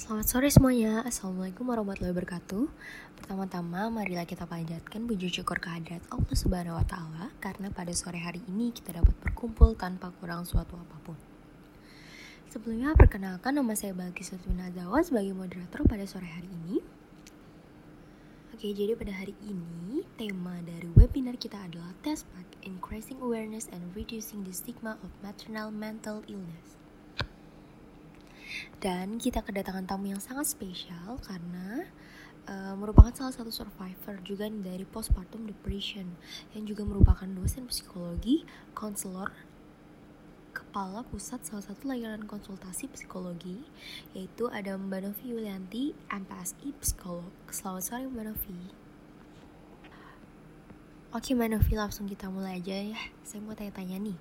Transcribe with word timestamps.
Selamat 0.00 0.32
sore 0.32 0.48
semuanya, 0.48 1.04
Assalamualaikum 1.04 1.68
warahmatullahi 1.68 2.16
wabarakatuh. 2.16 2.72
Pertama-tama, 3.20 3.92
marilah 3.92 4.24
kita 4.24 4.48
panjatkan 4.48 5.04
puji 5.04 5.28
syukur 5.28 5.60
kehadirat 5.60 6.00
Allah 6.08 6.32
Subhanahu 6.32 6.80
wa 6.80 6.86
Ta'ala 6.88 7.28
Karena 7.36 7.68
pada 7.68 7.92
sore 7.92 8.16
hari 8.16 8.40
ini 8.48 8.72
kita 8.72 8.96
dapat 8.96 9.12
berkumpul 9.20 9.76
tanpa 9.76 10.08
kurang 10.16 10.48
suatu 10.48 10.72
apa 10.80 10.96
pun. 11.04 11.20
Sebelumnya, 12.48 12.96
perkenalkan 12.96 13.60
nama 13.60 13.76
saya 13.76 13.92
Balkis 13.92 14.32
Nazawa 14.48 15.04
sebagai 15.04 15.36
moderator 15.36 15.84
pada 15.84 16.08
sore 16.08 16.32
hari 16.32 16.48
ini. 16.48 16.80
Oke, 18.56 18.72
jadi 18.72 18.96
pada 18.96 19.12
hari 19.12 19.36
ini 19.44 20.08
tema 20.16 20.64
dari 20.64 20.88
webinar 20.96 21.36
kita 21.36 21.60
adalah 21.60 21.92
Test 22.00 22.24
Pack 22.32 22.48
Increasing 22.64 23.20
Awareness 23.20 23.68
and 23.68 23.84
Reducing 23.92 24.48
the 24.48 24.54
Stigma 24.56 24.96
of 25.04 25.12
Maternal 25.20 25.68
Mental 25.68 26.24
Illness 26.24 26.79
dan 28.80 29.20
kita 29.20 29.44
kedatangan 29.44 29.84
tamu 29.84 30.08
yang 30.08 30.24
sangat 30.24 30.48
spesial 30.48 31.20
karena 31.28 31.84
uh, 32.48 32.72
merupakan 32.80 33.12
salah 33.12 33.36
satu 33.36 33.52
survivor 33.52 34.16
juga 34.24 34.48
dari 34.48 34.88
postpartum 34.88 35.44
depression 35.44 36.08
yang 36.56 36.64
juga 36.64 36.88
merupakan 36.88 37.28
dosen 37.28 37.68
psikologi, 37.68 38.48
konselor, 38.72 39.36
kepala 40.56 41.04
pusat 41.12 41.44
salah 41.44 41.62
satu 41.62 41.92
layanan 41.92 42.24
konsultasi 42.24 42.88
psikologi 42.88 43.60
yaitu 44.16 44.48
ada 44.48 44.80
Mbak 44.80 45.12
Novi 45.12 45.24
Yulianti, 45.28 45.84
MPSI 46.08 46.72
psikolog. 46.80 47.30
Selamat 47.52 47.84
sore 47.84 48.08
Mbak 48.08 48.24
Novi. 48.32 48.79
Oke 51.10 51.34
Mbak 51.34 51.58
Novi 51.58 51.74
langsung 51.74 52.06
kita 52.06 52.30
mulai 52.30 52.62
aja 52.62 52.70
ya. 52.70 52.94
Saya 53.26 53.42
mau 53.42 53.50
tanya-tanya 53.50 53.98
nih. 53.98 54.14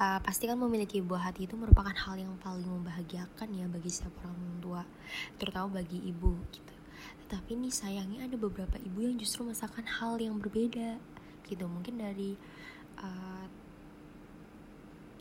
Uh, 0.00 0.24
Pasti 0.24 0.48
kan 0.48 0.56
memiliki 0.56 1.04
buah 1.04 1.28
hati 1.28 1.44
itu 1.44 1.52
merupakan 1.52 1.92
hal 1.92 2.16
yang 2.16 2.32
paling 2.40 2.64
membahagiakan 2.64 3.48
ya 3.52 3.68
Bagi 3.68 3.92
setiap 3.92 4.24
orang 4.24 4.56
tua 4.64 4.80
Terutama 5.36 5.84
bagi 5.84 6.00
ibu 6.00 6.32
gitu. 6.48 6.74
Tetapi 7.28 7.60
nih 7.60 7.68
sayangnya 7.68 8.24
ada 8.24 8.40
beberapa 8.40 8.72
ibu 8.80 9.04
yang 9.04 9.20
justru 9.20 9.44
merasakan 9.44 9.84
hal 9.84 10.16
yang 10.16 10.40
berbeda 10.40 10.96
Gitu. 11.44 11.60
Mungkin 11.68 12.00
dari 12.00 12.32
uh, 13.04 13.44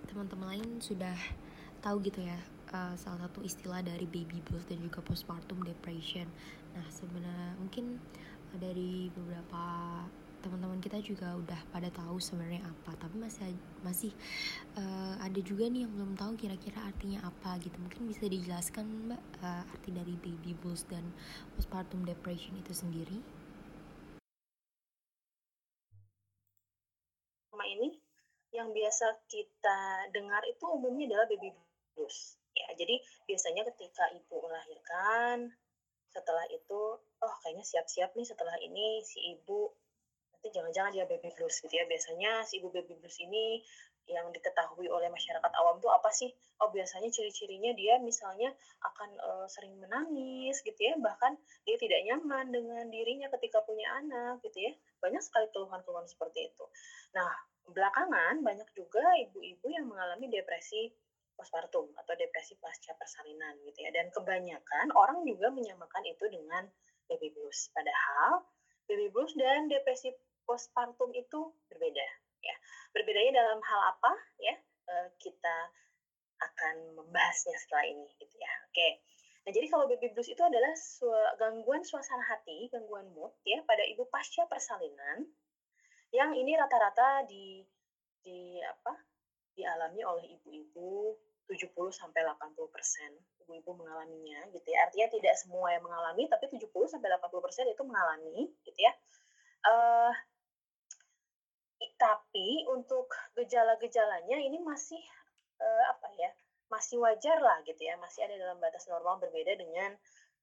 Teman-teman 0.07 0.55
lain 0.55 0.79
sudah 0.79 1.19
tahu 1.83 1.99
gitu 1.99 2.23
ya 2.23 2.39
uh, 2.71 2.95
Salah 2.95 3.27
satu 3.27 3.43
istilah 3.43 3.83
dari 3.83 4.07
baby 4.07 4.39
blues 4.47 4.63
dan 4.71 4.79
juga 4.79 5.03
postpartum 5.03 5.67
depression. 5.67 6.31
Nah 6.79 6.87
sebenarnya 6.87 7.59
mungkin 7.59 7.99
dari 8.55 9.11
beberapa 9.11 9.67
teman-teman 10.39 10.79
kita 10.79 11.03
juga 11.03 11.35
udah 11.35 11.59
pada 11.71 11.91
tahu 11.91 12.15
sebenarnya 12.19 12.63
apa 12.63 12.95
tapi 12.95 13.19
masih 13.19 13.51
masih 13.83 14.11
uh, 14.79 15.19
ada 15.19 15.39
juga 15.43 15.67
nih 15.67 15.83
yang 15.83 15.91
belum 15.91 16.15
tahu 16.15 16.39
kira-kira 16.39 16.79
artinya 16.87 17.19
apa 17.27 17.59
gitu. 17.59 17.75
Mungkin 17.79 18.07
bisa 18.07 18.25
dijelaskan 18.27 19.11
mbak 19.11 19.21
uh, 19.43 19.63
arti 19.75 19.91
dari 19.91 20.15
baby 20.23 20.55
blues 20.59 20.87
dan 20.87 21.03
postpartum 21.55 22.07
depression 22.07 22.55
itu 22.55 22.71
sendiri? 22.71 23.19
Sama 27.51 27.65
ini 27.67 27.99
yang 28.55 28.71
biasa 28.71 29.19
kita 29.27 30.09
dengar 30.15 30.41
itu 30.47 30.65
umumnya 30.65 31.11
adalah 31.11 31.27
baby 31.27 31.51
blues 31.93 32.39
ya. 32.55 32.67
Jadi 32.79 32.95
biasanya 33.27 33.67
ketika 33.75 34.07
ibu 34.15 34.35
melahirkan 34.39 35.51
setelah 36.09 36.45
itu 36.49 36.97
oh 36.97 37.33
kayaknya 37.45 37.65
siap-siap 37.67 38.15
nih 38.17 38.25
setelah 38.25 38.57
ini 38.63 39.03
si 39.05 39.37
ibu 39.37 39.69
nanti 40.39 40.55
jangan-jangan 40.55 40.95
dia 40.95 41.03
baby 41.03 41.35
blues 41.35 41.59
gitu 41.59 41.75
ya. 41.75 41.83
Biasanya 41.83 42.47
si 42.47 42.63
ibu 42.63 42.71
baby 42.71 42.95
blues 42.95 43.19
ini 43.19 43.59
yang 44.07 44.31
diketahui 44.31 44.87
oleh 44.87 45.11
masyarakat 45.11 45.51
awam 45.59 45.83
tuh 45.83 45.91
apa 45.91 46.07
sih? 46.15 46.31
Oh 46.63 46.71
biasanya 46.71 47.11
ciri-cirinya 47.11 47.75
dia 47.75 47.99
misalnya 47.99 48.47
akan 48.79 49.09
uh, 49.19 49.47
sering 49.51 49.75
menangis 49.75 50.63
gitu 50.63 50.79
ya. 50.79 50.95
Bahkan 50.95 51.35
dia 51.67 51.75
tidak 51.75 51.99
nyaman 52.07 52.55
dengan 52.55 52.87
dirinya 52.87 53.27
ketika 53.35 53.59
punya 53.67 53.91
anak 53.99 54.39
gitu 54.47 54.63
ya. 54.63 54.71
Banyak 55.03 55.19
sekali 55.19 55.51
keluhan-keluhan 55.51 56.07
seperti 56.07 56.55
itu. 56.55 56.65
Nah 57.19 57.35
belakangan 57.67 58.39
banyak 58.39 58.71
juga 58.71 59.03
ibu-ibu 59.27 59.67
yang 59.67 59.91
mengalami 59.91 60.31
depresi 60.31 60.87
postpartum 61.35 61.91
atau 61.99 62.15
depresi 62.15 62.55
pasca 62.63 62.95
persalinan 62.95 63.59
gitu 63.67 63.83
ya. 63.83 63.91
Dan 63.91 64.07
kebanyakan 64.15 64.95
orang 64.95 65.27
juga 65.27 65.51
menyamakan 65.51 66.07
itu 66.07 66.31
dengan 66.31 66.63
baby 67.11 67.27
blues. 67.35 67.67
Padahal 67.75 68.47
baby 68.87 69.11
blues 69.11 69.35
dan 69.35 69.67
depresi 69.67 70.09
postpartum 70.49 71.13
itu 71.13 71.53
berbeda 71.69 72.05
ya. 72.41 72.55
Berbedanya 72.89 73.45
dalam 73.45 73.61
hal 73.61 73.81
apa 73.93 74.11
ya? 74.41 74.57
Eh, 74.89 75.07
kita 75.21 75.57
akan 76.41 76.97
membahasnya 76.97 77.53
setelah 77.61 77.85
ini 77.85 78.09
gitu 78.17 78.33
ya. 78.41 78.51
Oke. 78.73 79.05
Nah, 79.45 79.51
jadi 79.53 79.69
kalau 79.69 79.85
baby 79.85 80.09
blues 80.09 80.33
itu 80.33 80.41
adalah 80.41 80.73
gangguan 81.37 81.85
suasana 81.85 82.25
hati, 82.25 82.65
gangguan 82.73 83.05
mood 83.13 83.37
ya 83.45 83.61
pada 83.69 83.85
ibu 83.85 84.09
pasca 84.09 84.49
persalinan 84.49 85.29
yang 86.09 86.33
ini 86.33 86.57
rata-rata 86.57 87.29
di 87.29 87.61
di 88.25 88.57
apa? 88.65 88.97
dialami 89.59 89.99
oleh 90.07 90.39
ibu-ibu 90.39 91.19
70 91.51 91.91
sampai 91.91 92.23
80 92.23 92.55
persen 92.71 93.11
ibu-ibu 93.43 93.75
mengalaminya 93.75 94.47
gitu 94.55 94.71
ya. 94.71 94.87
Artinya 94.87 95.07
tidak 95.11 95.35
semua 95.35 95.73
yang 95.75 95.83
mengalami, 95.83 96.31
tapi 96.31 96.47
70 96.47 96.69
sampai 96.87 97.11
80 97.11 97.43
persen 97.43 97.65
itu 97.67 97.83
mengalami 97.83 98.47
gitu 98.63 98.79
ya. 98.79 98.93
Uh, 99.67 100.13
tapi 101.99 102.63
untuk 102.71 103.11
gejala-gejalanya 103.35 104.39
ini 104.39 104.57
masih 104.63 105.03
uh, 105.59 105.83
apa 105.91 106.07
ya 106.15 106.31
masih 106.71 107.01
wajar 107.03 107.35
lah 107.43 107.59
gitu 107.67 107.83
ya 107.83 107.99
masih 107.99 108.23
ada 108.23 108.39
dalam 108.39 108.57
batas 108.63 108.87
normal 108.87 109.19
berbeda 109.19 109.59
dengan 109.59 109.91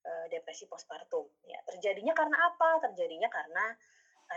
uh, 0.05 0.27
depresi 0.28 0.69
postpartum. 0.69 1.25
Ya 1.49 1.56
terjadinya 1.65 2.12
karena 2.12 2.37
apa? 2.53 2.84
Terjadinya 2.84 3.33
karena 3.33 3.65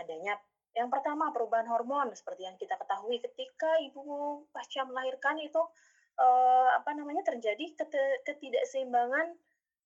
adanya 0.00 0.40
yang 0.72 0.88
pertama 0.88 1.28
perubahan 1.34 1.68
hormon. 1.68 2.08
Seperti 2.16 2.48
yang 2.48 2.56
kita 2.56 2.80
ketahui 2.80 3.20
ketika 3.20 3.68
ibu 3.84 4.02
pasca 4.54 4.88
melahirkan 4.88 5.36
itu 5.44 5.60
uh, 6.16 6.68
apa 6.72 6.96
namanya 6.96 7.20
terjadi 7.26 7.76
ketidakseimbangan 8.24 9.36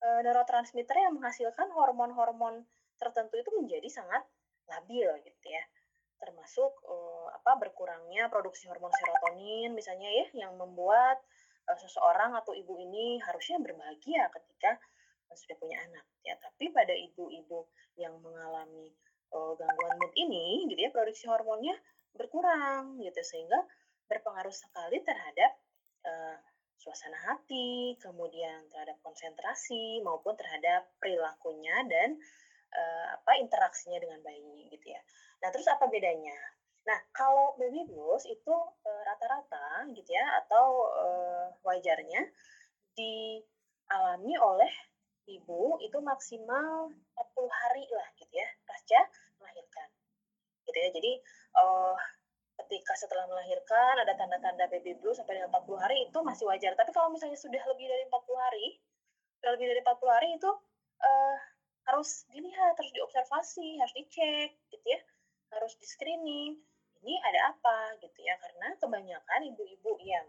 uh, 0.05 0.19
neurotransmitter 0.23 0.95
yang 0.95 1.19
menghasilkan 1.19 1.67
hormon-hormon 1.73 2.63
tertentu 2.95 3.35
itu 3.35 3.51
menjadi 3.59 3.91
sangat 3.91 4.23
labil 4.71 5.09
gitu 5.21 5.47
ya 5.51 5.63
termasuk 6.25 6.73
uh, 6.89 7.29
apa 7.29 7.61
berkurangnya 7.61 8.25
produksi 8.33 8.65
hormon 8.65 8.89
serotonin 8.89 9.77
misalnya 9.77 10.09
ya 10.09 10.25
yang 10.33 10.57
membuat 10.57 11.21
uh, 11.69 11.77
seseorang 11.77 12.33
atau 12.33 12.57
ibu 12.57 12.73
ini 12.81 13.21
harusnya 13.21 13.61
berbahagia 13.61 14.33
ketika 14.33 14.81
uh, 15.29 15.35
sudah 15.37 15.55
punya 15.61 15.77
anak 15.85 16.05
ya. 16.25 16.33
Tapi 16.41 16.73
pada 16.73 16.91
ibu-ibu 16.91 17.69
yang 18.01 18.17
mengalami 18.19 18.89
uh, 19.31 19.53
gangguan 19.53 19.95
mood 20.01 20.13
ini 20.17 20.65
gitu 20.73 20.79
ya 20.81 20.91
produksi 20.91 21.29
hormonnya 21.29 21.77
berkurang 22.17 22.97
gitu. 22.99 23.21
Sehingga 23.21 23.61
berpengaruh 24.09 24.53
sekali 24.53 25.05
terhadap 25.05 25.51
uh, 26.05 26.37
suasana 26.75 27.17
hati 27.17 27.97
kemudian 27.97 28.69
terhadap 28.69 29.01
konsentrasi 29.01 30.05
maupun 30.05 30.37
terhadap 30.37 30.85
perilakunya 31.01 31.73
dan 31.89 32.19
uh, 32.75 33.05
apa 33.15 33.31
interaksinya 33.39 33.97
dengan 33.97 34.19
bayi 34.21 34.67
gitu 34.71 34.91
ya. 34.91 35.01
Nah, 35.41 35.49
terus 35.49 35.65
apa 35.71 35.87
bedanya? 35.87 36.35
Nah, 36.85 36.99
kalau 37.15 37.57
baby 37.57 37.87
blues 37.89 38.29
itu 38.29 38.53
uh, 38.53 39.01
rata-rata 39.07 39.89
gitu 39.95 40.11
ya 40.13 40.25
atau 40.45 40.85
uh, 40.93 41.45
wajarnya 41.65 42.29
dialami 42.93 44.33
oleh 44.37 44.71
ibu 45.25 45.81
itu 45.81 45.97
maksimal 46.05 46.93
40 47.17 47.49
hari 47.49 47.83
lah 47.89 48.07
gitu 48.21 48.33
ya 48.37 48.47
pasca 48.69 49.01
melahirkan. 49.41 49.87
Gitu 50.69 50.77
ya. 50.77 50.89
Jadi 50.93 51.11
uh, 51.57 51.97
ketika 52.63 52.93
setelah 52.95 53.25
melahirkan 53.27 53.99
ada 53.99 54.13
tanda-tanda 54.13 54.69
baby 54.69 54.93
blues 55.01 55.17
sampai 55.17 55.41
dengan 55.41 55.49
40 55.51 55.81
hari 55.81 55.97
itu 56.05 56.19
masih 56.21 56.45
wajar. 56.47 56.77
Tapi 56.77 56.91
kalau 56.93 57.09
misalnya 57.09 57.35
sudah 57.35 57.63
lebih 57.65 57.89
dari 57.89 58.03
40 58.07 58.45
hari, 58.45 58.67
lebih 59.57 59.65
dari 59.73 59.81
40 59.81 60.15
hari 60.21 60.29
itu 60.37 60.51
uh, 61.01 61.37
harus 61.85 62.25
dilihat, 62.33 62.73
harus 62.77 62.93
diobservasi, 62.97 63.77
harus 63.77 63.93
dicek 63.93 64.57
gitu 64.73 64.85
ya, 64.89 64.99
harus 65.53 65.73
di 65.77 65.85
screening. 65.85 66.57
Ini 67.05 67.15
ada 67.21 67.53
apa 67.53 68.01
gitu 68.01 68.19
ya? 68.25 68.33
Karena 68.41 68.73
kebanyakan 68.81 69.41
ibu-ibu 69.53 70.01
yang 70.01 70.25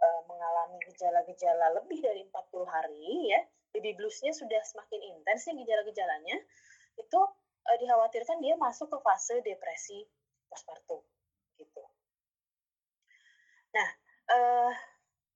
e, 0.00 0.06
mengalami 0.24 0.80
gejala-gejala 0.88 1.76
lebih 1.80 2.00
dari 2.00 2.24
40 2.24 2.64
hari 2.64 3.28
ya, 3.28 3.40
baby 3.76 3.92
bluesnya 3.92 4.32
sudah 4.32 4.60
semakin 4.64 5.00
intens 5.12 5.44
nih 5.52 5.60
gejala-gejalanya, 5.68 6.36
itu 6.96 7.20
e, 7.68 7.70
dikhawatirkan 7.84 8.40
dia 8.40 8.56
masuk 8.56 8.88
ke 8.88 8.98
fase 9.04 9.44
depresi 9.44 10.08
postpartum 10.48 11.04
gitu. 11.60 11.84
Nah, 13.76 13.88
e, 14.32 14.38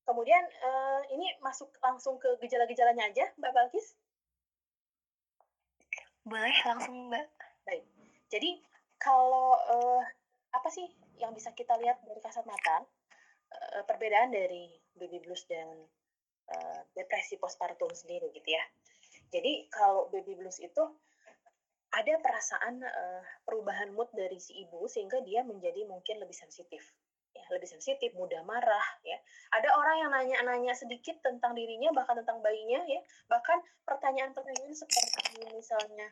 kemudian 0.08 0.40
e, 0.40 0.70
ini 1.12 1.36
masuk 1.44 1.68
langsung 1.84 2.16
ke 2.16 2.40
gejala-gejalanya 2.40 3.12
aja, 3.12 3.28
Mbak 3.36 3.52
Balkis. 3.52 3.92
Boleh 6.28 6.56
langsung 6.68 7.08
Mbak. 7.08 7.26
Baik. 7.64 7.84
Jadi 8.28 8.60
kalau 9.00 9.56
uh, 9.56 10.02
apa 10.52 10.68
sih 10.68 10.84
yang 11.16 11.32
bisa 11.32 11.56
kita 11.56 11.72
lihat 11.80 12.04
dari 12.04 12.20
kasat 12.20 12.44
mata 12.44 12.84
uh, 13.48 13.82
perbedaan 13.88 14.28
dari 14.28 14.68
baby 14.92 15.24
blues 15.24 15.48
dan 15.48 15.88
uh, 16.52 16.80
depresi 16.92 17.40
postpartum 17.40 17.88
sendiri 17.96 18.28
gitu 18.36 18.44
ya. 18.44 18.60
Jadi 19.32 19.72
kalau 19.72 20.12
baby 20.12 20.36
blues 20.36 20.60
itu 20.60 20.84
ada 21.88 22.14
perasaan 22.20 22.84
uh, 22.84 23.24
perubahan 23.48 23.96
mood 23.96 24.12
dari 24.12 24.36
si 24.36 24.60
ibu 24.60 24.84
sehingga 24.84 25.24
dia 25.24 25.40
menjadi 25.40 25.88
mungkin 25.88 26.20
lebih 26.20 26.36
sensitif 26.36 26.84
lebih 27.52 27.68
sensitif 27.68 28.12
mudah 28.14 28.40
marah 28.44 28.86
ya. 29.04 29.18
Ada 29.54 29.68
orang 29.74 29.96
yang 30.04 30.10
nanya-nanya 30.12 30.72
sedikit 30.76 31.18
tentang 31.24 31.56
dirinya 31.56 31.92
bahkan 31.92 32.20
tentang 32.20 32.40
bayinya 32.44 32.84
ya. 32.86 33.00
Bahkan 33.28 33.58
pertanyaan-pertanyaan 33.88 34.76
seperti 34.76 35.44
misalnya 35.52 36.08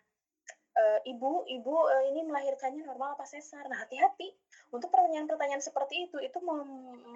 e, 0.77 0.85
ibu 1.13 1.45
ibu 1.49 1.75
e, 1.89 1.97
ini 2.13 2.21
melahirkannya 2.29 2.85
normal 2.85 3.17
apa 3.17 3.25
sesar? 3.29 3.65
Nah 3.69 3.81
hati-hati. 3.81 4.33
Untuk 4.75 4.91
pertanyaan-pertanyaan 4.91 5.63
seperti 5.63 6.11
itu 6.11 6.19
itu 6.21 6.39
mem, 6.43 6.67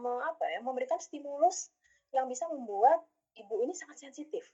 mem, 0.00 0.18
apa 0.22 0.44
ya 0.48 0.60
memberikan 0.62 1.00
stimulus 1.02 1.72
yang 2.14 2.26
bisa 2.26 2.46
membuat 2.50 3.02
ibu 3.38 3.62
ini 3.62 3.74
sangat 3.74 4.10
sensitif 4.10 4.46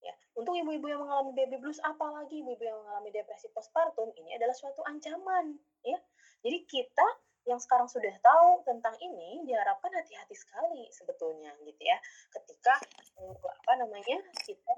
ya. 0.00 0.12
Untuk 0.36 0.56
ibu-ibu 0.56 0.86
yang 0.88 1.04
mengalami 1.04 1.32
baby 1.36 1.60
blues 1.60 1.80
apalagi 1.84 2.40
ibu-ibu 2.40 2.64
yang 2.64 2.78
mengalami 2.80 3.12
depresi 3.12 3.48
postpartum 3.52 4.12
ini 4.16 4.36
adalah 4.36 4.56
suatu 4.56 4.80
ancaman 4.88 5.56
ya. 5.84 5.98
Jadi 6.40 6.64
kita 6.64 7.06
yang 7.48 7.56
sekarang 7.56 7.88
sudah 7.88 8.12
tahu 8.20 8.62
tentang 8.68 8.92
ini 9.00 9.44
diharapkan 9.48 9.90
hati-hati 9.96 10.36
sekali 10.36 10.86
sebetulnya 10.92 11.56
gitu 11.64 11.82
ya 11.82 11.96
ketika 12.36 12.76
eh, 13.16 13.34
apa 13.36 13.72
namanya 13.80 14.18
kita 14.44 14.74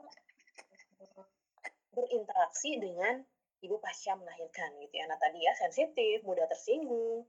berinteraksi 1.93 2.81
dengan 2.81 3.21
ibu 3.63 3.79
pasca 3.79 4.19
melahirkan 4.19 4.75
gitu 4.83 4.95
ya. 4.99 5.07
Nah 5.07 5.19
tadi 5.23 5.39
ya 5.39 5.55
sensitif, 5.55 6.27
mudah 6.27 6.51
tersinggung, 6.51 7.23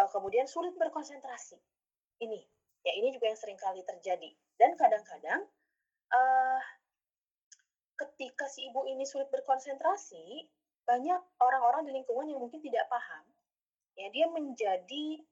uh, 0.00 0.08
kemudian 0.10 0.48
sulit 0.48 0.72
berkonsentrasi. 0.80 1.60
Ini 2.24 2.40
ya 2.86 2.92
ini 2.96 3.12
juga 3.12 3.28
yang 3.28 3.38
sering 3.38 3.60
kali 3.60 3.84
terjadi 3.84 4.32
dan 4.56 4.76
kadang-kadang 4.80 5.44
uh, 6.14 6.62
ketika 8.00 8.48
si 8.48 8.70
ibu 8.70 8.86
ini 8.88 9.04
sulit 9.04 9.28
berkonsentrasi, 9.28 10.48
banyak 10.88 11.20
orang-orang 11.40 11.84
di 11.86 11.92
lingkungan 11.94 12.32
yang 12.32 12.40
mungkin 12.40 12.60
tidak 12.64 12.88
paham, 12.88 13.24
ya 13.94 14.10
dia 14.10 14.26
menjadi 14.30 15.22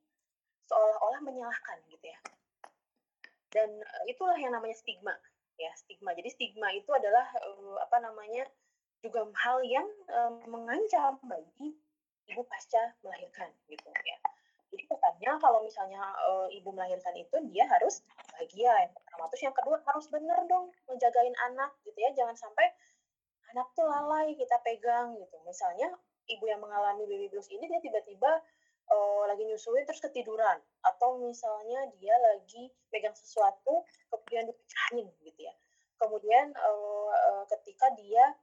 seolah-olah 0.71 1.21
menyalahkan 1.23 1.79
gitu 1.91 2.07
ya. 2.07 2.19
Dan 3.53 3.69
uh, 3.69 4.05
itulah 4.09 4.39
yang 4.41 4.57
namanya 4.57 4.77
stigma, 4.79 5.13
ya 5.61 5.71
stigma. 5.77 6.17
Jadi 6.17 6.33
stigma 6.33 6.73
itu 6.73 6.89
adalah 6.89 7.29
uh, 7.45 7.77
apa 7.85 8.01
namanya 8.01 8.49
juga 9.03 9.27
hal 9.35 9.61
yang 9.67 9.89
um, 10.09 10.41
mengancam 10.47 11.19
bagi 11.27 11.75
ibu 12.31 12.43
pasca 12.47 12.95
melahirkan 13.03 13.51
gitu 13.67 13.91
ya. 14.07 14.19
Jadi 14.73 14.89
katanya 14.89 15.37
kalau 15.37 15.61
misalnya 15.61 16.01
uh, 16.01 16.49
ibu 16.49 16.73
melahirkan 16.73 17.13
itu 17.19 17.37
dia 17.53 17.69
harus 17.69 18.01
bahagia 18.33 18.73
yang 18.89 18.93
pertama. 18.97 19.29
Terus 19.29 19.43
yang 19.45 19.57
kedua 19.59 19.77
harus 19.85 20.07
benar 20.09 20.41
dong 20.49 20.73
menjagain 20.89 21.37
anak 21.53 21.77
gitu 21.85 21.99
ya. 22.01 22.11
Jangan 22.17 22.33
sampai 22.39 22.73
anak 23.53 23.69
tuh 23.77 23.85
lalai 23.85 24.33
kita 24.33 24.57
pegang 24.65 25.13
gitu. 25.21 25.37
Misalnya 25.45 25.93
ibu 26.29 26.45
yang 26.47 26.61
mengalami 26.63 27.07
baby 27.09 27.27
blues 27.33 27.49
ini 27.51 27.67
dia 27.67 27.81
tiba-tiba 27.83 28.31
uh, 28.91 29.23
lagi 29.27 29.43
nyusuin 29.47 29.87
terus 29.87 30.03
ketiduran 30.03 30.59
atau 30.85 31.19
misalnya 31.23 31.91
dia 31.99 32.15
lagi 32.33 32.71
pegang 32.93 33.15
sesuatu 33.15 33.83
kemudian 34.13 34.47
dipecahin 34.51 35.07
gitu 35.25 35.41
ya. 35.43 35.55
Kemudian 35.99 36.51
uh, 36.59 37.11
uh, 37.11 37.45
ketika 37.47 37.95
dia 37.95 38.35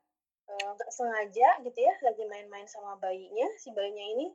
nggak 0.50 0.90
uh, 0.90 0.96
sengaja 0.96 1.62
gitu 1.62 1.78
ya 1.78 1.94
lagi 2.02 2.26
main-main 2.26 2.66
sama 2.66 2.98
bayinya 2.98 3.46
si 3.62 3.70
bayinya 3.70 4.02
ini 4.02 4.34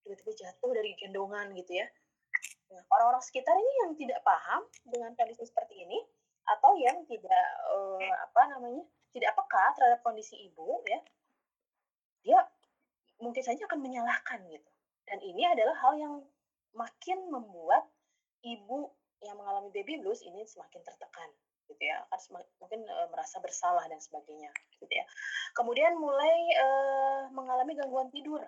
tiba-tiba 0.00 0.32
jatuh 0.32 0.70
dari 0.72 0.96
gendongan 0.96 1.52
gitu 1.52 1.76
ya 1.76 1.86
nah, 2.72 2.82
orang-orang 2.96 3.20
sekitar 3.20 3.52
ini 3.52 3.72
yang 3.84 3.92
tidak 4.00 4.20
paham 4.24 4.64
dengan 4.88 5.12
kondisi 5.12 5.44
seperti 5.44 5.84
ini 5.84 6.00
atau 6.48 6.72
yang 6.80 7.04
tidak 7.04 7.46
uh, 7.68 8.14
apa 8.24 8.42
namanya 8.56 8.82
tidak 9.12 9.36
peka 9.36 9.64
terhadap 9.76 10.00
kondisi 10.00 10.40
ibu 10.40 10.80
ya 10.88 11.00
dia 12.24 12.38
mungkin 13.22 13.40
saja 13.46 13.62
akan 13.70 13.80
menyalahkan 13.80 14.42
gitu. 14.50 14.70
Dan 15.06 15.22
ini 15.22 15.46
adalah 15.46 15.78
hal 15.78 15.94
yang 15.94 16.14
makin 16.74 17.30
membuat 17.30 17.86
ibu 18.42 18.90
yang 19.22 19.38
mengalami 19.38 19.70
baby 19.70 20.02
blues 20.02 20.18
ini 20.26 20.42
semakin 20.42 20.82
tertekan 20.82 21.30
gitu 21.70 21.82
ya. 21.86 22.02
Kan 22.10 22.18
mungkin 22.58 22.82
e, 22.82 22.96
merasa 23.14 23.38
bersalah 23.38 23.86
dan 23.86 24.02
sebagainya 24.02 24.50
gitu 24.82 24.90
ya. 24.90 25.06
Kemudian 25.54 25.94
mulai 25.94 26.34
e, 26.58 26.66
mengalami 27.30 27.78
gangguan 27.78 28.10
tidur 28.10 28.42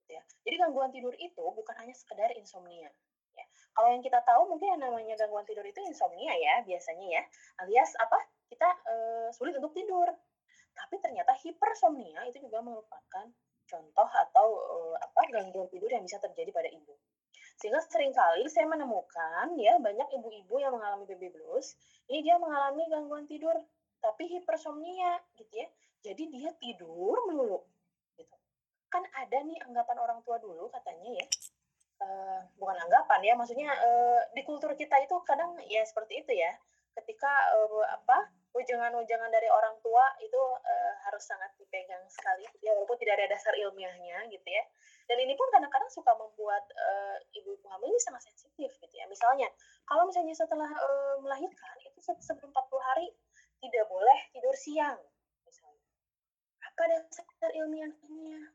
gitu 0.00 0.10
ya. 0.16 0.22
Jadi 0.48 0.56
gangguan 0.56 0.90
tidur 0.90 1.12
itu 1.20 1.44
bukan 1.52 1.76
hanya 1.76 1.92
sekedar 1.92 2.32
insomnia 2.40 2.88
ya. 3.36 3.44
Kalau 3.76 3.88
yang 3.92 4.02
kita 4.02 4.24
tahu 4.24 4.48
mungkin 4.48 4.78
yang 4.78 4.82
namanya 4.82 5.14
gangguan 5.20 5.44
tidur 5.44 5.62
itu 5.68 5.78
insomnia 5.84 6.32
ya 6.40 6.64
biasanya 6.64 7.06
ya 7.20 7.22
alias 7.60 7.92
apa? 8.00 8.18
Kita 8.48 8.68
e, 8.88 8.94
sulit 9.36 9.52
untuk 9.60 9.76
tidur. 9.76 10.08
Tapi 10.70 10.96
ternyata 11.02 11.36
hipersomnia 11.36 12.24
itu 12.30 12.40
juga 12.40 12.64
merupakan 12.64 13.28
contoh 13.70 14.08
atau 14.10 14.46
e, 14.58 14.76
apa 14.98 15.20
gangguan 15.30 15.70
tidur 15.70 15.86
yang 15.86 16.02
bisa 16.02 16.18
terjadi 16.18 16.50
pada 16.50 16.66
ibu 16.66 16.98
sehingga 17.60 17.84
sering 17.92 18.16
kali 18.16 18.48
saya 18.48 18.64
menemukan 18.72 19.52
ya 19.60 19.76
banyak 19.76 20.08
ibu-ibu 20.16 20.56
yang 20.56 20.72
mengalami 20.72 21.04
baby 21.04 21.28
blues, 21.28 21.76
ini 22.08 22.24
dia 22.24 22.40
mengalami 22.40 22.88
gangguan 22.88 23.28
tidur 23.28 23.52
tapi 24.00 24.32
hipersomnia 24.32 25.20
gitu 25.36 25.52
ya. 25.60 25.68
Jadi 26.00 26.32
dia 26.32 26.56
tidur 26.56 27.20
melulu 27.28 27.60
gitu. 28.16 28.32
Kan 28.88 29.04
ada 29.12 29.44
nih 29.44 29.60
anggapan 29.68 29.96
orang 30.00 30.24
tua 30.24 30.40
dulu 30.40 30.72
katanya 30.72 31.20
ya. 31.20 31.26
Uh, 32.00 32.40
bukan 32.56 32.80
anggapan 32.80 33.20
ya, 33.28 33.36
maksudnya 33.36 33.68
uh, 33.76 34.24
di 34.32 34.40
kultur 34.40 34.72
kita 34.72 34.96
itu 35.04 35.12
kadang 35.28 35.52
ya 35.68 35.84
seperti 35.84 36.24
itu 36.24 36.32
ya. 36.32 36.56
Ketika 36.96 37.28
uh, 37.60 37.84
apa 37.92 38.32
ujangan-ujangan 38.50 39.30
dari 39.30 39.46
orang 39.46 39.78
tua 39.78 40.02
itu 40.18 40.40
uh, 40.58 40.94
harus 41.06 41.22
sangat 41.22 41.54
dipegang 41.54 42.02
sekali 42.10 42.42
ya 42.58 42.74
walaupun 42.74 42.98
tidak 42.98 43.22
ada 43.22 43.30
dasar 43.30 43.54
ilmiahnya 43.54 44.26
gitu 44.26 44.48
ya. 44.48 44.64
Dan 45.06 45.22
ini 45.22 45.34
pun 45.38 45.46
kadang-kadang 45.54 45.90
suka 45.90 46.10
membuat 46.18 46.66
uh, 46.74 47.18
ibu 47.34 47.54
ibu 47.54 47.66
hamil 47.70 47.90
ini 47.94 48.00
sangat 48.02 48.26
sensitif 48.26 48.74
gitu 48.82 48.94
ya. 48.94 49.06
Misalnya 49.06 49.46
kalau 49.86 50.06
misalnya 50.06 50.34
setelah 50.34 50.66
uh, 50.66 51.16
melahirkan 51.22 51.74
itu 51.86 51.98
sebelum 52.02 52.50
40 52.50 52.88
hari 52.90 53.06
tidak 53.62 53.84
boleh 53.86 54.18
tidur 54.34 54.54
siang 54.58 54.98
misalnya. 55.46 55.86
Apa 56.66 56.82
dasar 56.90 57.50
ilmiahnya? 57.54 58.50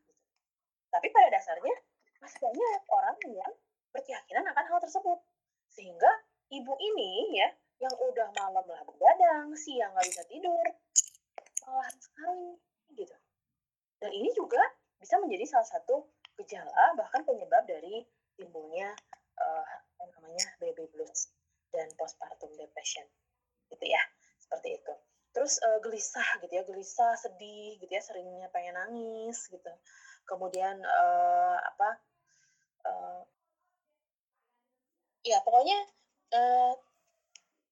Tapi 0.92 1.06
pada 1.08 1.28
dasarnya 1.32 1.76
masih 2.20 2.38
banyak 2.40 2.82
orang 2.92 3.16
yang 3.32 3.52
berkeyakinan 3.96 4.44
akan 4.44 4.64
hal 4.68 4.78
tersebut. 4.84 5.18
Sehingga 5.72 6.10
ibu 6.52 6.72
ini 6.78 7.40
ya 7.40 7.48
yang 7.76 7.92
udah 7.92 8.28
malam 8.40 8.64
lah 8.64 8.82
begadang, 8.88 9.52
siang 9.52 9.92
nggak 9.92 10.08
bisa 10.08 10.22
tidur, 10.28 10.66
malah 11.68 11.88
sekali 12.00 12.56
gitu. 12.96 13.16
Dan 14.00 14.10
ini 14.12 14.32
juga 14.32 14.60
bisa 14.96 15.20
menjadi 15.20 15.44
salah 15.44 15.68
satu 15.68 16.08
gejala 16.36 16.96
bahkan 16.96 17.24
penyebab 17.24 17.64
dari 17.64 18.04
timbulnya 18.36 18.92
uh, 19.40 19.64
namanya 20.16 20.46
baby 20.60 20.84
blues 20.92 21.32
dan 21.72 21.88
postpartum 21.96 22.52
depression 22.56 23.04
gitu 23.72 23.84
ya 23.84 24.00
seperti 24.40 24.80
itu. 24.80 24.94
Terus 25.36 25.60
uh, 25.60 25.80
gelisah 25.84 26.40
gitu 26.44 26.52
ya 26.52 26.64
gelisah 26.64 27.12
sedih 27.20 27.76
gitu 27.80 27.92
ya 27.92 28.00
seringnya 28.00 28.48
pengen 28.52 28.76
nangis 28.76 29.48
gitu. 29.52 29.72
Kemudian 30.24 30.80
uh, 30.80 31.58
apa 31.60 31.90
uh, 32.88 33.22
ya 35.24 35.40
pokoknya 35.44 35.78
uh, 36.32 36.72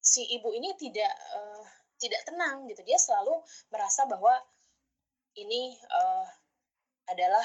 si 0.04 0.20
ibu 0.37 0.52
ini 0.52 0.76
tidak 0.76 1.12
uh, 1.32 1.64
tidak 1.96 2.20
tenang 2.28 2.68
gitu. 2.68 2.84
Dia 2.84 3.00
selalu 3.00 3.40
merasa 3.73 4.04
bahwa 4.04 4.37
ini 5.40 5.80
uh, 5.88 6.28
adalah 7.08 7.42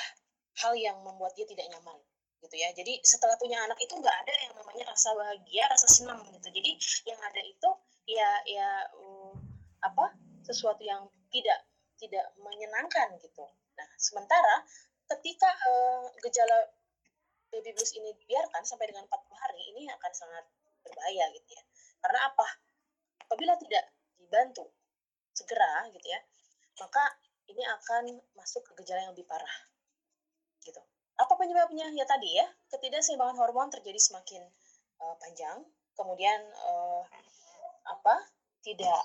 hal 0.60 0.76
yang 0.76 1.00
membuat 1.00 1.32
dia 1.40 1.48
tidak 1.48 1.72
nyaman 1.72 1.96
gitu 2.44 2.56
ya. 2.60 2.70
Jadi 2.76 3.00
setelah 3.08 3.40
punya 3.40 3.64
anak 3.64 3.80
itu 3.80 3.96
nggak 3.96 4.12
ada 4.12 4.34
yang 4.44 4.54
namanya 4.60 4.92
rasa 4.92 5.16
bahagia 5.16 5.64
rasa 5.72 5.88
senang 5.88 6.20
gitu. 6.36 6.52
Jadi 6.52 6.72
yang 7.08 7.20
ada 7.24 7.42
itu 7.48 7.70
ya 8.12 8.30
ya 8.44 8.70
uh, 8.92 9.34
apa 9.80 10.12
sesuatu 10.44 10.84
yang 10.84 11.08
tidak 11.32 11.64
tidak 11.96 12.28
menyenangkan 12.44 13.16
gitu. 13.24 13.48
Nah 13.80 13.88
sementara 13.96 14.68
ketika 15.08 15.48
uh, 15.48 16.12
gejala 16.20 16.76
baby 17.50 17.72
blues 17.74 17.96
ini 17.98 18.14
dibiarkan 18.20 18.62
sampai 18.62 18.92
dengan 18.92 19.08
40 19.10 19.42
hari 19.42 19.62
ini 19.74 19.90
akan 19.90 20.12
sangat 20.14 20.46
berbahaya 20.86 21.26
gitu 21.34 21.50
ya 21.58 21.64
karena 22.00 22.20
apa? 22.32 22.48
Apabila 23.28 23.54
tidak 23.60 23.84
dibantu 24.18 24.66
segera 25.36 25.88
gitu 25.94 26.08
ya, 26.10 26.20
maka 26.82 27.04
ini 27.50 27.64
akan 27.66 28.04
masuk 28.38 28.62
ke 28.72 28.84
gejala 28.84 29.10
yang 29.10 29.14
lebih 29.14 29.28
parah. 29.28 29.56
Gitu. 30.64 30.80
Apa 31.20 31.34
penyebabnya? 31.36 31.92
Ya 31.94 32.06
tadi 32.08 32.40
ya, 32.40 32.48
ketidakseimbangan 32.72 33.36
hormon 33.36 33.70
terjadi 33.70 34.00
semakin 34.00 34.44
uh, 35.04 35.16
panjang, 35.20 35.64
kemudian 35.96 36.40
uh, 36.64 37.04
apa? 37.88 38.24
Tidak 38.60 39.04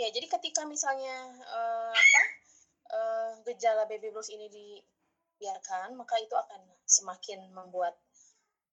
Ya, 0.00 0.08
jadi 0.08 0.32
ketika 0.32 0.64
misalnya 0.64 1.28
uh, 1.44 1.92
apa? 1.92 2.22
Uh, 2.90 3.30
gejala 3.44 3.84
baby 3.84 4.08
blues 4.08 4.32
ini 4.32 4.48
dibiarkan, 4.48 5.92
maka 5.92 6.16
itu 6.24 6.32
akan 6.32 6.56
semakin 6.88 7.52
membuat 7.52 8.00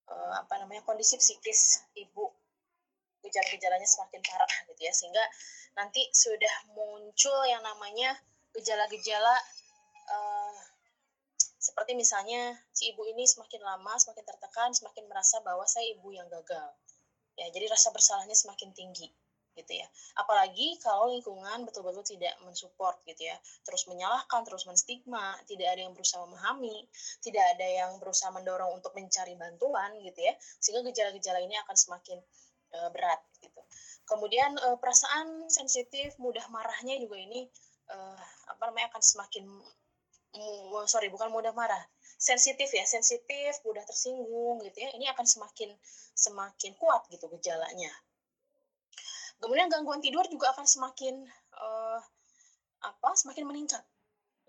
uh, 0.07 0.33
apa 0.41 0.53
namanya 0.63 0.83
kondisi 0.83 1.19
psikis 1.19 1.83
ibu. 1.95 2.31
Gejala-gejalanya 3.23 3.87
semakin 3.87 4.21
parah 4.23 4.53
gitu 4.71 4.81
ya 4.81 4.93
sehingga 4.93 5.23
nanti 5.75 6.05
sudah 6.15 6.53
muncul 6.71 7.37
yang 7.49 7.59
namanya 7.65 8.15
gejala-gejala 8.55 9.35
uh, 10.09 10.55
seperti 11.57 11.97
misalnya 11.97 12.55
si 12.71 12.93
ibu 12.93 13.03
ini 13.03 13.27
semakin 13.27 13.59
lama 13.59 13.93
semakin 13.99 14.23
tertekan 14.23 14.71
semakin 14.71 15.03
merasa 15.11 15.43
bahwa 15.43 15.67
saya 15.67 15.91
ibu 15.91 16.13
yang 16.15 16.29
gagal. 16.31 16.71
Ya 17.35 17.51
jadi 17.51 17.67
rasa 17.67 17.91
bersalahnya 17.91 18.33
semakin 18.33 18.71
tinggi 18.71 19.11
gitu 19.57 19.73
ya. 19.81 19.87
Apalagi 20.21 20.77
kalau 20.79 21.09
lingkungan 21.09 21.65
betul-betul 21.65 22.05
tidak 22.05 22.37
mensupport 22.45 23.01
gitu 23.09 23.27
ya. 23.27 23.35
Terus 23.65 23.89
menyalahkan 23.89 24.45
terus 24.45 24.69
menstigma 24.69 25.33
tidak 25.49 25.73
ada 25.73 25.81
yang 25.83 25.93
berusaha 25.97 26.21
memahami 26.21 26.85
tidak 27.19 27.43
ada 27.57 27.67
yang 27.67 27.91
berusaha 27.97 28.29
mendorong 28.31 28.77
untuk 28.77 28.93
mencari 28.93 29.33
bantuan 29.35 29.91
gitu 30.03 30.19
ya 30.21 30.33
sehingga 30.61 30.85
gejala-gejala 30.91 31.39
ini 31.41 31.55
akan 31.65 31.75
semakin 31.75 32.17
uh, 32.77 32.89
berat 32.93 33.21
gitu. 33.41 33.61
Kemudian 34.07 34.55
uh, 34.61 34.77
perasaan 34.79 35.51
sensitif 35.51 36.15
mudah 36.21 36.45
marahnya 36.53 36.95
juga 37.01 37.17
ini 37.19 37.49
uh, 37.91 38.21
apa 38.47 38.61
namanya 38.69 38.95
akan 38.95 39.03
semakin 39.03 39.45
uh, 40.37 40.85
sorry 40.87 41.09
bukan 41.11 41.33
mudah 41.33 41.51
marah. 41.51 41.81
Sensitif 42.17 42.73
ya 42.73 42.81
sensitif 42.87 43.61
mudah 43.61 43.85
tersinggung 43.85 44.57
gitu 44.65 44.77
ya 44.81 44.89
ini 44.97 45.05
akan 45.11 45.25
semakin 45.27 45.69
semakin 46.17 46.73
kuat 46.81 47.05
gitu 47.13 47.29
gejalanya 47.29 47.93
Kemudian 49.37 49.69
gangguan 49.69 50.01
tidur 50.01 50.25
juga 50.27 50.53
akan 50.57 50.65
semakin 50.65 51.21
uh, 51.57 51.99
apa? 52.81 53.09
Semakin 53.13 53.45
meningkat, 53.45 53.83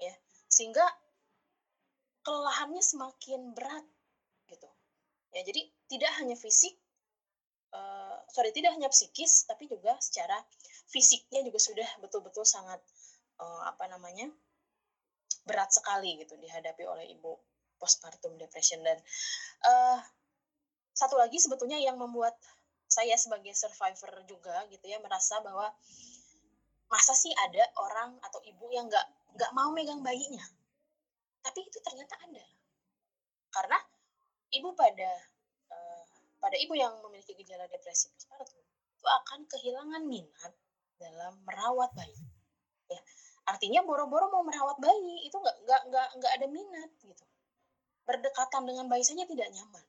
ya. 0.01 0.15
Sehingga 0.49 0.85
kelelahannya 2.25 2.81
semakin 2.81 3.53
berat, 3.53 3.85
gitu. 4.49 4.69
Ya, 5.37 5.45
jadi 5.45 5.69
tidak 5.93 6.13
hanya 6.21 6.37
fisik, 6.41 6.77
uh, 7.77 8.17
sorry, 8.33 8.53
tidak 8.57 8.73
hanya 8.77 8.89
psikis, 8.89 9.45
tapi 9.45 9.69
juga 9.69 9.97
secara 10.01 10.41
fisiknya 10.89 11.45
juga 11.45 11.61
sudah 11.61 11.89
betul-betul 12.01 12.49
sangat 12.49 12.81
uh, 13.41 13.63
apa 13.69 13.85
namanya 13.93 14.33
berat 15.45 15.73
sekali 15.73 16.21
gitu 16.21 16.37
dihadapi 16.37 16.85
oleh 16.85 17.09
ibu 17.13 17.37
postpartum 17.81 18.37
depression 18.37 18.81
dan 18.85 18.99
uh, 19.65 19.99
satu 20.93 21.15
lagi 21.15 21.39
sebetulnya 21.39 21.79
yang 21.79 21.97
membuat 21.97 22.35
saya 22.99 23.15
sebagai 23.15 23.55
survivor 23.55 24.27
juga 24.27 24.67
gitu 24.75 24.91
ya 24.91 24.99
merasa 24.99 25.39
bahwa 25.39 25.71
masa 26.91 27.15
sih 27.15 27.31
ada 27.31 27.63
orang 27.79 28.19
atau 28.27 28.43
ibu 28.43 28.67
yang 28.75 28.91
nggak 28.91 29.07
nggak 29.39 29.55
mau 29.55 29.71
megang 29.71 30.03
bayinya? 30.03 30.43
Tapi 31.47 31.63
itu 31.63 31.79
ternyata 31.79 32.19
ada. 32.19 32.43
Karena 33.55 33.79
ibu 34.51 34.75
pada 34.75 35.11
uh, 35.71 36.03
pada 36.43 36.59
ibu 36.59 36.75
yang 36.75 36.91
memiliki 37.07 37.39
gejala 37.39 37.71
depresi 37.71 38.11
postpartum 38.11 38.59
itu 38.67 39.07
akan 39.07 39.47
kehilangan 39.47 40.03
minat 40.03 40.53
dalam 40.99 41.39
merawat 41.47 41.95
bayi. 41.95 42.19
Ya 42.91 42.99
artinya 43.47 43.87
boro-boro 43.87 44.27
mau 44.27 44.43
merawat 44.43 44.83
bayi 44.83 45.23
itu 45.23 45.39
nggak 45.39 45.57
nggak 45.71 45.83
nggak 45.87 46.09
nggak 46.19 46.33
ada 46.35 46.47
minat 46.51 46.91
gitu. 46.99 47.25
Berdekatan 48.03 48.67
dengan 48.67 48.91
bayi 48.91 49.07
saja 49.07 49.23
tidak 49.23 49.55
nyaman 49.55 49.87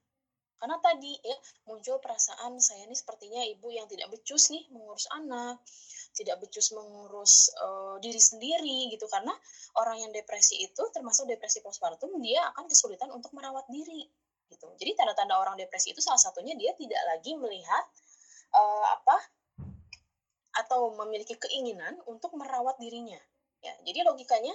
karena 0.60 0.75
tadi 0.84 1.16
ya 1.24 1.38
muncul 1.72 2.04
perasaan 2.04 2.60
saya 2.60 2.84
ini 2.84 2.92
sepertinya 2.92 3.39
ibu 3.48 3.72
yang 3.72 3.88
tidak 3.88 4.12
becus 4.12 4.51
nih 4.51 4.68
mengurus 4.75 5.08
anak, 5.16 5.63
tidak 6.12 6.44
becus 6.44 6.75
mengurus 6.75 7.48
uh, 7.63 7.96
diri 8.04 8.20
sendiri 8.20 8.92
gitu 8.92 9.08
karena 9.08 9.32
orang 9.80 10.04
yang 10.04 10.12
depresi 10.12 10.60
itu 10.60 10.84
termasuk 10.92 11.32
depresi 11.32 11.63
postpartum 11.63 12.12
dia 12.20 12.44
akan 12.54 12.68
kesulitan 12.68 13.08
untuk 13.16 13.32
merawat 13.32 13.63
diri 13.72 14.04
gitu. 14.51 14.68
Jadi 14.75 15.00
tanda-tanda 15.00 15.39
orang 15.39 15.56
depresi 15.56 15.96
itu 15.96 16.04
salah 16.04 16.20
satunya 16.20 16.58
dia 16.60 16.75
tidak 16.75 17.00
lagi 17.08 17.39
melihat 17.39 17.84
uh, 18.51 18.86
apa 19.00 19.18
atau 20.66 20.92
memiliki 21.06 21.39
keinginan 21.39 21.96
untuk 22.10 22.36
merawat 22.36 22.75
dirinya. 22.84 23.20
Ya, 23.63 23.72
jadi 23.88 24.04
logikanya 24.04 24.51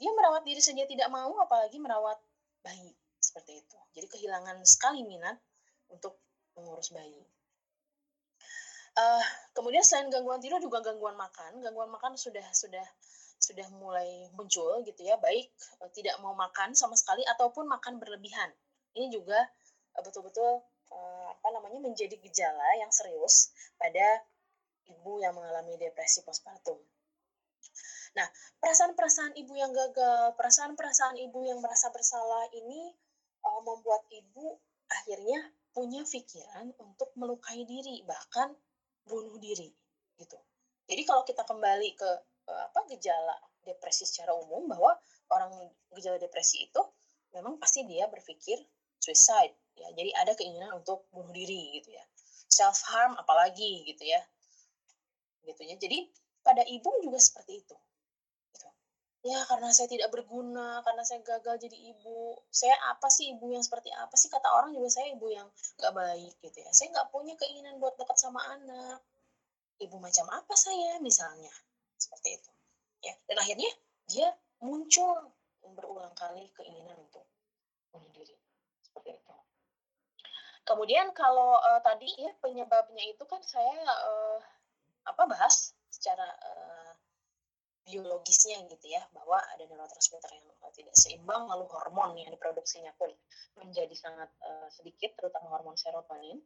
dia 0.00 0.10
merawat 0.16 0.46
diri 0.48 0.62
saja 0.64 0.88
tidak 0.88 1.08
mau 1.12 1.36
apalagi 1.42 1.76
merawat 1.76 2.16
bayi 2.64 2.96
seperti 3.20 3.60
itu. 3.60 3.78
Jadi 3.94 4.06
kehilangan 4.10 4.58
sekali 4.66 5.06
minat 5.06 5.38
untuk 5.90 6.18
mengurus 6.58 6.90
bayi. 6.90 7.22
Uh, 8.94 9.24
kemudian 9.50 9.82
selain 9.82 10.06
gangguan 10.06 10.38
tidur 10.38 10.62
juga 10.62 10.78
gangguan 10.82 11.18
makan. 11.18 11.62
Gangguan 11.62 11.90
makan 11.90 12.14
sudah 12.14 12.46
sudah 12.54 12.86
sudah 13.38 13.66
mulai 13.74 14.30
muncul 14.38 14.80
gitu 14.86 15.02
ya, 15.02 15.18
baik 15.18 15.50
uh, 15.82 15.90
tidak 15.90 16.14
mau 16.22 16.34
makan 16.34 16.72
sama 16.78 16.94
sekali 16.94 17.26
ataupun 17.26 17.66
makan 17.66 17.98
berlebihan. 17.98 18.50
Ini 18.94 19.10
juga 19.10 19.38
uh, 19.98 20.02
betul-betul 20.02 20.62
uh, 20.94 21.28
apa 21.34 21.48
namanya 21.54 21.82
menjadi 21.82 22.14
gejala 22.22 22.78
yang 22.78 22.90
serius 22.94 23.50
pada 23.74 24.22
ibu 24.86 25.18
yang 25.18 25.34
mengalami 25.34 25.74
depresi 25.74 26.22
postpartum. 26.22 26.78
Nah, 28.14 28.30
perasaan-perasaan 28.62 29.34
ibu 29.42 29.58
yang 29.58 29.74
gagal, 29.74 30.38
perasaan-perasaan 30.38 31.18
ibu 31.18 31.42
yang 31.42 31.58
merasa 31.58 31.90
bersalah 31.90 32.46
ini 32.54 32.94
uh, 33.44 33.60
membuat 33.62 34.02
ibu 34.10 34.58
akhirnya 34.90 35.52
punya 35.74 36.06
pikiran 36.06 36.70
untuk 36.78 37.10
melukai 37.18 37.66
diri 37.66 38.02
bahkan 38.06 38.52
bunuh 39.04 39.36
diri 39.38 39.68
gitu. 40.16 40.38
Jadi 40.86 41.02
kalau 41.02 41.22
kita 41.26 41.42
kembali 41.42 41.88
ke 41.96 42.10
uh, 42.48 42.62
apa 42.70 42.80
gejala 42.94 43.36
depresi 43.64 44.04
secara 44.04 44.36
umum 44.36 44.68
bahwa 44.68 44.94
orang 45.32 45.50
gejala 45.96 46.20
depresi 46.20 46.68
itu 46.68 46.82
memang 47.34 47.58
pasti 47.58 47.82
dia 47.88 48.06
berpikir 48.06 48.60
suicide 49.00 49.56
ya. 49.74 49.88
Jadi 49.92 50.10
ada 50.14 50.32
keinginan 50.38 50.78
untuk 50.78 51.08
bunuh 51.10 51.32
diri 51.34 51.80
gitu 51.80 51.90
ya. 51.92 52.04
Self 52.48 52.84
harm 52.86 53.18
apalagi 53.18 53.82
gitu 53.88 54.04
ya. 54.06 54.20
Gitu 55.42 55.62
ya. 55.64 55.74
Jadi 55.80 55.98
pada 56.44 56.62
ibu 56.68 56.92
juga 57.02 57.18
seperti 57.18 57.64
itu 57.64 57.76
ya 59.24 59.40
karena 59.48 59.72
saya 59.72 59.88
tidak 59.88 60.12
berguna, 60.12 60.84
karena 60.84 61.00
saya 61.00 61.24
gagal 61.24 61.56
jadi 61.64 61.78
ibu. 61.96 62.36
Saya 62.52 62.76
apa 62.92 63.08
sih 63.08 63.32
ibu 63.32 63.48
yang 63.48 63.64
seperti 63.64 63.88
apa 63.96 64.12
sih 64.20 64.28
kata 64.28 64.44
orang 64.52 64.76
juga 64.76 64.92
saya 64.92 65.16
ibu 65.16 65.32
yang 65.32 65.48
gak 65.80 65.96
baik 65.96 66.36
gitu 66.44 66.60
ya. 66.60 66.70
Saya 66.76 66.92
nggak 66.92 67.08
punya 67.08 67.32
keinginan 67.40 67.80
buat 67.80 67.96
dekat 67.96 68.20
sama 68.20 68.44
anak. 68.52 69.00
Ibu 69.80 69.96
macam 69.96 70.28
apa 70.28 70.54
saya 70.54 71.00
misalnya 71.00 71.50
seperti 71.96 72.36
itu. 72.36 72.50
Ya 73.00 73.16
dan 73.24 73.40
akhirnya 73.40 73.72
dia 74.12 74.28
muncul 74.60 75.32
berulang 75.72 76.12
kali 76.12 76.52
keinginan 76.52 77.00
untuk 77.00 77.24
bunuh 77.88 78.12
diri 78.12 78.36
seperti 78.84 79.16
itu. 79.16 79.34
Kemudian 80.68 81.16
kalau 81.16 81.56
uh, 81.64 81.80
tadi 81.80 82.12
ya 82.20 82.32
penyebabnya 82.44 83.04
itu 83.08 83.24
kan 83.24 83.40
saya 83.40 83.80
uh, 83.88 84.38
apa 85.08 85.24
bahas 85.24 85.72
secara 85.88 86.28
uh, 86.28 86.83
biologisnya 87.84 88.64
gitu 88.72 88.86
ya 88.88 89.04
bahwa 89.12 89.36
ada 89.52 89.64
neurotransmitter 89.68 90.32
yang 90.32 90.48
uh, 90.64 90.72
tidak 90.72 90.96
seimbang 90.96 91.44
lalu 91.44 91.68
hormon 91.68 92.16
yang 92.16 92.32
diproduksinya 92.32 92.96
pun 92.96 93.12
menjadi 93.60 93.92
sangat 93.92 94.32
uh, 94.40 94.68
sedikit 94.72 95.12
terutama 95.20 95.52
hormon 95.52 95.76
serotonin 95.76 96.40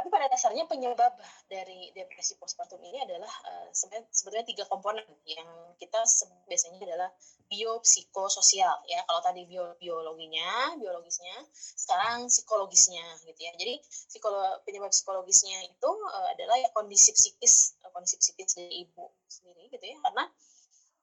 tapi 0.00 0.08
pada 0.08 0.32
dasarnya 0.32 0.64
penyebab 0.64 1.12
dari 1.44 1.92
depresi 1.92 2.32
postpartum 2.40 2.80
ini 2.80 3.04
adalah 3.04 3.28
uh, 3.28 3.68
sebetulnya 4.08 4.48
tiga 4.48 4.64
komponen 4.64 5.04
yang 5.28 5.44
kita 5.76 6.00
biasanya 6.48 6.80
adalah 6.80 7.12
biopsikososial 7.52 8.80
ya. 8.88 9.04
Kalau 9.04 9.20
tadi 9.20 9.44
bio, 9.44 9.76
biologinya, 9.76 10.72
biologisnya, 10.80 11.36
sekarang 11.52 12.32
psikologisnya 12.32 13.04
gitu 13.28 13.44
ya. 13.44 13.52
Jadi 13.60 13.76
psikolo, 13.84 14.64
penyebab 14.64 14.88
psikologisnya 14.88 15.68
itu 15.68 15.90
uh, 15.92 16.32
adalah 16.32 16.56
ya 16.56 16.72
kondisi 16.72 17.12
psikis 17.12 17.76
uh, 17.84 17.92
kondisi 17.92 18.16
psikis 18.16 18.56
dari 18.56 18.88
ibu 18.88 19.04
sendiri 19.28 19.68
gitu 19.68 19.84
ya. 19.84 20.00
Karena 20.00 20.24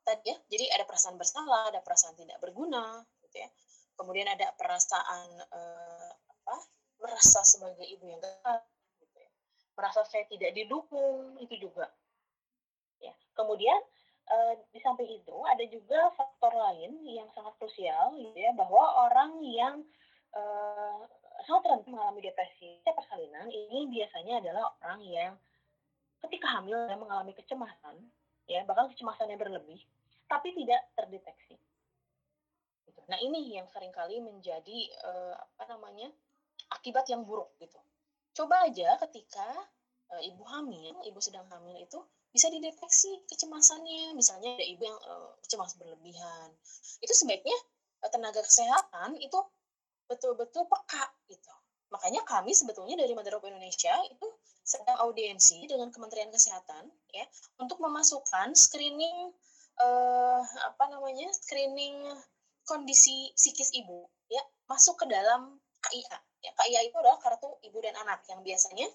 tadi 0.01 0.33
ya, 0.33 0.41
jadi 0.49 0.73
ada 0.73 0.89
perasaan 0.89 1.21
bersalah, 1.21 1.69
ada 1.69 1.85
perasaan 1.85 2.17
tidak 2.17 2.41
berguna 2.41 3.05
gitu 3.29 3.45
ya. 3.45 3.49
Kemudian 3.93 4.25
ada 4.25 4.57
perasaan 4.57 5.37
uh, 5.53 6.11
apa? 6.33 6.57
merasa 6.97 7.45
sebagai 7.45 7.85
ibu 7.85 8.09
yang 8.09 8.17
gagal 8.17 8.57
merasa 9.77 10.01
saya 10.09 10.25
tidak 10.25 10.57
didukung 10.57 11.37
itu 11.37 11.69
juga. 11.69 11.85
Ya 12.97 13.13
kemudian 13.37 13.77
eh, 14.25 14.53
di 14.73 14.81
samping 14.81 15.07
itu 15.07 15.37
ada 15.45 15.61
juga 15.69 16.09
faktor 16.17 16.51
lain 16.51 17.05
yang 17.05 17.29
sangat 17.37 17.53
krusial 17.61 18.17
gitu 18.17 18.33
ya 18.33 18.51
bahwa 18.57 19.07
orang 19.07 19.37
yang 19.45 19.85
eh, 20.33 20.99
sangat 21.45 21.63
rentan 21.69 21.93
mengalami 21.93 22.25
depresi 22.25 22.81
persalinan 22.83 23.45
ini 23.53 23.85
biasanya 23.93 24.41
adalah 24.41 24.73
orang 24.81 25.01
yang 25.05 25.33
ketika 26.25 26.49
hamil 26.57 26.89
dan 26.89 26.97
mengalami 26.97 27.37
kecemasan 27.37 27.95
ya 28.49 28.65
bahkan 28.65 28.89
kecemasannya 28.89 29.37
berlebih 29.37 29.77
tapi 30.27 30.51
tidak 30.51 30.81
terdeteksi. 30.97 31.55
Gitu. 32.89 32.99
nah 33.07 33.21
ini 33.21 33.55
yang 33.55 33.69
sering 33.69 33.93
kali 33.93 34.17
menjadi 34.17 34.79
eh, 34.89 35.35
apa 35.37 35.63
namanya 35.69 36.09
akibat 36.73 37.05
yang 37.07 37.23
buruk 37.23 37.53
gitu 37.61 37.77
coba 38.37 38.69
aja 38.69 39.01
ketika 39.09 39.47
uh, 40.13 40.21
ibu 40.21 40.45
hamil, 40.45 40.93
ibu 41.09 41.17
sedang 41.17 41.49
hamil 41.49 41.73
itu 41.81 41.97
bisa 42.29 42.53
dideteksi 42.53 43.25
kecemasannya. 43.25 44.13
Misalnya 44.13 44.53
ada 44.53 44.65
ibu 44.65 44.85
yang 44.85 44.97
uh, 45.09 45.33
cemas 45.49 45.73
berlebihan. 45.73 46.53
Itu 47.01 47.17
sebaiknya 47.17 47.57
uh, 48.05 48.09
tenaga 48.13 48.45
kesehatan 48.45 49.17
itu 49.17 49.39
betul-betul 50.05 50.69
peka 50.69 51.05
gitu. 51.27 51.51
Makanya 51.89 52.21
kami 52.29 52.53
sebetulnya 52.53 52.99
dari 52.99 53.17
Mother 53.17 53.41
Indonesia 53.41 53.95
itu 54.11 54.27
sedang 54.67 54.99
audiensi 54.99 55.63
dengan 55.63 55.87
Kementerian 55.87 56.27
Kesehatan 56.27 56.91
ya 57.15 57.23
untuk 57.63 57.79
memasukkan 57.79 58.51
screening 58.51 59.31
uh, 59.79 60.43
apa 60.43 60.91
namanya 60.91 61.31
screening 61.31 62.03
kondisi 62.67 63.31
psikis 63.39 63.71
ibu 63.71 64.11
ya 64.27 64.43
masuk 64.67 64.99
ke 64.99 65.05
dalam 65.07 65.55
KIA 65.79 66.19
ya 66.41 66.51
KIA 66.53 66.81
itu 66.87 66.95
adalah 66.97 67.17
kartu 67.21 67.49
ibu 67.65 67.77
dan 67.81 67.95
anak 67.97 68.21
yang 68.29 68.41
biasanya 68.45 68.87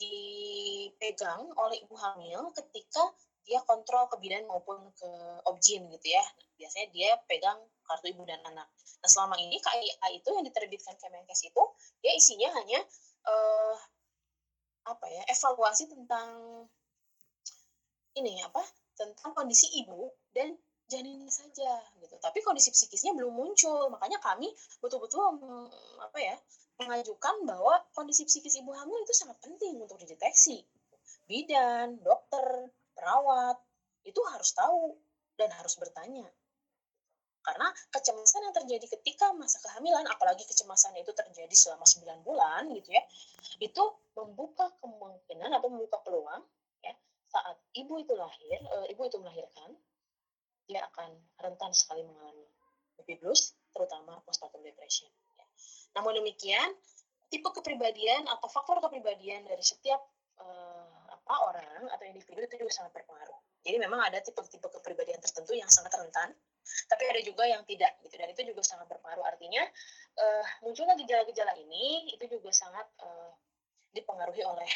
dipegang 0.00 1.44
oleh 1.60 1.76
ibu 1.84 1.92
hamil 1.96 2.48
ketika 2.56 3.04
dia 3.44 3.60
kontrol 3.66 4.06
ke 4.08 4.16
bidan 4.20 4.46
maupun 4.46 4.78
ke 4.96 5.10
objin 5.50 5.88
gitu 5.90 6.06
ya. 6.08 6.24
Biasanya 6.56 6.88
dia 6.92 7.10
pegang 7.26 7.58
kartu 7.84 8.12
ibu 8.12 8.22
dan 8.24 8.40
anak. 8.46 8.68
Nah 9.00 9.08
selama 9.08 9.36
ini 9.40 9.58
KIA 9.60 10.06
itu 10.16 10.28
yang 10.30 10.44
diterbitkan 10.44 10.96
Kemenkes 11.00 11.42
itu 11.44 11.62
dia 12.00 12.12
isinya 12.16 12.48
hanya 12.60 12.80
uh, 13.28 13.76
apa 14.88 15.06
ya 15.12 15.22
evaluasi 15.28 15.92
tentang 15.92 16.28
ini 18.16 18.40
apa 18.42 18.64
tentang 18.96 19.32
kondisi 19.36 19.68
ibu 19.80 20.12
dan 20.32 20.56
janinnya 20.90 21.30
saja 21.30 21.78
gitu. 22.02 22.18
Tapi 22.18 22.42
kondisi 22.42 22.74
psikisnya 22.74 23.14
belum 23.14 23.30
muncul. 23.30 23.86
Makanya 23.94 24.18
kami 24.18 24.50
betul-betul 24.82 25.22
apa 26.02 26.18
ya 26.18 26.34
mengajukan 26.82 27.46
bahwa 27.46 27.78
kondisi 27.94 28.26
psikis 28.26 28.58
ibu 28.58 28.74
hamil 28.74 28.98
itu 29.06 29.14
sangat 29.14 29.38
penting 29.38 29.78
untuk 29.78 29.96
dideteksi. 30.02 30.66
Bidan 31.30 32.02
dokter 32.02 32.74
perawat 32.98 33.56
itu 34.02 34.18
harus 34.26 34.50
tahu 34.50 34.98
dan 35.38 35.54
harus 35.54 35.78
bertanya. 35.78 36.26
Karena 37.40 37.72
kecemasan 37.88 38.44
yang 38.44 38.54
terjadi 38.54 38.86
ketika 39.00 39.32
masa 39.32 39.56
kehamilan, 39.64 40.04
apalagi 40.12 40.44
kecemasan 40.44 40.92
itu 41.00 41.08
terjadi 41.16 41.54
selama 41.56 41.88
9 41.88 42.20
bulan 42.20 42.68
gitu 42.76 42.92
ya, 42.92 43.02
itu 43.64 43.82
membuka 44.12 44.68
kemungkinan 44.84 45.48
atau 45.56 45.72
membuka 45.72 46.04
peluang 46.04 46.44
ya 46.84 46.92
saat 47.32 47.56
ibu 47.72 47.96
itu 47.96 48.12
lahir, 48.12 48.60
e, 48.60 48.92
ibu 48.92 49.08
itu 49.08 49.16
melahirkan, 49.16 49.72
dia 50.70 50.86
akan 50.94 51.10
rentan 51.42 51.74
sekali 51.74 52.06
mengalami 52.06 52.46
baby 53.02 53.18
blues, 53.18 53.58
terutama 53.74 54.22
postpartum 54.22 54.62
depression. 54.62 55.10
Ya. 55.34 55.46
Namun 55.98 56.22
demikian, 56.22 56.70
tipe 57.26 57.50
kepribadian 57.50 58.30
atau 58.30 58.46
faktor 58.46 58.78
kepribadian 58.78 59.42
dari 59.50 59.62
setiap 59.66 59.98
e, 60.38 60.46
apa 61.10 61.34
orang 61.50 61.90
atau 61.90 62.04
individu 62.06 62.38
itu 62.46 62.54
juga 62.62 62.70
sangat 62.70 63.02
berpengaruh. 63.02 63.38
Jadi 63.66 63.76
memang 63.82 63.98
ada 64.06 64.22
tipe-tipe 64.22 64.70
kepribadian 64.70 65.18
tertentu 65.18 65.52
yang 65.58 65.68
sangat 65.68 65.90
rentan 65.98 66.32
tapi 66.86 67.02
ada 67.08 67.20
juga 67.24 67.44
yang 67.46 67.62
tidak 67.66 67.92
gitu 68.04 68.14
dan 68.20 68.28
itu 68.30 68.42
juga 68.52 68.62
sangat 68.62 68.86
berpengaruh 68.90 69.24
artinya 69.26 69.62
uh, 70.18 70.44
munculnya 70.62 70.94
gejala-gejala 70.98 71.56
ini 71.58 72.14
itu 72.14 72.24
juga 72.30 72.50
sangat 72.54 72.86
uh, 73.02 73.32
dipengaruhi 73.90 74.44
oleh 74.46 74.70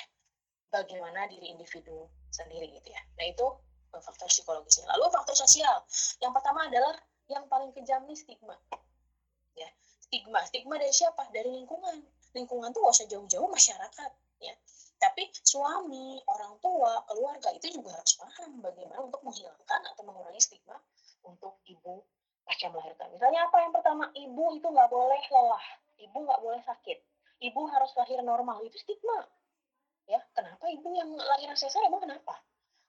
bagaimana 0.74 1.30
diri 1.30 1.54
individu 1.54 2.10
sendiri 2.34 2.72
gitu 2.74 2.90
ya 2.90 3.02
nah 3.14 3.26
itu 3.30 3.46
uh, 3.46 3.73
faktor 4.02 4.26
psikologisnya. 4.30 4.88
Lalu 4.96 5.10
faktor 5.12 5.36
sosial. 5.36 5.84
Yang 6.18 6.32
pertama 6.34 6.66
adalah 6.66 6.94
yang 7.30 7.44
paling 7.46 7.70
kejam 7.76 8.02
nih 8.08 8.18
stigma. 8.18 8.56
Ya 9.54 9.68
stigma. 10.14 10.40
Stigma 10.46 10.74
dari 10.78 10.94
siapa? 10.94 11.26
Dari 11.34 11.50
lingkungan. 11.50 11.98
Lingkungan 12.34 12.70
tuh 12.70 12.86
gak 12.86 12.94
usah 13.02 13.08
jauh-jauh 13.10 13.48
masyarakat. 13.50 14.10
Ya. 14.38 14.54
Tapi 15.02 15.26
suami 15.42 16.22
orang 16.30 16.54
tua 16.62 17.02
keluarga 17.10 17.50
itu 17.52 17.74
juga 17.74 17.98
harus 17.98 18.14
paham 18.16 18.62
bagaimana 18.62 19.04
untuk 19.04 19.20
menghilangkan 19.26 19.80
atau 19.90 20.02
mengurangi 20.06 20.38
stigma 20.38 20.78
untuk 21.26 21.58
ibu 21.66 22.06
pasca 22.44 22.68
melahirkan. 22.70 23.10
Misalnya 23.10 23.48
apa? 23.48 23.56
Yang 23.64 23.72
pertama, 23.80 24.04
ibu 24.14 24.44
itu 24.54 24.66
nggak 24.68 24.90
boleh 24.92 25.22
lelah, 25.32 25.66
ibu 25.98 26.16
nggak 26.24 26.40
boleh 26.44 26.60
sakit, 26.62 26.98
ibu 27.40 27.60
harus 27.72 27.90
lahir 27.96 28.20
normal, 28.20 28.60
itu 28.62 28.76
stigma. 28.76 29.24
Ya, 30.04 30.20
kenapa 30.36 30.68
ibu 30.68 30.92
yang 30.92 31.08
lahir 31.16 31.48
sesar 31.56 31.80
emang 31.88 32.04
kenapa? 32.04 32.36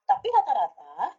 Tapi 0.06 0.28
rata-rata 0.30 1.18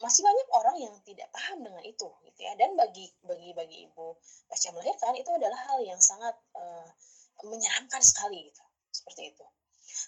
masih 0.00 0.24
banyak 0.24 0.48
orang 0.56 0.76
yang 0.80 0.94
tidak 1.04 1.28
paham 1.30 1.60
dengan 1.60 1.84
itu, 1.84 2.08
gitu 2.26 2.40
ya. 2.40 2.52
Dan 2.56 2.74
bagi 2.74 3.06
bagi 3.22 3.50
bagi 3.52 3.86
ibu 3.86 4.16
pasca 4.48 4.74
melahirkan 4.74 5.14
itu 5.16 5.30
adalah 5.30 5.60
hal 5.70 5.78
yang 5.84 6.00
sangat 6.00 6.34
uh, 6.56 6.88
menyeramkan 7.46 8.02
sekali, 8.02 8.48
gitu, 8.48 8.62
seperti 8.90 9.32
itu. 9.32 9.44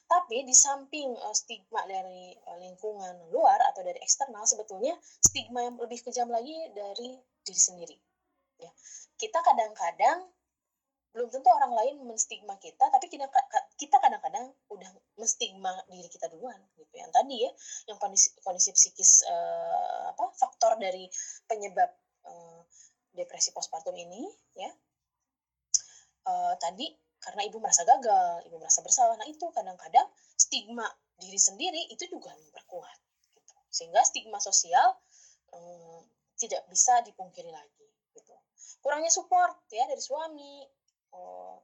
Tapi 0.08 0.46
di 0.48 0.54
samping 0.56 1.12
uh, 1.12 1.34
stigma 1.36 1.84
dari 1.84 2.32
uh, 2.48 2.58
lingkungan 2.60 3.28
luar 3.28 3.60
atau 3.72 3.84
dari 3.84 4.00
eksternal, 4.00 4.48
sebetulnya 4.48 4.96
stigma 5.20 5.64
yang 5.64 5.76
lebih 5.76 6.00
kejam 6.00 6.28
lagi 6.32 6.54
dari 6.72 7.20
diri 7.44 7.60
sendiri. 7.60 7.96
Ya. 8.62 8.70
Kita 9.18 9.42
kadang-kadang 9.42 10.24
belum 11.12 11.28
tentu 11.28 11.48
orang 11.52 11.76
lain 11.76 12.08
menstigma 12.08 12.56
kita, 12.56 12.88
tapi 12.88 13.12
kita 13.12 13.28
kita 13.76 13.96
kadang-kadang 14.00 14.48
udah 14.72 14.88
menstigma 15.20 15.68
diri 15.92 16.08
kita 16.08 16.32
duluan 16.32 16.56
gitu. 16.80 16.94
Yang 16.96 17.12
tadi 17.12 17.36
ya, 17.44 17.50
yang 17.92 17.98
kondisi 18.00 18.32
kondisi 18.40 18.72
psikis 18.72 19.28
uh, 19.28 20.16
apa 20.16 20.32
faktor 20.32 20.80
dari 20.80 21.04
penyebab 21.44 21.92
uh, 22.24 22.64
depresi 23.12 23.52
postpartum 23.52 23.92
ini 23.92 24.24
ya. 24.56 24.72
Uh, 26.24 26.56
tadi 26.56 26.88
karena 27.22 27.44
ibu 27.46 27.60
merasa 27.60 27.84
gagal, 27.84 28.48
ibu 28.48 28.56
merasa 28.56 28.80
bersalah. 28.80 29.14
Nah 29.20 29.28
itu 29.28 29.46
kadang-kadang 29.52 30.08
stigma 30.34 30.88
diri 31.20 31.38
sendiri 31.38 31.92
itu 31.92 32.08
juga 32.08 32.34
memperkuat. 32.34 32.98
Gitu. 33.36 33.54
Sehingga 33.70 34.00
stigma 34.02 34.42
sosial 34.42 34.96
hmm, 35.54 36.02
tidak 36.40 36.66
bisa 36.72 36.98
dipungkiri 37.06 37.52
lagi. 37.52 37.86
Gitu. 38.16 38.34
Kurangnya 38.82 39.12
support 39.14 39.54
ya 39.70 39.86
dari 39.86 40.02
suami, 40.02 40.66
oh, 41.12 41.60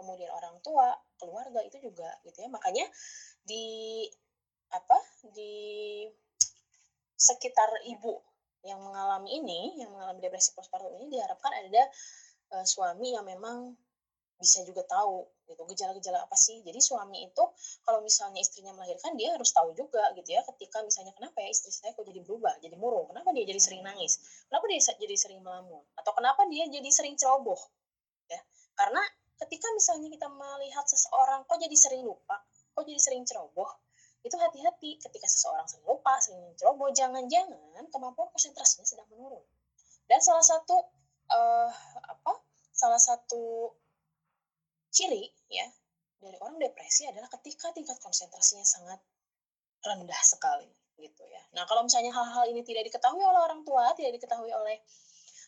kemudian 0.00 0.32
orang 0.32 0.56
tua, 0.64 0.96
keluarga 1.20 1.60
itu 1.64 1.76
juga 1.80 2.08
gitu 2.24 2.40
ya. 2.40 2.48
Makanya 2.48 2.88
di 3.44 4.08
apa 4.70 4.98
di 5.34 6.06
sekitar 7.20 7.68
ibu 7.84 8.16
yang 8.64 8.80
mengalami 8.80 9.40
ini, 9.40 9.80
yang 9.80 9.92
mengalami 9.92 10.20
depresi 10.24 10.52
postpartum 10.56 10.92
ini 11.00 11.12
diharapkan 11.16 11.52
ada 11.52 11.82
uh, 12.56 12.64
suami 12.64 13.16
yang 13.16 13.24
memang 13.24 13.76
bisa 14.40 14.64
juga 14.64 14.80
tahu 14.88 15.28
gitu 15.44 15.60
gejala-gejala 15.68 16.24
apa 16.24 16.32
sih. 16.32 16.64
Jadi 16.64 16.80
suami 16.80 17.28
itu 17.28 17.44
kalau 17.84 18.00
misalnya 18.00 18.40
istrinya 18.40 18.72
melahirkan 18.72 19.12
dia 19.20 19.36
harus 19.36 19.52
tahu 19.52 19.76
juga 19.76 20.00
gitu 20.16 20.32
ya 20.32 20.40
ketika 20.48 20.80
misalnya 20.80 21.12
kenapa 21.12 21.44
ya 21.44 21.52
istri 21.52 21.68
saya 21.68 21.92
kok 21.92 22.08
jadi 22.08 22.24
berubah 22.24 22.56
jadi 22.64 22.72
murung? 22.80 23.12
Kenapa 23.12 23.36
dia 23.36 23.44
jadi 23.44 23.60
sering 23.60 23.84
nangis? 23.84 24.16
Kenapa 24.48 24.64
dia 24.72 24.80
jadi 24.96 25.16
sering 25.20 25.44
melamun? 25.44 25.84
Atau 25.92 26.16
kenapa 26.16 26.48
dia 26.48 26.64
jadi 26.72 26.88
sering 26.88 27.20
ceroboh 27.20 27.60
karena 28.80 29.02
ketika 29.44 29.68
misalnya 29.76 30.08
kita 30.08 30.28
melihat 30.32 30.88
seseorang 30.88 31.44
kok 31.44 31.60
jadi 31.60 31.76
sering 31.76 32.00
lupa 32.00 32.40
kok 32.72 32.84
jadi 32.88 32.96
sering 32.96 33.28
ceroboh 33.28 33.68
itu 34.24 34.36
hati-hati 34.40 34.96
ketika 34.96 35.28
seseorang 35.28 35.68
sering 35.68 35.84
lupa 35.84 36.16
sering 36.24 36.40
ceroboh 36.56 36.88
jangan-jangan 36.96 37.84
kemampuan 37.92 38.32
konsentrasinya 38.32 38.88
sedang 38.88 39.08
menurun 39.12 39.44
dan 40.08 40.24
salah 40.24 40.44
satu 40.44 40.76
uh, 41.28 41.68
apa 42.08 42.32
salah 42.72 43.00
satu 43.00 43.76
ciri 44.88 45.28
ya 45.52 45.68
dari 46.20 46.36
orang 46.40 46.56
depresi 46.56 47.04
adalah 47.08 47.28
ketika 47.40 47.72
tingkat 47.76 47.96
konsentrasinya 48.00 48.64
sangat 48.64 49.00
rendah 49.80 50.20
sekali 50.20 50.68
gitu 51.00 51.24
ya. 51.24 51.40
Nah 51.56 51.64
kalau 51.64 51.80
misalnya 51.80 52.12
hal-hal 52.12 52.44
ini 52.52 52.60
tidak 52.60 52.92
diketahui 52.92 53.24
oleh 53.24 53.40
orang 53.40 53.64
tua, 53.64 53.88
tidak 53.96 54.20
diketahui 54.20 54.52
oleh 54.52 54.76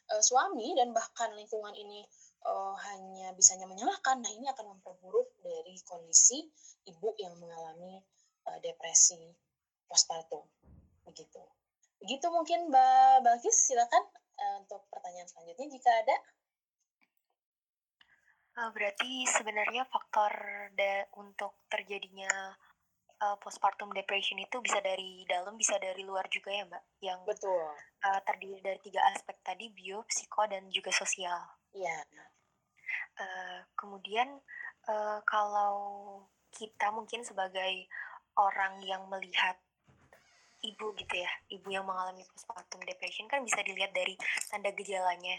uh, 0.09 0.23
suami 0.25 0.73
dan 0.73 0.97
bahkan 0.97 1.29
lingkungan 1.37 1.77
ini 1.77 2.09
uh, 2.46 2.74
hanya 2.90 3.35
bisanya 3.35 3.66
menyalahkan, 3.66 4.18
nah 4.22 4.31
ini 4.31 4.46
akan 4.50 4.78
memperburuk 4.78 5.35
dari 5.42 5.78
kondisi 5.87 6.46
ibu 6.87 7.14
yang 7.18 7.35
mengalami 7.38 8.02
uh, 8.48 8.59
depresi 8.62 9.18
postpartum 9.87 10.42
begitu. 11.07 11.42
Begitu 12.02 12.26
mungkin 12.35 12.70
Mbak 12.70 13.22
Balkis, 13.22 13.55
silakan 13.55 14.02
uh, 14.38 14.57
untuk 14.62 14.83
pertanyaan 14.90 15.28
selanjutnya 15.31 15.66
jika 15.70 15.90
ada. 15.90 16.16
Uh, 18.52 18.68
berarti 18.74 19.24
sebenarnya 19.24 19.88
faktor 19.88 20.33
da 20.76 21.09
untuk 21.16 21.57
terjadinya 21.72 22.52
uh, 23.22 23.37
postpartum 23.40 23.94
depression 23.94 24.37
itu 24.42 24.59
bisa 24.61 24.83
dari 24.83 25.24
dalam, 25.24 25.55
bisa 25.57 25.78
dari 25.78 26.02
luar 26.02 26.26
juga 26.28 26.50
ya, 26.52 26.66
Mbak? 26.66 26.85
Yang 27.00 27.20
Betul. 27.33 27.64
Uh, 28.02 28.20
terdiri 28.26 28.61
dari 28.61 28.81
tiga 28.83 29.00
aspek 29.14 29.38
tadi, 29.46 29.70
bio, 29.70 30.02
psiko, 30.11 30.44
dan 30.50 30.68
juga 30.68 30.90
sosial. 30.90 31.38
Iya. 31.72 32.02
Uh, 33.18 33.61
kemudian 33.76 34.40
uh, 34.88 35.18
kalau 35.24 35.76
kita 36.52 36.92
mungkin 36.92 37.24
sebagai 37.24 37.88
orang 38.37 38.81
yang 38.85 39.05
melihat 39.09 39.57
ibu 40.62 40.94
gitu 40.94 41.14
ya, 41.18 41.31
ibu 41.50 41.68
yang 41.74 41.83
mengalami 41.83 42.22
postpartum 42.31 42.81
depression 42.87 43.26
kan 43.26 43.42
bisa 43.42 43.61
dilihat 43.66 43.90
dari 43.90 44.14
tanda 44.46 44.70
gejalanya. 44.70 45.37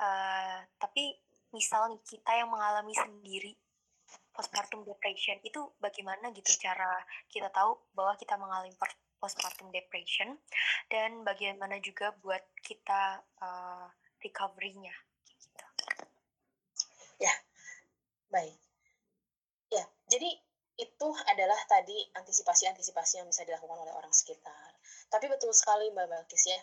Uh, 0.00 0.64
tapi 0.80 1.16
misal 1.52 1.92
nih 1.92 2.00
kita 2.04 2.32
yang 2.36 2.48
mengalami 2.50 2.92
sendiri 2.96 3.52
postpartum 4.36 4.84
depression 4.84 5.40
itu 5.42 5.64
bagaimana 5.80 6.28
gitu 6.36 6.52
cara 6.60 7.00
kita 7.32 7.48
tahu 7.48 7.80
bahwa 7.96 8.14
kita 8.20 8.36
mengalami 8.36 8.72
postpartum 9.16 9.72
depression 9.72 10.36
dan 10.92 11.24
bagaimana 11.24 11.80
juga 11.80 12.12
buat 12.20 12.44
kita 12.60 13.24
uh, 13.40 13.88
recovery-nya. 14.20 14.92
Ya, 17.16 17.32
baik. 18.28 18.60
Ya, 19.72 19.84
jadi 20.12 20.30
itu 20.76 21.08
adalah 21.32 21.56
tadi 21.64 21.96
antisipasi-antisipasi 22.12 23.24
yang 23.24 23.28
bisa 23.32 23.48
dilakukan 23.48 23.80
oleh 23.80 23.96
orang 23.96 24.12
sekitar. 24.12 24.76
Tapi 25.08 25.24
betul 25.32 25.54
sekali 25.56 25.88
Mbak 25.88 26.06
Balkis 26.12 26.44
ya, 26.44 26.60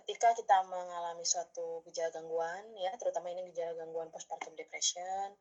ketika 0.00 0.36
kita 0.36 0.66
mengalami 0.68 1.24
suatu 1.24 1.80
gejala 1.88 2.12
gangguan 2.12 2.64
ya, 2.76 2.92
terutama 3.00 3.32
ini 3.32 3.48
gejala 3.48 3.72
gangguan 3.80 4.12
postpartum 4.12 4.52
depression, 4.52 5.32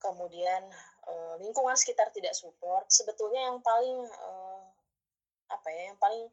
kemudian 0.00 0.64
uh, 1.04 1.36
lingkungan 1.44 1.76
sekitar 1.76 2.08
tidak 2.16 2.32
support, 2.32 2.88
sebetulnya 2.88 3.52
yang 3.52 3.60
paling 3.60 4.00
uh, 4.08 4.64
apa 5.52 5.68
ya, 5.68 5.92
yang 5.92 5.98
paling 6.00 6.24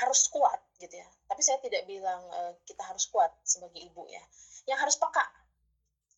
harus 0.00 0.20
kuat 0.32 0.58
gitu 0.80 0.96
ya. 0.96 1.08
Tapi 1.28 1.42
saya 1.44 1.60
tidak 1.60 1.84
bilang 1.84 2.24
uh, 2.32 2.56
kita 2.64 2.80
harus 2.88 3.04
kuat 3.12 3.28
sebagai 3.44 3.84
ibu 3.84 4.08
ya. 4.08 4.24
Yang 4.64 4.88
harus 4.88 4.96
peka 4.96 5.41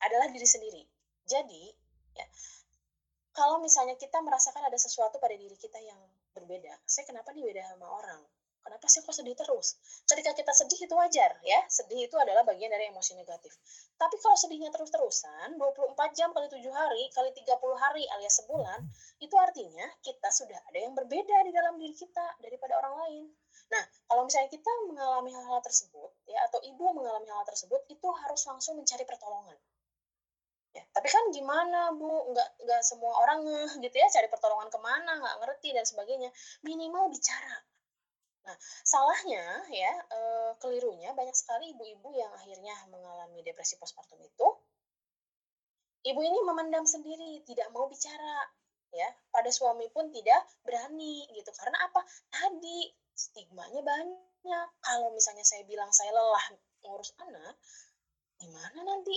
adalah 0.07 0.29
diri 0.31 0.49
sendiri. 0.49 0.83
Jadi 1.25 1.73
ya 2.15 2.27
kalau 3.35 3.59
misalnya 3.59 3.99
kita 3.99 4.23
merasakan 4.23 4.63
ada 4.63 4.79
sesuatu 4.79 5.19
pada 5.19 5.35
diri 5.35 5.59
kita 5.59 5.83
yang 5.83 5.99
berbeda, 6.31 6.71
saya 6.87 7.03
kenapa 7.03 7.35
nih 7.35 7.43
beda 7.43 7.67
sama 7.67 7.91
orang? 7.91 8.23
Kenapa 8.65 8.89
sih 8.89 9.05
kok 9.05 9.13
sedih 9.13 9.37
terus? 9.37 9.77
Ketika 10.09 10.33
kita 10.33 10.55
sedih 10.57 10.89
itu 10.89 10.95
wajar 10.97 11.37
ya, 11.45 11.61
sedih 11.69 12.09
itu 12.09 12.17
adalah 12.17 12.47
bagian 12.49 12.73
dari 12.73 12.89
emosi 12.89 13.13
negatif. 13.13 13.53
Tapi 14.01 14.17
kalau 14.25 14.39
sedihnya 14.41 14.73
terus-terusan, 14.73 15.61
24 15.61 16.17
jam 16.17 16.33
kali 16.33 16.49
7 16.49 16.65
hari, 16.73 17.13
kali 17.13 17.29
30 17.37 17.61
hari 17.77 18.09
alias 18.17 18.41
sebulan, 18.41 18.81
itu 19.21 19.37
artinya 19.37 19.85
kita 20.01 20.33
sudah 20.33 20.57
ada 20.71 20.79
yang 20.81 20.97
berbeda 20.97 21.45
di 21.45 21.53
dalam 21.53 21.77
diri 21.77 21.93
kita 21.93 22.41
daripada 22.41 22.81
orang 22.81 22.95
lain. 23.05 23.25
Nah, 23.69 23.85
kalau 24.09 24.25
misalnya 24.25 24.49
kita 24.49 24.73
mengalami 24.89 25.37
hal-hal 25.37 25.61
tersebut, 25.61 26.11
ya 26.25 26.41
atau 26.49 26.63
ibu 26.65 26.89
mengalami 26.97 27.29
hal, 27.29 27.45
-hal 27.45 27.51
tersebut, 27.51 27.85
itu 27.93 28.09
harus 28.25 28.41
langsung 28.49 28.81
mencari 28.81 29.05
pertolongan 29.05 29.59
ya 30.75 30.83
tapi 30.91 31.09
kan 31.09 31.25
gimana 31.31 31.95
bu? 31.95 32.35
Nggak 32.35 32.49
nggak 32.67 32.83
semua 32.83 33.13
orang 33.23 33.47
gitu 33.79 33.97
ya 33.97 34.09
cari 34.11 34.27
pertolongan 34.27 34.69
ke 34.69 34.79
mana 34.83 35.23
nggak 35.23 35.37
ngerti 35.43 35.69
dan 35.71 35.87
sebagainya. 35.87 36.31
Minimal 36.67 37.09
bicara. 37.15 37.55
Nah 38.45 38.57
salahnya 38.85 39.45
ya 39.73 39.93
e, 40.11 40.19
kelirunya 40.61 41.15
banyak 41.17 41.33
sekali 41.33 41.73
ibu-ibu 41.73 42.13
yang 42.13 42.29
akhirnya 42.35 42.75
mengalami 42.91 43.41
depresi 43.47 43.79
postpartum 43.79 44.21
itu. 44.21 44.49
Ibu 46.05 46.21
ini 46.21 46.41
memendam 46.45 46.85
sendiri 46.85 47.41
tidak 47.49 47.73
mau 47.73 47.89
bicara 47.89 48.51
ya. 48.93 49.09
Pada 49.33 49.49
suami 49.49 49.89
pun 49.89 50.13
tidak 50.13 50.45
berani 50.61 51.25
gitu. 51.33 51.49
Karena 51.57 51.81
apa? 51.89 52.05
Tadi 52.29 52.93
stigmanya 53.15 53.81
banyak. 53.81 54.69
Kalau 54.85 55.09
misalnya 55.17 55.47
saya 55.47 55.65
bilang 55.65 55.89
saya 55.95 56.13
lelah 56.13 56.45
ngurus 56.85 57.17
anak 57.17 57.57
gimana 58.39 58.79
nanti 58.85 59.17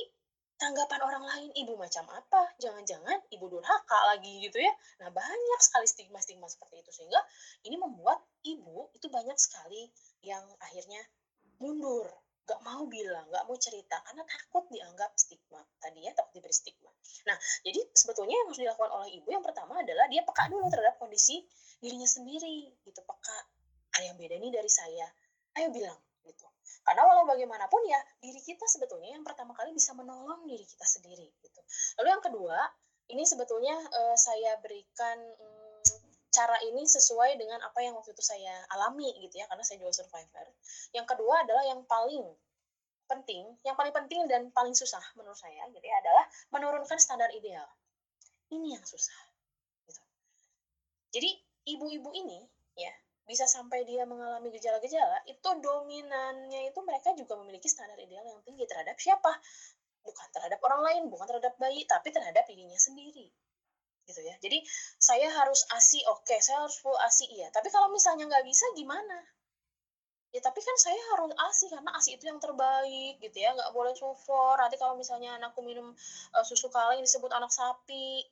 tanggapan 0.57 1.01
orang 1.05 1.23
lain 1.23 1.49
ibu 1.53 1.77
macam 1.77 2.05
apa 2.09 2.53
jangan-jangan 2.57 3.21
ibu 3.29 3.45
durhaka 3.45 3.99
lagi 4.13 4.41
gitu 4.41 4.57
ya 4.57 4.73
nah 5.01 5.09
banyak 5.13 5.59
sekali 5.61 5.85
stigma-stigma 5.85 6.49
seperti 6.49 6.81
itu 6.81 6.91
sehingga 6.93 7.21
ini 7.65 7.77
membuat 7.77 8.21
ibu 8.45 8.89
itu 8.97 9.07
banyak 9.07 9.37
sekali 9.37 9.89
yang 10.25 10.43
akhirnya 10.61 11.01
mundur 11.61 12.09
gak 12.47 12.63
mau 12.63 12.87
bilang, 12.87 13.27
gak 13.27 13.43
mau 13.43 13.59
cerita 13.59 13.99
karena 14.07 14.23
takut 14.23 14.63
dianggap 14.71 15.11
stigma 15.19 15.59
tadi 15.83 16.07
ya 16.07 16.15
takut 16.15 16.31
diberi 16.39 16.55
stigma. 16.55 16.87
Nah 17.27 17.35
jadi 17.67 17.83
sebetulnya 17.91 18.39
yang 18.39 18.47
harus 18.47 18.59
dilakukan 18.63 18.91
oleh 18.95 19.09
ibu 19.19 19.27
yang 19.27 19.43
pertama 19.43 19.83
adalah 19.83 20.07
dia 20.07 20.23
peka 20.23 20.47
dulu 20.47 20.63
terhadap 20.71 20.95
kondisi 20.95 21.43
dirinya 21.83 22.07
sendiri 22.07 22.71
gitu 22.87 23.01
peka 23.03 23.37
ada 23.99 24.03
yang 24.07 24.15
beda 24.15 24.39
nih 24.39 24.51
dari 24.53 24.71
saya, 24.71 25.11
ayo 25.59 25.75
bilang 25.75 25.99
gitu. 26.23 26.47
Karena 26.87 27.03
walau 27.03 27.27
bagaimanapun 27.27 27.81
ya 27.87 27.99
diri 28.23 28.39
kita 28.39 28.63
sebetulnya 28.67 29.15
yang 29.15 29.25
pertama 29.27 29.51
kali 29.57 29.75
bisa 29.75 29.91
menolong 29.91 30.47
diri 30.47 30.63
kita 30.63 30.85
sendiri 30.87 31.27
gitu. 31.43 31.61
Lalu 31.99 32.07
yang 32.15 32.23
kedua, 32.23 32.57
ini 33.11 33.23
sebetulnya 33.23 33.75
uh, 33.75 34.15
saya 34.15 34.59
berikan 34.63 35.17
um, 35.39 35.83
cara 36.31 36.59
ini 36.67 36.85
sesuai 36.85 37.39
dengan 37.39 37.57
apa 37.63 37.79
yang 37.81 37.97
waktu 37.97 38.13
itu 38.13 38.21
saya 38.21 38.61
alami 38.75 39.09
gitu 39.25 39.41
ya 39.41 39.49
karena 39.49 39.63
saya 39.63 39.81
juga 39.81 39.95
survivor. 39.95 40.47
Yang 40.93 41.05
kedua 41.15 41.43
adalah 41.43 41.63
yang 41.65 41.81
paling 41.87 42.23
penting, 43.07 43.55
yang 43.63 43.73
paling 43.79 43.95
penting 43.95 44.27
dan 44.27 44.51
paling 44.51 44.75
susah 44.75 45.01
menurut 45.15 45.39
saya 45.39 45.65
gitu 45.71 45.81
ya 45.81 45.95
adalah 46.03 46.25
menurunkan 46.51 46.99
standar 46.99 47.31
ideal. 47.31 47.65
Ini 48.51 48.75
yang 48.79 48.83
susah. 48.83 49.17
Gitu. 49.87 50.03
Jadi 51.15 51.29
ibu-ibu 51.67 52.11
ini 52.15 52.43
bisa 53.27 53.43
sampai 53.43 53.83
dia 53.83 54.07
mengalami 54.07 54.47
gejala-gejala, 54.55 55.19
itu 55.27 55.49
dominannya 55.59 56.71
itu 56.71 56.79
mereka 56.87 57.11
juga 57.11 57.35
memiliki 57.35 57.67
standar 57.67 57.99
ideal 57.99 58.23
yang 58.23 58.39
tinggi 58.47 58.63
terhadap 58.63 58.95
siapa? 58.95 59.35
Bukan 59.99 60.27
terhadap 60.31 60.63
orang 60.63 60.81
lain, 60.87 61.03
bukan 61.11 61.27
terhadap 61.27 61.59
bayi, 61.59 61.83
tapi 61.83 62.15
terhadap 62.15 62.47
dirinya 62.47 62.79
sendiri. 62.79 63.27
Gitu 64.07 64.21
ya. 64.23 64.39
Jadi 64.39 64.63
saya 64.95 65.27
harus 65.27 65.67
ASI, 65.75 66.07
oke, 66.07 66.23
okay, 66.23 66.39
saya 66.39 66.63
harus 66.63 66.79
full 66.79 66.95
ASI, 67.03 67.27
iya. 67.27 67.51
Tapi 67.51 67.67
kalau 67.67 67.91
misalnya 67.91 68.31
nggak 68.31 68.47
bisa, 68.47 68.63
gimana? 68.79 69.19
Ya 70.31 70.39
tapi 70.39 70.63
kan 70.63 70.75
saya 70.79 70.99
harus 71.15 71.35
ASI 71.35 71.67
karena 71.67 71.91
ASI 71.99 72.15
itu 72.15 72.31
yang 72.31 72.39
terbaik 72.39 73.19
gitu 73.19 73.37
ya, 73.43 73.51
nggak 73.51 73.75
boleh 73.75 73.91
sulfur. 73.99 74.55
Nanti 74.55 74.79
kalau 74.79 74.95
misalnya 74.95 75.35
anakku 75.35 75.59
minum 75.67 75.91
uh, 76.31 76.45
susu 76.47 76.71
kaleng 76.71 77.03
disebut 77.03 77.31
anak 77.35 77.51
sapi, 77.51 78.23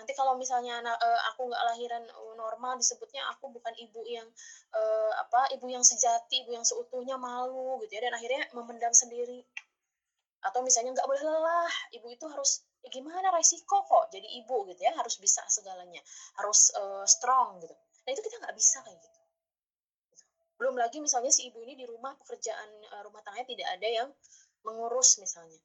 nanti 0.00 0.16
kalau 0.16 0.32
misalnya 0.40 0.80
uh, 0.80 1.20
aku 1.28 1.44
nggak 1.52 1.64
lahiran 1.68 2.08
uh, 2.08 2.32
normal 2.40 2.80
disebutnya 2.80 3.20
aku 3.36 3.52
bukan 3.52 3.76
ibu 3.76 4.00
yang 4.08 4.24
uh, 4.72 5.12
apa 5.20 5.52
ibu 5.52 5.68
yang 5.68 5.84
sejati 5.84 6.40
ibu 6.40 6.56
yang 6.56 6.64
seutuhnya 6.64 7.20
malu 7.20 7.76
gitu 7.84 8.00
ya. 8.00 8.08
Dan 8.08 8.16
akhirnya 8.16 8.48
memendam 8.56 8.96
sendiri. 8.96 9.44
Atau 10.40 10.64
misalnya 10.64 10.96
nggak 10.96 11.04
boleh 11.04 11.20
lelah 11.20 11.72
ibu 11.92 12.08
itu 12.08 12.24
harus 12.24 12.64
ya 12.80 12.88
gimana 12.88 13.28
resiko 13.36 13.84
kok 13.84 14.08
jadi 14.08 14.24
ibu? 14.40 14.64
gitu 14.72 14.80
ya 14.80 14.96
harus 14.96 15.20
bisa 15.20 15.44
segalanya. 15.52 16.00
Harus 16.40 16.72
uh, 16.80 17.04
strong 17.04 17.60
gitu. 17.60 17.76
Nah 18.08 18.10
itu 18.16 18.24
kita 18.24 18.40
nggak 18.40 18.56
bisa 18.56 18.80
kayak 18.80 18.96
gitu. 18.96 19.20
Belum 20.56 20.80
lagi 20.80 20.96
misalnya 21.04 21.28
si 21.28 21.52
ibu 21.52 21.60
ini 21.60 21.76
di 21.76 21.84
rumah 21.84 22.16
pekerjaan 22.16 22.68
rumah 23.04 23.20
tangganya 23.20 23.48
tidak 23.52 23.68
ada 23.76 23.88
yang 23.88 24.08
mengurus 24.64 25.20
misalnya. 25.20 25.60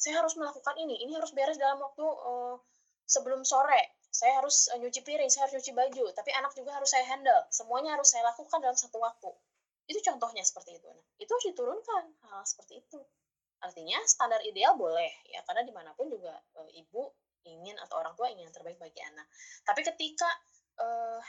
Saya 0.00 0.24
harus 0.24 0.36
melakukan 0.40 0.72
ini 0.80 1.04
ini 1.04 1.12
harus 1.16 1.36
beres 1.36 1.60
dalam 1.60 1.80
waktu 1.84 2.04
uh, 2.04 2.56
sebelum 3.04 3.44
sore 3.44 3.94
saya 4.14 4.38
harus 4.38 4.70
uh, 4.70 4.78
nyuci 4.78 5.02
piring, 5.02 5.26
saya 5.26 5.50
harus 5.50 5.58
nyuci 5.58 5.74
baju, 5.74 6.06
tapi 6.14 6.30
anak 6.38 6.54
juga 6.54 6.70
harus 6.78 6.86
saya 6.86 7.02
handle. 7.02 7.42
Semuanya 7.50 7.98
harus 7.98 8.14
saya 8.14 8.22
lakukan 8.22 8.62
dalam 8.62 8.78
satu 8.78 9.02
waktu. 9.02 9.26
Itu 9.90 9.98
contohnya 10.06 10.46
seperti 10.46 10.78
itu. 10.78 10.86
Nah, 10.86 11.02
itu 11.18 11.30
harus 11.34 11.46
diturunkan 11.50 12.04
hal 12.30 12.42
seperti 12.46 12.78
itu. 12.78 13.02
Artinya 13.58 13.98
standar 14.06 14.38
ideal 14.46 14.78
boleh 14.78 15.10
ya, 15.26 15.42
karena 15.42 15.66
di 15.66 15.74
mana 15.74 15.90
pun 15.98 16.06
juga 16.06 16.30
e, 16.54 16.78
ibu 16.78 17.10
ingin 17.48 17.74
atau 17.80 18.00
orang 18.00 18.14
tua 18.14 18.30
ingin 18.30 18.46
yang 18.46 18.54
terbaik 18.54 18.78
bagi 18.78 19.02
anak. 19.02 19.26
Tapi 19.66 19.80
ketika 19.84 20.30
uh, 20.80 21.20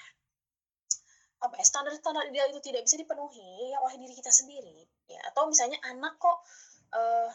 apa 1.44 1.56
ya, 1.60 1.66
standar-standar 1.68 2.24
ideal 2.32 2.48
itu 2.54 2.64
tidak 2.64 2.88
bisa 2.88 2.96
dipenuhi 2.96 3.76
ya 3.76 3.84
oleh 3.84 4.00
diri 4.00 4.16
kita 4.16 4.32
sendiri, 4.32 4.88
ya 5.12 5.20
atau 5.28 5.52
misalnya 5.52 5.76
anak 5.84 6.16
kok 6.16 6.40
uh, 6.96 7.28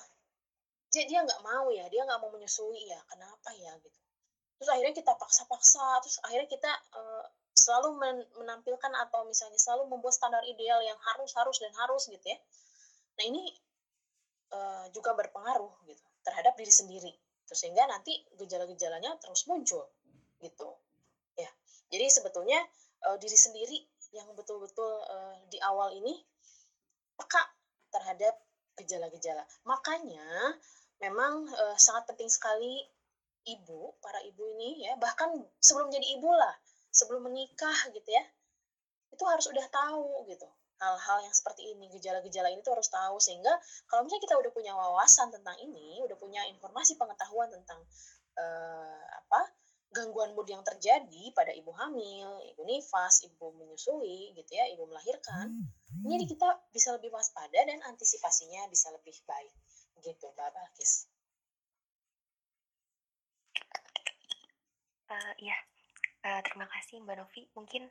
dia 0.88 1.05
dia 1.05 1.20
nggak 1.20 1.44
mau 1.44 1.68
ya, 1.68 1.85
dia 1.92 2.09
nggak 2.09 2.20
mau 2.24 2.33
menyusui 2.33 2.88
ya, 2.88 3.00
kenapa 3.05 3.53
ya 3.53 3.76
gitu 3.85 3.99
terus 4.60 4.68
akhirnya 4.76 4.92
kita 4.92 5.16
paksa-paksa 5.16 6.04
terus 6.04 6.20
akhirnya 6.20 6.48
kita 6.52 6.68
uh, 6.92 7.24
selalu 7.56 7.96
men 7.96 8.16
menampilkan 8.36 8.92
atau 9.08 9.24
misalnya 9.24 9.56
selalu 9.56 9.88
membuat 9.88 10.12
standar 10.12 10.44
ideal 10.44 10.84
yang 10.84 10.96
harus 11.00 11.32
harus 11.32 11.56
dan 11.60 11.72
harus 11.80 12.08
gitu 12.12 12.26
ya. 12.28 12.38
Nah 13.16 13.24
ini 13.24 13.42
uh, 14.52 14.86
juga 14.92 15.16
berpengaruh 15.16 15.72
gitu 15.88 16.04
terhadap 16.24 16.56
diri 16.60 16.72
sendiri. 16.72 17.12
Terus 17.48 17.58
sehingga 17.60 17.88
nanti 17.88 18.14
gejala-gejalanya 18.36 19.16
terus 19.20 19.48
muncul 19.48 19.88
gitu 20.40 20.68
ya. 21.36 21.50
Jadi 21.90 22.06
sebetulnya 22.08 22.60
uh, 23.08 23.16
diri 23.16 23.36
sendiri 23.36 23.78
yang 24.12 24.28
betul-betul 24.34 24.90
uh, 25.08 25.36
di 25.50 25.58
awal 25.64 25.94
ini 25.94 26.20
peka 27.16 27.42
terhadap 27.90 28.38
gejala-gejala. 28.78 29.44
Makanya 29.66 30.56
memang 31.02 31.48
uh, 31.48 31.76
sangat 31.76 32.08
penting 32.08 32.30
sekali 32.30 32.86
ibu, 33.46 33.96
para 34.00 34.20
ibu 34.26 34.42
ini 34.59 34.85
ya, 34.88 34.96
bahkan 35.00 35.33
sebelum 35.61 35.88
jadi 35.88 36.07
ibu 36.18 36.31
lah, 36.33 36.55
sebelum 36.90 37.29
menikah 37.29 37.76
gitu 37.92 38.11
ya, 38.11 38.24
itu 39.11 39.24
harus 39.26 39.46
udah 39.48 39.66
tahu 39.68 40.26
gitu 40.29 40.48
hal-hal 40.81 41.18
yang 41.20 41.35
seperti 41.37 41.76
ini, 41.76 41.92
gejala-gejala 41.92 42.48
ini 42.48 42.64
tuh 42.64 42.72
harus 42.72 42.88
tahu 42.88 43.20
sehingga 43.20 43.53
kalau 43.85 44.09
misalnya 44.09 44.24
kita 44.24 44.37
udah 44.40 44.53
punya 44.53 44.72
wawasan 44.72 45.29
tentang 45.29 45.53
ini, 45.61 46.00
udah 46.00 46.16
punya 46.16 46.40
informasi 46.48 46.96
pengetahuan 46.96 47.53
tentang 47.53 47.85
uh, 48.40 49.05
apa 49.20 49.53
gangguan 49.92 50.33
mood 50.33 50.48
yang 50.48 50.64
terjadi 50.64 51.35
pada 51.37 51.53
ibu 51.53 51.68
hamil, 51.76 52.40
ibu 52.48 52.62
nifas, 52.64 53.26
ibu 53.29 53.53
menyusui 53.61 54.33
gitu 54.33 54.50
ya, 54.57 54.72
ibu 54.72 54.88
melahirkan, 54.88 55.53
jadi 56.07 56.24
kita 56.24 56.48
bisa 56.72 56.96
lebih 56.96 57.12
waspada 57.12 57.61
dan 57.61 57.83
antisipasinya 57.85 58.64
bisa 58.70 58.88
lebih 58.94 59.12
baik 59.26 59.53
gitu, 60.00 60.33
Mbak 60.33 60.48
Balkis. 60.55 61.11
Uh, 65.10 65.34
ya, 65.42 65.58
uh, 66.22 66.38
terima 66.46 66.70
kasih 66.70 67.02
Mbak 67.02 67.16
Novi. 67.18 67.42
Mungkin 67.58 67.82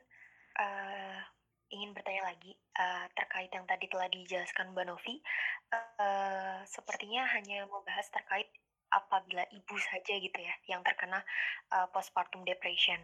uh, 0.56 1.20
ingin 1.68 1.92
bertanya 1.92 2.32
lagi 2.32 2.56
uh, 2.80 3.04
terkait 3.12 3.52
yang 3.52 3.68
tadi 3.68 3.92
telah 3.92 4.08
dijelaskan 4.08 4.72
Mbak 4.72 4.86
Novi. 4.88 5.20
Uh, 5.68 6.64
sepertinya 6.64 7.28
hanya 7.36 7.68
membahas 7.68 8.08
terkait 8.08 8.48
apabila 8.90 9.46
ibu 9.54 9.76
saja 9.78 10.18
gitu 10.18 10.34
ya 10.34 10.50
yang 10.66 10.82
terkena 10.82 11.20
uh, 11.70 11.86
postpartum 11.92 12.42
depression. 12.42 12.98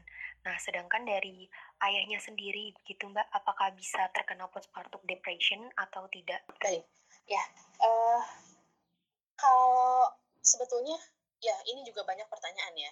Nah, 0.48 0.56
sedangkan 0.64 1.04
dari 1.04 1.44
ayahnya 1.84 2.16
sendiri 2.16 2.72
gitu 2.88 3.12
Mbak, 3.12 3.28
apakah 3.36 3.68
bisa 3.76 4.00
terkena 4.16 4.48
postpartum 4.48 5.04
depression 5.04 5.60
atau 5.76 6.08
tidak? 6.08 6.40
Baik, 6.64 6.88
ya. 7.28 7.44
Uh, 7.78 8.24
kalau 9.36 10.08
sebetulnya 10.40 10.96
ya 11.44 11.54
ini 11.68 11.84
juga 11.84 12.00
banyak 12.08 12.24
pertanyaan 12.32 12.74
ya. 12.80 12.90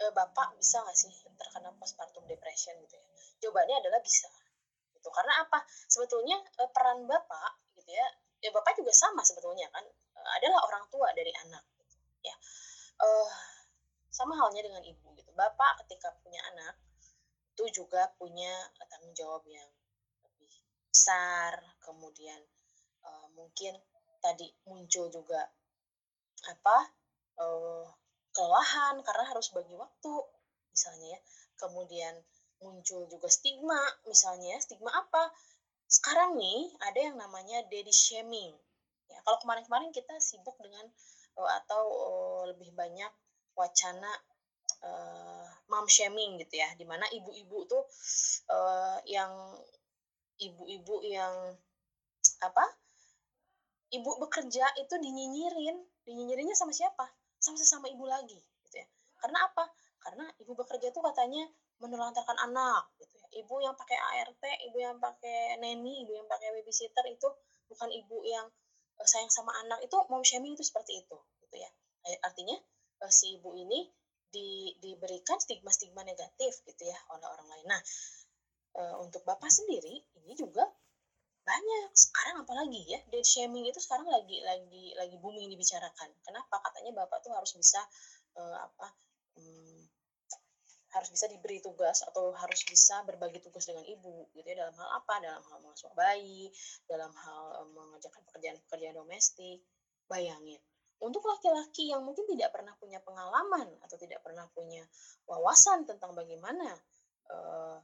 Uh, 0.00 0.12
Bapak 0.16 0.56
bisa 0.56 0.80
nggak 0.80 0.96
sih 0.96 1.12
terkena 1.36 1.70
postpartum 1.76 2.24
depression 2.24 2.72
gitu 2.80 2.96
ya? 2.96 3.04
Jawabannya 3.44 3.84
adalah 3.84 4.00
bisa. 4.00 4.28
Gitu. 4.96 5.08
Karena 5.12 5.44
apa? 5.44 5.60
Sebetulnya 5.88 6.40
uh, 6.60 6.70
peran 6.72 7.04
Bapak 7.04 7.60
gitu 7.76 7.92
ya, 7.92 8.06
ya 8.40 8.50
Bapak 8.52 8.76
juga 8.80 8.92
sama 8.96 9.20
sebetulnya 9.20 9.68
kan 9.68 9.84
adalah 10.20 10.60
orang 10.68 10.84
tua 10.92 11.08
dari 11.16 11.32
anak 11.32 11.64
gitu, 11.80 11.96
ya 12.24 12.34
uh, 13.00 13.30
sama 14.10 14.36
halnya 14.36 14.66
dengan 14.66 14.82
ibu 14.84 15.06
gitu 15.16 15.32
bapak 15.32 15.84
ketika 15.84 16.12
punya 16.20 16.40
anak 16.52 16.76
itu 17.56 17.84
juga 17.84 18.08
punya 18.16 18.50
tanggung 18.88 19.12
jawab 19.16 19.44
yang 19.48 19.68
lebih 20.24 20.52
besar 20.92 21.56
kemudian 21.84 22.40
uh, 23.04 23.26
mungkin 23.36 23.76
tadi 24.20 24.52
muncul 24.68 25.08
juga 25.08 25.48
apa 26.48 26.78
uh, 27.40 27.84
kelelahan 28.30 29.02
karena 29.02 29.24
harus 29.30 29.50
bagi 29.50 29.74
waktu 29.74 30.14
misalnya 30.70 31.18
ya. 31.18 31.20
Kemudian 31.60 32.14
muncul 32.60 33.08
juga 33.08 33.28
stigma 33.28 33.80
misalnya 34.06 34.56
stigma 34.60 34.92
apa? 34.92 35.32
Sekarang 35.90 36.38
nih 36.38 36.70
ada 36.86 37.00
yang 37.00 37.16
namanya 37.18 37.66
daddy 37.66 37.90
shaming. 37.90 38.54
Ya, 39.10 39.18
kalau 39.26 39.42
kemarin-kemarin 39.42 39.90
kita 39.90 40.14
sibuk 40.22 40.54
dengan 40.62 40.86
uh, 41.34 41.50
atau 41.64 41.82
uh, 41.82 42.42
lebih 42.54 42.70
banyak 42.78 43.10
wacana 43.58 44.10
uh, 44.86 45.50
mom 45.66 45.90
shaming 45.90 46.38
gitu 46.38 46.62
ya, 46.62 46.70
di 46.78 46.86
mana 46.86 47.10
ibu-ibu 47.10 47.66
tuh 47.66 47.82
uh, 48.54 49.02
yang 49.10 49.34
ibu-ibu 50.38 51.02
yang 51.04 51.58
apa? 52.40 52.64
Ibu 53.90 54.22
bekerja 54.22 54.70
itu 54.78 54.94
dinyinyirin, 54.94 55.74
dinyinyirinnya 56.06 56.54
sama 56.54 56.70
siapa? 56.70 57.10
Sama 57.50 57.58
sesama 57.58 57.86
ibu 57.90 58.06
lagi, 58.06 58.38
gitu 58.38 58.76
ya. 58.78 58.86
Karena 59.18 59.42
apa? 59.50 59.66
Karena 59.98 60.24
ibu 60.38 60.54
bekerja 60.54 60.94
tuh 60.94 61.02
katanya 61.02 61.50
menelantarkan 61.82 62.38
anak, 62.46 62.94
gitu 63.02 63.18
ya. 63.18 63.26
Ibu 63.42 63.58
yang 63.58 63.74
pakai 63.74 63.98
ART, 63.98 64.42
ibu 64.70 64.78
yang 64.78 65.02
pakai 65.02 65.58
neni, 65.58 66.06
ibu 66.06 66.14
yang 66.14 66.30
pakai 66.30 66.54
babysitter 66.54 67.02
itu 67.10 67.26
bukan 67.66 67.90
ibu 67.90 68.22
yang 68.22 68.46
Eh, 69.00 69.08
sayang 69.08 69.32
sama 69.32 69.52
anak 69.64 69.80
itu 69.80 69.96
mom 70.12 70.20
shaming 70.20 70.52
itu 70.52 70.60
seperti 70.60 71.00
itu 71.00 71.16
gitu 71.40 71.56
ya 71.56 71.70
artinya 72.20 72.56
eh, 73.00 73.12
si 73.12 73.40
ibu 73.40 73.56
ini 73.56 73.88
di, 74.30 74.76
diberikan 74.76 75.40
stigma-stigma 75.40 76.04
negatif 76.04 76.60
gitu 76.68 76.84
ya 76.84 76.98
oleh 77.16 77.24
orang 77.24 77.48
lain 77.48 77.66
nah 77.66 77.80
eh, 78.76 78.94
untuk 79.00 79.24
bapak 79.24 79.48
sendiri 79.48 80.04
ini 80.20 80.36
juga 80.36 80.68
banyak 81.50 81.90
sekarang 81.98 82.46
apalagi 82.46 82.80
ya 82.86 83.02
dead 83.10 83.26
shaming 83.26 83.66
itu 83.66 83.82
sekarang 83.82 84.06
lagi 84.06 84.38
lagi 84.46 84.94
lagi 84.94 85.16
booming 85.18 85.50
dibicarakan. 85.50 86.14
Kenapa? 86.22 86.62
Katanya 86.62 87.02
bapak 87.02 87.18
tuh 87.26 87.34
harus 87.34 87.50
bisa 87.58 87.82
uh, 88.38 88.56
apa 88.70 88.86
um, 89.34 89.82
harus 90.94 91.10
bisa 91.10 91.26
diberi 91.30 91.58
tugas 91.58 92.06
atau 92.06 92.34
harus 92.34 92.62
bisa 92.66 93.02
berbagi 93.02 93.42
tugas 93.42 93.66
dengan 93.66 93.82
ibu 93.82 94.30
gitu 94.38 94.46
ya. 94.46 94.62
Dalam 94.62 94.74
hal 94.78 94.88
apa? 95.02 95.14
Dalam 95.18 95.42
hal 95.42 95.58
mengasuh 95.66 95.90
bayi 95.98 96.54
dalam 96.86 97.10
hal 97.10 97.66
mengerjakan 97.74 98.22
pekerjaan-pekerjaan 98.30 98.94
domestik. 98.94 99.66
Bayangin 100.10 100.58
untuk 101.00 101.24
laki-laki 101.24 101.88
yang 101.88 102.04
mungkin 102.04 102.28
tidak 102.28 102.52
pernah 102.52 102.76
punya 102.76 103.00
pengalaman 103.00 103.66
atau 103.80 103.96
tidak 103.96 104.20
pernah 104.20 104.44
punya 104.52 104.84
wawasan 105.24 105.88
tentang 105.88 106.12
bagaimana 106.12 106.76
uh, 107.32 107.80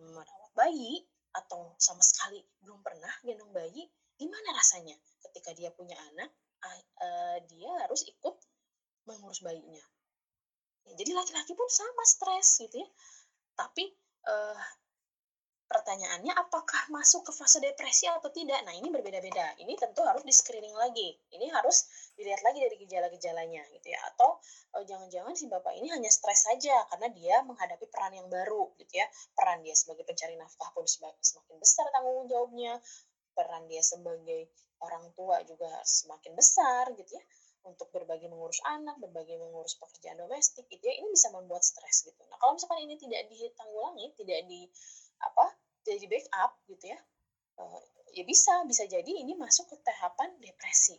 merawat 0.00 0.52
bayi 0.56 1.04
atau 1.34 1.74
sama 1.82 2.00
sekali 2.00 2.38
belum 2.62 2.78
pernah 2.80 3.10
gendong 3.26 3.50
bayi 3.50 3.90
gimana 4.14 4.54
rasanya 4.54 4.94
ketika 5.28 5.50
dia 5.52 5.74
punya 5.74 5.98
anak 6.14 6.30
uh, 7.02 7.38
dia 7.50 7.70
harus 7.82 8.06
ikut 8.06 8.38
mengurus 9.04 9.42
bayinya 9.42 9.82
Ya, 10.84 10.92
jadi 11.00 11.10
laki-laki 11.16 11.56
pun 11.56 11.68
sama 11.72 12.04
stres 12.04 12.60
gitu 12.60 12.76
ya. 12.76 12.88
Tapi 13.56 13.88
uh, 14.28 14.58
pertanyaannya 15.74 16.30
apakah 16.38 16.86
masuk 16.94 17.26
ke 17.26 17.32
fase 17.34 17.58
depresi 17.58 18.06
atau 18.06 18.30
tidak? 18.30 18.62
Nah 18.62 18.70
ini 18.78 18.94
berbeda-beda. 18.94 19.58
Ini 19.58 19.74
tentu 19.74 20.06
harus 20.06 20.22
di 20.22 20.30
screening 20.30 20.70
lagi. 20.78 21.18
Ini 21.34 21.50
harus 21.50 21.90
dilihat 22.14 22.46
lagi 22.46 22.62
dari 22.62 22.78
gejala-gejalanya 22.78 23.66
gitu 23.74 23.90
ya. 23.90 23.98
Atau 24.14 24.38
jangan 24.86 25.10
jangan-jangan 25.10 25.34
si 25.34 25.50
bapak 25.50 25.74
ini 25.74 25.90
hanya 25.90 26.06
stres 26.14 26.46
saja 26.46 26.86
karena 26.94 27.10
dia 27.10 27.36
menghadapi 27.42 27.90
peran 27.90 28.14
yang 28.14 28.30
baru 28.30 28.70
gitu 28.78 29.02
ya. 29.02 29.06
Peran 29.34 29.66
dia 29.66 29.74
sebagai 29.74 30.06
pencari 30.06 30.38
nafkah 30.38 30.70
pun 30.70 30.86
semakin 30.86 31.56
besar 31.58 31.90
tanggung 31.90 32.30
jawabnya. 32.30 32.78
Peran 33.34 33.66
dia 33.66 33.82
sebagai 33.82 34.54
orang 34.78 35.10
tua 35.18 35.42
juga 35.42 35.66
semakin 35.82 36.38
besar 36.38 36.94
gitu 36.94 37.18
ya 37.18 37.24
untuk 37.64 37.88
berbagi 37.90 38.28
mengurus 38.28 38.60
anak, 38.68 39.00
berbagi 39.00 39.40
mengurus 39.40 39.80
pekerjaan 39.80 40.20
domestik 40.20 40.68
gitu 40.68 40.84
ya, 40.84 41.00
ini 41.00 41.08
bisa 41.08 41.32
membuat 41.32 41.64
stres 41.64 42.04
gitu. 42.04 42.20
Nah, 42.28 42.36
kalau 42.36 42.60
misalkan 42.60 42.84
ini 42.84 43.00
tidak 43.00 43.24
ditanggulangi, 43.32 44.12
tidak 44.20 44.44
di 44.44 44.68
apa, 45.24 45.48
tidak 45.84 45.98
di 46.00 46.08
backup 46.08 46.52
gitu 46.66 46.84
ya, 46.90 46.98
uh, 47.60 47.82
ya 48.16 48.24
bisa 48.24 48.64
bisa 48.64 48.88
jadi 48.88 49.12
ini 49.20 49.36
masuk 49.36 49.68
ke 49.68 49.76
tahapan 49.84 50.32
depresi 50.40 50.96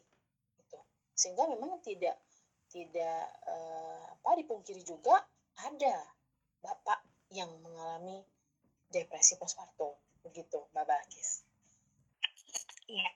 gitu. 0.61 0.77
Sehingga 1.17 1.49
memang 1.49 1.81
tidak 1.81 2.21
tidak 2.69 3.25
uh, 3.49 4.05
apa 4.13 4.37
dipungkiri 4.37 4.85
juga 4.85 5.25
ada 5.65 5.95
bapak 6.61 7.01
yang 7.33 7.49
mengalami 7.65 8.21
depresi 8.93 9.35
postpartum 9.41 9.95
begitu, 10.21 10.61
Mbak 10.73 10.85
Bakis. 10.85 11.45
Iya. 12.89 13.09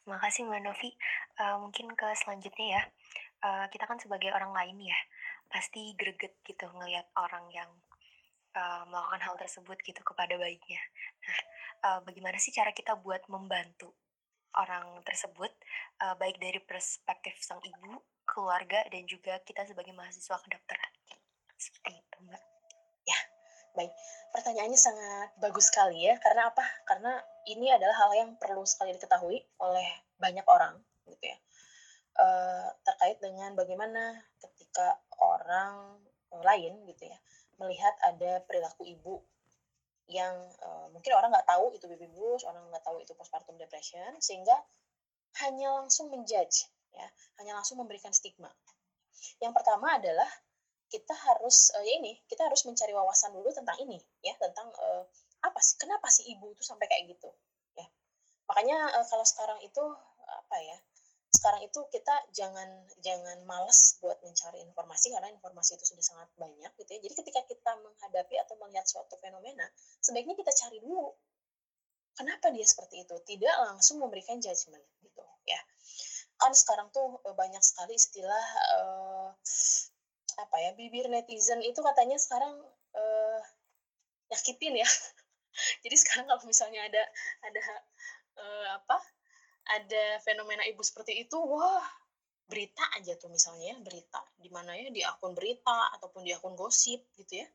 Terima 0.00 0.18
kasih 0.20 0.48
Mbak 0.48 0.62
Novi. 0.64 0.90
Uh, 1.40 1.56
mungkin 1.60 1.92
ke 1.96 2.08
selanjutnya 2.16 2.66
ya. 2.80 2.82
Uh, 3.40 3.64
kita 3.72 3.88
kan 3.88 3.96
sebagai 3.96 4.28
orang 4.36 4.52
lain 4.52 4.76
ya, 4.84 4.98
pasti 5.48 5.96
greget 5.96 6.36
gitu 6.44 6.68
ngelihat 6.76 7.08
orang 7.16 7.48
yang 7.52 7.70
uh, 8.56 8.82
melakukan 8.88 9.22
hal 9.22 9.34
tersebut 9.38 9.78
gitu 9.82 10.00
kepada 10.02 10.34
bayinya. 10.36 10.82
Nah, 11.24 11.40
uh, 11.86 12.00
bagaimana 12.06 12.36
sih 12.38 12.54
cara 12.54 12.70
kita 12.74 12.96
buat 12.98 13.24
membantu 13.30 13.92
orang 14.58 15.02
tersebut, 15.06 15.50
uh, 16.02 16.14
baik 16.18 16.38
dari 16.42 16.58
perspektif 16.62 17.38
sang 17.42 17.62
ibu, 17.62 18.02
keluarga, 18.26 18.82
dan 18.90 19.06
juga 19.06 19.38
kita 19.46 19.66
sebagai 19.66 19.94
mahasiswa 19.94 20.36
kedokteran? 20.42 20.92
Seperti 21.54 22.00
itu, 22.00 22.16
Mbak. 22.24 22.42
Ya, 23.06 23.18
baik. 23.78 23.92
Pertanyaannya 24.34 24.80
sangat 24.80 25.30
bagus 25.38 25.70
sekali 25.70 26.06
ya. 26.06 26.18
Karena 26.18 26.50
apa? 26.50 26.64
Karena 26.86 27.18
ini 27.46 27.70
adalah 27.70 27.94
hal 28.06 28.10
yang 28.16 28.30
perlu 28.38 28.66
sekali 28.66 28.94
diketahui 28.96 29.38
oleh 29.62 29.88
banyak 30.18 30.46
orang 30.46 30.76
gitu 31.10 31.26
ya 31.26 31.38
uh, 32.20 32.68
terkait 32.84 33.18
dengan 33.18 33.56
bagaimana 33.56 34.20
ketika 34.38 35.00
orang 35.20 35.98
lain 36.30 36.86
gitu 36.86 37.10
ya 37.10 37.18
melihat 37.60 37.92
ada 38.00 38.40
perilaku 38.48 38.88
ibu 38.88 39.20
yang 40.10 40.34
uh, 40.66 40.90
mungkin 40.90 41.14
orang 41.14 41.30
nggak 41.30 41.46
tahu 41.46 41.70
itu 41.76 41.86
baby 41.86 42.10
blues, 42.10 42.42
orang 42.42 42.66
nggak 42.72 42.82
tahu 42.82 42.98
itu 42.98 43.14
postpartum 43.14 43.54
depression, 43.54 44.18
sehingga 44.18 44.58
hanya 45.46 45.70
langsung 45.78 46.10
menjudge, 46.10 46.66
ya, 46.90 47.06
hanya 47.38 47.54
langsung 47.54 47.78
memberikan 47.78 48.10
stigma. 48.10 48.50
Yang 49.38 49.52
pertama 49.54 49.94
adalah 49.94 50.26
kita 50.90 51.14
harus 51.14 51.70
uh, 51.78 51.84
ya 51.86 52.02
ini, 52.02 52.18
kita 52.26 52.42
harus 52.42 52.66
mencari 52.66 52.90
wawasan 52.90 53.30
dulu 53.30 53.54
tentang 53.54 53.78
ini, 53.78 54.02
ya, 54.26 54.34
tentang 54.42 54.66
uh, 54.74 55.06
apa 55.46 55.62
sih, 55.62 55.78
kenapa 55.78 56.10
sih 56.10 56.26
ibu 56.34 56.50
itu 56.50 56.66
sampai 56.66 56.90
kayak 56.90 57.14
gitu, 57.14 57.30
ya. 57.78 57.86
Makanya 58.50 58.98
uh, 58.98 59.06
kalau 59.06 59.22
sekarang 59.22 59.62
itu 59.62 59.84
apa 60.26 60.56
ya, 60.58 60.76
sekarang 61.40 61.64
itu 61.64 61.80
kita 61.88 62.12
jangan 62.36 62.68
jangan 63.00 63.40
malas 63.48 63.96
buat 64.04 64.20
mencari 64.20 64.60
informasi 64.60 65.08
karena 65.08 65.32
informasi 65.32 65.80
itu 65.80 65.88
sudah 65.88 66.04
sangat 66.04 66.28
banyak 66.36 66.68
gitu 66.76 66.90
ya. 66.92 67.00
Jadi 67.00 67.14
ketika 67.16 67.40
kita 67.48 67.80
menghadapi 67.80 68.36
atau 68.44 68.60
melihat 68.60 68.84
suatu 68.84 69.16
fenomena, 69.24 69.64
sebaiknya 70.04 70.36
kita 70.36 70.52
cari 70.52 70.84
dulu 70.84 71.16
kenapa 72.12 72.52
dia 72.52 72.68
seperti 72.68 73.08
itu, 73.08 73.16
tidak 73.24 73.56
langsung 73.56 74.04
memberikan 74.04 74.36
judgement 74.36 74.84
gitu 75.00 75.24
ya. 75.48 75.56
Kan 76.36 76.52
sekarang 76.52 76.92
tuh 76.92 77.24
eh, 77.24 77.32
banyak 77.32 77.64
sekali 77.64 77.96
istilah 77.96 78.44
uh, 78.76 79.32
apa 80.44 80.56
ya 80.60 80.76
bibir 80.76 81.08
netizen 81.08 81.64
itu 81.64 81.80
katanya 81.80 82.20
sekarang 82.20 82.52
uh, 82.92 83.40
nyakitin 84.28 84.76
ya. 84.76 84.88
Jadi 85.88 85.96
sekarang 85.96 86.28
kalau 86.28 86.44
misalnya 86.44 86.84
ada 86.84 87.02
ada 87.48 87.62
uh, 88.36 88.68
apa 88.76 89.00
ada 89.66 90.04
fenomena 90.24 90.64
ibu 90.66 90.80
seperti 90.80 91.26
itu, 91.26 91.36
wah 91.36 91.84
berita 92.50 92.82
aja 92.98 93.14
tuh 93.14 93.30
misalnya 93.30 93.78
berita 93.78 94.18
di 94.34 94.50
mana 94.50 94.74
ya 94.74 94.90
di 94.90 95.06
akun 95.06 95.38
berita 95.38 95.94
ataupun 95.94 96.26
di 96.26 96.34
akun 96.34 96.58
gosip 96.58 96.98
gitu 97.14 97.38
ya. 97.38 97.46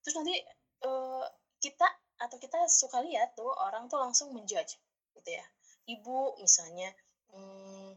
Terus 0.00 0.14
nanti 0.16 0.34
uh, 0.88 1.26
kita 1.60 1.84
atau 2.16 2.36
kita 2.40 2.64
suka 2.70 3.04
lihat 3.04 3.36
tuh 3.36 3.52
orang 3.52 3.92
tuh 3.92 4.00
langsung 4.00 4.32
menjudge 4.32 4.80
gitu 5.12 5.30
ya. 5.36 5.44
Ibu 5.84 6.40
misalnya 6.40 6.88
hmm, 7.34 7.92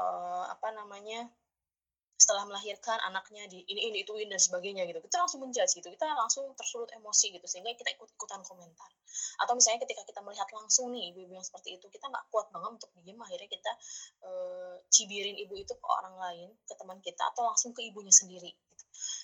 uh, 0.00 0.44
apa 0.48 0.68
namanya 0.72 1.28
setelah 2.30 2.46
melahirkan 2.46 2.94
anaknya 3.10 3.50
di 3.50 3.66
ini 3.66 3.90
ini 3.90 4.06
ituin 4.06 4.30
dan 4.30 4.38
sebagainya 4.38 4.86
gitu. 4.86 5.02
Kita 5.02 5.18
langsung 5.26 5.42
menjudge 5.42 5.82
gitu. 5.82 5.90
Kita 5.90 6.06
langsung 6.14 6.46
tersulut 6.54 6.86
emosi 6.94 7.34
gitu 7.34 7.42
sehingga 7.50 7.74
kita 7.74 7.90
ikut 7.98 8.06
ikutan 8.14 8.38
komentar. 8.46 8.86
Atau 9.42 9.58
misalnya 9.58 9.82
ketika 9.82 10.06
kita 10.06 10.22
melihat 10.22 10.46
langsung 10.54 10.94
nih 10.94 11.10
ibu-ibu 11.10 11.34
yang 11.34 11.42
seperti 11.42 11.74
itu 11.74 11.90
kita 11.90 12.06
nggak 12.06 12.30
kuat 12.30 12.46
banget 12.54 12.78
untuk 12.78 12.90
diem. 13.02 13.18
Akhirnya 13.18 13.50
kita 13.50 13.72
uh, 14.22 14.78
cibirin 14.94 15.42
ibu 15.42 15.58
itu 15.58 15.74
ke 15.74 15.86
orang 15.90 16.14
lain 16.22 16.48
ke 16.70 16.74
teman 16.78 17.02
kita 17.02 17.26
atau 17.34 17.50
langsung 17.50 17.74
ke 17.74 17.82
ibunya 17.82 18.14
sendiri 18.14 18.54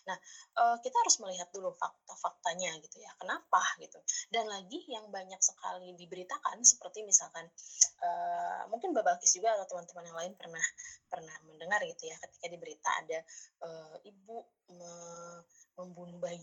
Nah, 0.07 0.17
uh, 0.63 0.77
kita 0.81 0.97
harus 1.03 1.17
melihat 1.23 1.49
dulu 1.51 1.75
fakta-faktanya 1.75 2.79
gitu 2.83 3.03
ya. 3.03 3.11
Kenapa 3.19 3.63
gitu. 3.83 3.99
Dan 4.31 4.47
lagi 4.47 4.83
yang 4.87 5.11
banyak 5.11 5.39
sekali 5.43 5.95
diberitakan 5.99 6.63
seperti 6.63 7.03
misalkan 7.03 7.47
uh, 8.03 8.63
mungkin 8.71 8.95
Mbak 8.95 9.05
Balkis 9.05 9.35
juga 9.37 9.55
atau 9.57 9.77
teman-teman 9.77 10.05
yang 10.09 10.19
lain 10.19 10.33
pernah 10.39 10.65
pernah 11.07 11.37
mendengar 11.47 11.81
gitu 11.87 12.11
ya 12.11 12.17
ketika 12.19 12.47
di 12.51 12.59
berita 12.59 12.91
ada 13.03 13.19
uh, 13.63 13.97
ibu 14.03 14.37
me 14.75 14.93
membunuh 15.77 16.19
bayi 16.19 16.43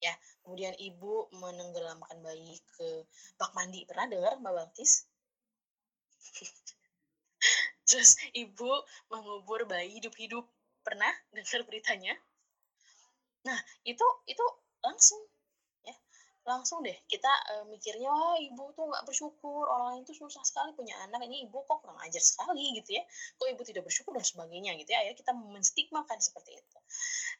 ya 0.00 0.12
kemudian 0.44 0.76
ibu 0.76 1.28
menenggelamkan 1.32 2.20
bayi 2.20 2.60
ke 2.76 3.04
bak 3.40 3.52
mandi 3.56 3.88
pernah 3.88 4.06
dengar 4.08 4.36
mbak 4.40 4.52
Balkis 4.52 5.08
terus 7.88 8.20
ibu 8.36 8.72
mengubur 9.08 9.64
bayi 9.64 9.96
hidup-hidup 9.96 10.44
pernah 10.84 11.10
dengar 11.32 11.64
beritanya 11.64 12.14
Nah, 13.46 13.58
itu 13.86 14.06
itu 14.26 14.44
langsung 14.82 15.22
ya. 15.86 15.94
Langsung 16.46 16.82
deh 16.82 16.94
kita 17.06 17.30
uh, 17.54 17.64
mikirnya 17.70 18.10
wah 18.10 18.38
ibu 18.38 18.74
tuh 18.74 18.90
nggak 18.90 19.06
bersyukur, 19.06 19.64
orang 19.70 20.02
itu 20.02 20.12
susah 20.14 20.42
sekali 20.42 20.74
punya 20.74 20.94
anak, 21.06 21.22
ini 21.26 21.46
ibu 21.46 21.62
kok 21.66 21.82
kurang 21.82 21.98
ajar 22.02 22.22
sekali 22.22 22.74
gitu 22.82 22.98
ya. 22.98 23.02
Kok 23.38 23.48
ibu 23.54 23.62
tidak 23.62 23.86
bersyukur 23.86 24.14
dan 24.18 24.26
sebagainya 24.26 24.74
gitu 24.82 24.90
ya. 24.90 24.98
Akhirnya 25.06 25.18
kita 25.22 25.32
menstigmakan 25.34 26.18
seperti 26.18 26.58
itu. 26.58 26.78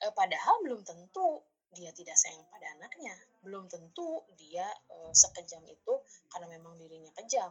Uh, 0.07 0.12
padahal 0.14 0.62
belum 0.62 0.87
tentu 0.87 1.42
dia 1.75 1.90
tidak 1.92 2.16
sayang 2.16 2.47
pada 2.49 2.66
anaknya. 2.79 3.14
Belum 3.42 3.66
tentu 3.66 4.23
dia 4.38 4.66
uh, 4.95 5.12
sekejam 5.12 5.66
itu 5.66 5.95
karena 6.31 6.47
memang 6.55 6.79
dirinya 6.79 7.11
kejam. 7.19 7.51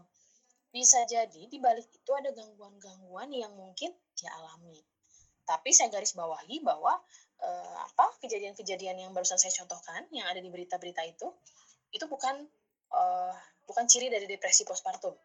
Bisa 0.76 1.08
jadi 1.08 1.48
di 1.48 1.56
balik 1.60 1.88
itu 1.88 2.12
ada 2.12 2.36
gangguan-gangguan 2.36 3.32
yang 3.32 3.56
mungkin 3.56 3.96
dia 4.12 4.32
alami. 4.36 4.76
Tapi 5.46 5.70
saya 5.72 5.94
garis 5.94 6.18
bawahi 6.18 6.60
bahwa 6.65 7.00
uh, 7.41 7.78
apa 7.84 8.15
kejadian-kejadian 8.24 9.08
yang 9.08 9.12
barusan 9.12 9.39
saya 9.39 9.52
contohkan 9.63 10.08
yang 10.13 10.28
ada 10.30 10.39
di 10.39 10.48
berita-berita 10.48 11.02
itu 11.04 11.28
itu 11.91 12.06
bukan 12.08 12.45
uh, 12.91 13.34
bukan 13.65 13.86
ciri 13.88 14.08
dari 14.12 14.28
depresi 14.30 14.63
postpartum. 14.63 15.15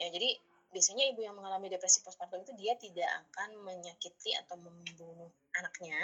Ya 0.00 0.10
jadi 0.10 0.36
biasanya 0.74 1.06
ibu 1.14 1.22
yang 1.22 1.38
mengalami 1.38 1.70
depresi 1.70 2.02
postpartum 2.02 2.42
itu 2.42 2.52
dia 2.58 2.74
tidak 2.74 3.06
akan 3.06 3.62
menyakiti 3.62 4.34
atau 4.34 4.58
membunuh 4.58 5.30
anaknya 5.54 5.96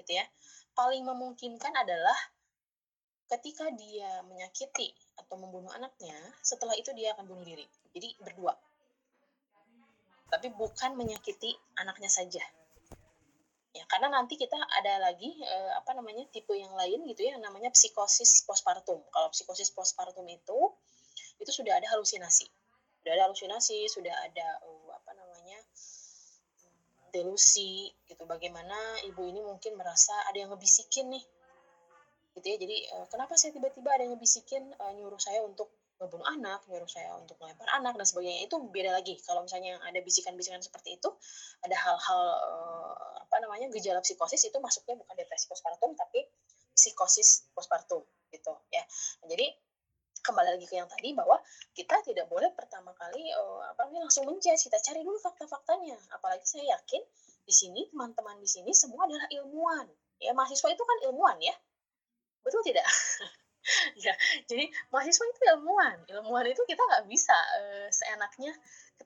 gitu 0.00 0.16
ya. 0.16 0.24
Paling 0.72 1.04
memungkinkan 1.04 1.74
adalah 1.76 2.16
ketika 3.30 3.70
dia 3.76 4.24
menyakiti 4.26 4.90
atau 5.20 5.38
membunuh 5.38 5.70
anaknya 5.76 6.16
setelah 6.42 6.74
itu 6.74 6.90
dia 6.96 7.14
akan 7.14 7.28
bunuh 7.28 7.44
diri. 7.44 7.66
Jadi 7.94 8.16
berdua. 8.22 8.54
Tapi 10.30 10.46
bukan 10.54 10.94
menyakiti 10.94 11.58
anaknya 11.74 12.06
saja 12.06 12.42
ya 13.70 13.86
karena 13.86 14.10
nanti 14.10 14.34
kita 14.34 14.58
ada 14.58 14.98
lagi 14.98 15.30
eh, 15.38 15.72
apa 15.78 15.94
namanya 15.94 16.26
tipe 16.34 16.50
yang 16.58 16.74
lain 16.74 17.06
gitu 17.06 17.22
ya 17.22 17.38
namanya 17.38 17.70
psikosis 17.70 18.42
postpartum. 18.42 18.98
Kalau 19.14 19.28
psikosis 19.30 19.70
postpartum 19.70 20.26
itu 20.26 20.58
itu 21.40 21.50
sudah 21.50 21.78
ada 21.78 21.86
halusinasi. 21.94 22.46
Sudah 23.00 23.12
ada 23.16 23.22
halusinasi 23.30 23.88
sudah 23.88 24.12
ada 24.12 24.48
uh, 24.66 24.90
apa 24.92 25.10
namanya 25.16 25.58
delusi 27.14 27.90
gitu. 28.10 28.26
Bagaimana 28.26 29.06
ibu 29.06 29.22
ini 29.24 29.40
mungkin 29.40 29.78
merasa 29.78 30.12
ada 30.28 30.36
yang 30.36 30.50
ngebisikin 30.50 31.08
nih 31.14 31.24
gitu 32.36 32.46
ya. 32.46 32.56
Jadi 32.58 32.76
uh, 32.98 33.06
kenapa 33.06 33.38
saya 33.38 33.54
tiba-tiba 33.54 33.88
ada 33.94 34.02
yang 34.02 34.18
ngebisikin 34.18 34.66
uh, 34.76 34.92
nyuruh 34.98 35.18
saya 35.18 35.40
untuk 35.46 35.70
membunuh 36.00 36.24
anak, 36.32 36.64
nyuruh 36.64 36.88
saya 36.88 37.12
untuk 37.20 37.36
melempar 37.40 37.68
anak 37.76 37.92
dan 37.96 38.06
sebagainya. 38.08 38.48
Itu 38.48 38.56
beda 38.72 38.96
lagi. 38.96 39.20
Kalau 39.20 39.44
misalnya 39.44 39.76
ada 39.84 40.00
bisikan-bisikan 40.00 40.64
seperti 40.64 40.96
itu, 40.96 41.08
ada 41.60 41.76
hal-hal 41.76 42.22
uh, 42.40 42.99
apa 43.30 43.46
namanya 43.46 43.70
gejala 43.70 44.02
psikosis 44.02 44.50
itu 44.50 44.58
masuknya 44.58 44.98
bukan 44.98 45.14
depresi 45.14 45.46
postpartum 45.46 45.94
tapi 45.94 46.26
psikosis 46.74 47.46
postpartum 47.54 48.02
gitu 48.34 48.50
ya. 48.74 48.82
Nah, 49.22 49.30
jadi 49.30 49.46
kembali 50.20 50.58
lagi 50.58 50.66
ke 50.66 50.74
yang 50.74 50.90
tadi 50.90 51.14
bahwa 51.14 51.38
kita 51.70 52.02
tidak 52.02 52.26
boleh 52.26 52.50
pertama 52.58 52.90
kali 52.98 53.30
uh, 53.30 53.70
apa 53.70 53.86
namanya 53.86 54.10
langsung 54.10 54.26
menjudge, 54.26 54.66
kita 54.66 54.82
cari 54.82 55.06
dulu 55.06 55.14
fakta-faktanya. 55.22 55.94
Apalagi 56.18 56.42
saya 56.42 56.74
yakin 56.74 57.02
di 57.46 57.54
sini 57.54 57.86
teman-teman 57.94 58.42
di 58.42 58.50
sini 58.50 58.74
semua 58.74 59.06
adalah 59.06 59.30
ilmuwan. 59.30 59.86
Ya 60.18 60.34
mahasiswa 60.34 60.66
itu 60.66 60.82
kan 60.82 60.98
ilmuwan 61.06 61.38
ya. 61.38 61.54
Betul 62.42 62.66
tidak? 62.66 62.84
ya 64.04 64.16
jadi 64.48 64.72
mahasiswa 64.88 65.20
itu 65.20 65.40
ilmuwan 65.52 66.00
ilmuwan 66.08 66.48
itu 66.48 66.64
kita 66.64 66.80
nggak 66.80 67.04
bisa 67.12 67.36
uh, 67.60 67.88
seenaknya 67.92 68.56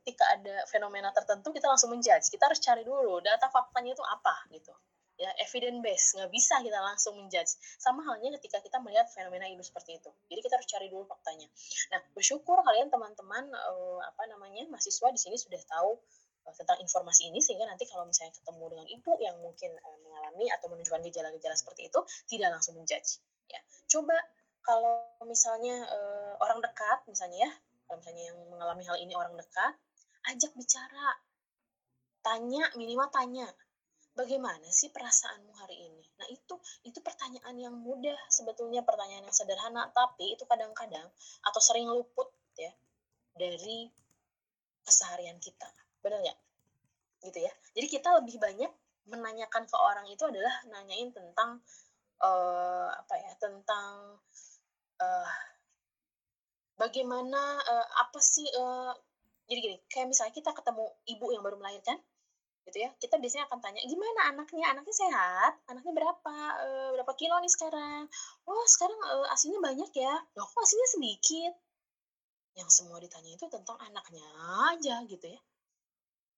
ketika 0.00 0.26
ada 0.34 0.66
fenomena 0.66 1.14
tertentu 1.14 1.54
kita 1.54 1.70
langsung 1.70 1.94
menjudge. 1.94 2.26
Kita 2.28 2.50
harus 2.50 2.58
cari 2.58 2.82
dulu 2.82 3.22
data 3.22 3.46
faktanya 3.46 3.94
itu 3.94 4.02
apa 4.02 4.34
gitu. 4.50 4.74
Ya 5.14 5.30
evidence 5.38 5.78
base 5.78 6.06
nggak 6.18 6.30
bisa 6.34 6.58
kita 6.58 6.78
langsung 6.82 7.14
menjudge. 7.14 7.54
Sama 7.78 8.02
halnya 8.02 8.34
ketika 8.38 8.58
kita 8.58 8.82
melihat 8.82 9.06
fenomena 9.14 9.46
itu 9.46 9.62
seperti 9.62 10.02
itu. 10.02 10.10
Jadi 10.26 10.40
kita 10.42 10.54
harus 10.58 10.66
cari 10.66 10.86
dulu 10.90 11.06
faktanya. 11.06 11.46
Nah 11.94 12.02
bersyukur 12.18 12.58
kalian 12.66 12.90
teman-teman 12.90 13.46
uh, 13.54 14.02
apa 14.02 14.26
namanya 14.26 14.66
mahasiswa 14.66 15.08
di 15.14 15.20
sini 15.22 15.38
sudah 15.38 15.62
tahu 15.70 15.94
uh, 16.50 16.54
tentang 16.58 16.82
informasi 16.82 17.30
ini 17.30 17.38
sehingga 17.38 17.70
nanti 17.70 17.86
kalau 17.86 18.02
misalnya 18.10 18.34
ketemu 18.34 18.64
dengan 18.74 18.86
ibu 18.90 19.12
yang 19.22 19.36
mungkin 19.38 19.70
uh, 19.78 19.98
mengalami 20.02 20.50
atau 20.50 20.66
menunjukkan 20.74 21.00
gejala-gejala 21.06 21.54
seperti 21.54 21.86
itu 21.86 22.00
tidak 22.26 22.50
langsung 22.58 22.74
menjudge. 22.74 23.22
Ya 23.46 23.62
coba 23.86 24.18
kalau 24.64 25.04
misalnya 25.28 25.84
orang 26.40 26.64
dekat 26.64 27.04
misalnya 27.04 27.44
ya 27.44 27.50
kalau 27.84 28.00
misalnya 28.00 28.24
yang 28.32 28.38
mengalami 28.48 28.82
hal 28.86 28.96
ini 28.98 29.12
orang 29.14 29.34
dekat 29.36 29.74
ajak 30.32 30.52
bicara. 30.56 31.20
Tanya 32.24 32.64
minimal 32.80 33.12
tanya 33.12 33.44
bagaimana 34.16 34.64
sih 34.72 34.88
perasaanmu 34.88 35.52
hari 35.60 35.76
ini? 35.90 36.04
Nah 36.16 36.26
itu 36.32 36.56
itu 36.88 36.98
pertanyaan 37.04 37.52
yang 37.60 37.76
mudah 37.76 38.16
sebetulnya 38.32 38.80
pertanyaan 38.80 39.28
yang 39.28 39.36
sederhana 39.36 39.92
tapi 39.92 40.32
itu 40.32 40.48
kadang-kadang 40.48 41.04
atau 41.44 41.60
sering 41.60 41.90
luput 41.90 42.32
ya 42.56 42.72
dari 43.36 43.92
keseharian 44.86 45.36
kita. 45.36 45.68
Benar 46.00 46.24
nggak? 46.24 46.38
Gitu 47.28 47.38
ya. 47.44 47.52
Jadi 47.76 47.86
kita 47.92 48.08
lebih 48.24 48.40
banyak 48.40 48.72
menanyakan 49.04 49.68
ke 49.68 49.76
orang 49.76 50.08
itu 50.08 50.24
adalah 50.24 50.64
nanyain 50.72 51.12
tentang 51.12 51.60
uh, 52.24 52.88
apa 52.88 53.14
ya 53.20 53.32
tentang 53.36 54.16
uh, 54.96 55.28
bagaimana 56.74 57.40
uh, 57.62 57.86
apa 58.02 58.18
sih 58.18 58.46
uh, 58.54 58.92
jadi 59.46 59.60
gini 59.60 59.76
kayak 59.86 60.10
misalnya 60.10 60.34
kita 60.34 60.50
ketemu 60.50 60.84
ibu 61.06 61.26
yang 61.30 61.42
baru 61.44 61.60
melahirkan 61.60 61.98
gitu 62.64 62.80
ya 62.80 62.90
kita 62.96 63.20
biasanya 63.20 63.44
akan 63.44 63.60
tanya 63.60 63.80
gimana 63.84 64.32
anaknya? 64.32 64.72
Anaknya 64.72 64.96
sehat? 64.96 65.52
Anaknya 65.68 65.92
berapa? 65.92 66.36
Uh, 66.64 66.88
berapa 66.96 67.12
kilo 67.20 67.36
nih 67.44 67.52
sekarang? 67.52 68.08
Oh 68.48 68.64
sekarang 68.64 68.96
uh, 69.04 69.28
asinya 69.36 69.60
banyak 69.60 69.92
ya. 69.92 70.14
Loh 70.32 70.48
kok 70.48 70.64
asinya 70.64 70.88
sedikit? 70.88 71.52
Yang 72.56 72.70
semua 72.72 72.96
ditanya 73.04 73.36
itu 73.36 73.44
tentang 73.52 73.76
anaknya 73.84 74.24
aja 74.72 75.04
gitu 75.04 75.26
ya. 75.28 75.40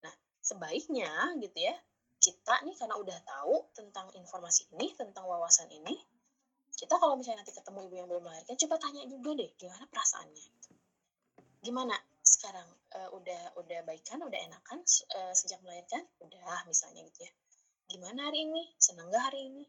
Nah 0.03 0.13
sebaiknya 0.43 1.11
gitu 1.39 1.63
ya 1.63 1.79
kita 2.17 2.65
nih 2.65 2.75
karena 2.75 2.95
udah 2.97 3.17
tahu 3.23 3.55
tentang 3.77 4.09
informasi 4.17 4.67
ini 4.73 4.91
tentang 4.97 5.29
wawasan 5.29 5.69
ini 5.69 5.95
kita 6.77 6.93
kalau 7.01 7.17
misalnya 7.17 7.41
nanti 7.41 7.57
ketemu 7.57 7.89
ibu 7.89 7.95
yang 7.97 8.07
belum 8.07 8.23
melahirkan 8.23 8.53
coba 8.53 8.75
tanya 8.77 9.01
juga 9.09 9.33
deh 9.33 9.49
gimana 9.57 9.83
perasaannya? 9.89 10.45
Gimana 11.65 11.95
sekarang 12.21 12.69
uh, 12.93 13.09
udah 13.17 13.57
udah 13.57 13.79
baikan 13.81 14.21
udah 14.21 14.37
enakan 14.37 14.85
uh, 15.17 15.33
sejak 15.33 15.57
melahirkan? 15.65 16.05
Udah 16.21 16.61
misalnya 16.69 17.01
gitu 17.09 17.25
ya. 17.25 17.31
Gimana 17.89 18.29
hari 18.29 18.45
ini? 18.45 18.63
Senang 18.77 19.09
gak 19.09 19.33
hari 19.33 19.49
ini? 19.49 19.65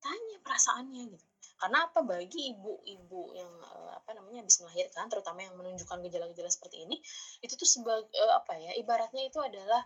Tanya 0.00 0.40
perasaannya 0.40 1.12
gitu. 1.12 1.26
Karena 1.60 1.84
apa? 1.84 2.00
Bagi 2.00 2.56
ibu-ibu 2.56 3.36
yang 3.36 3.52
uh, 3.60 4.00
apa 4.00 4.16
namanya 4.16 4.40
habis 4.40 4.64
melahirkan 4.64 5.12
terutama 5.12 5.44
yang 5.44 5.52
menunjukkan 5.60 6.00
gejala-gejala 6.08 6.48
seperti 6.48 6.88
ini 6.88 6.96
itu 7.44 7.52
tuh 7.52 7.68
sebagai 7.68 8.08
uh, 8.16 8.40
apa 8.40 8.56
ya 8.56 8.72
ibaratnya 8.80 9.28
itu 9.28 9.36
adalah 9.44 9.84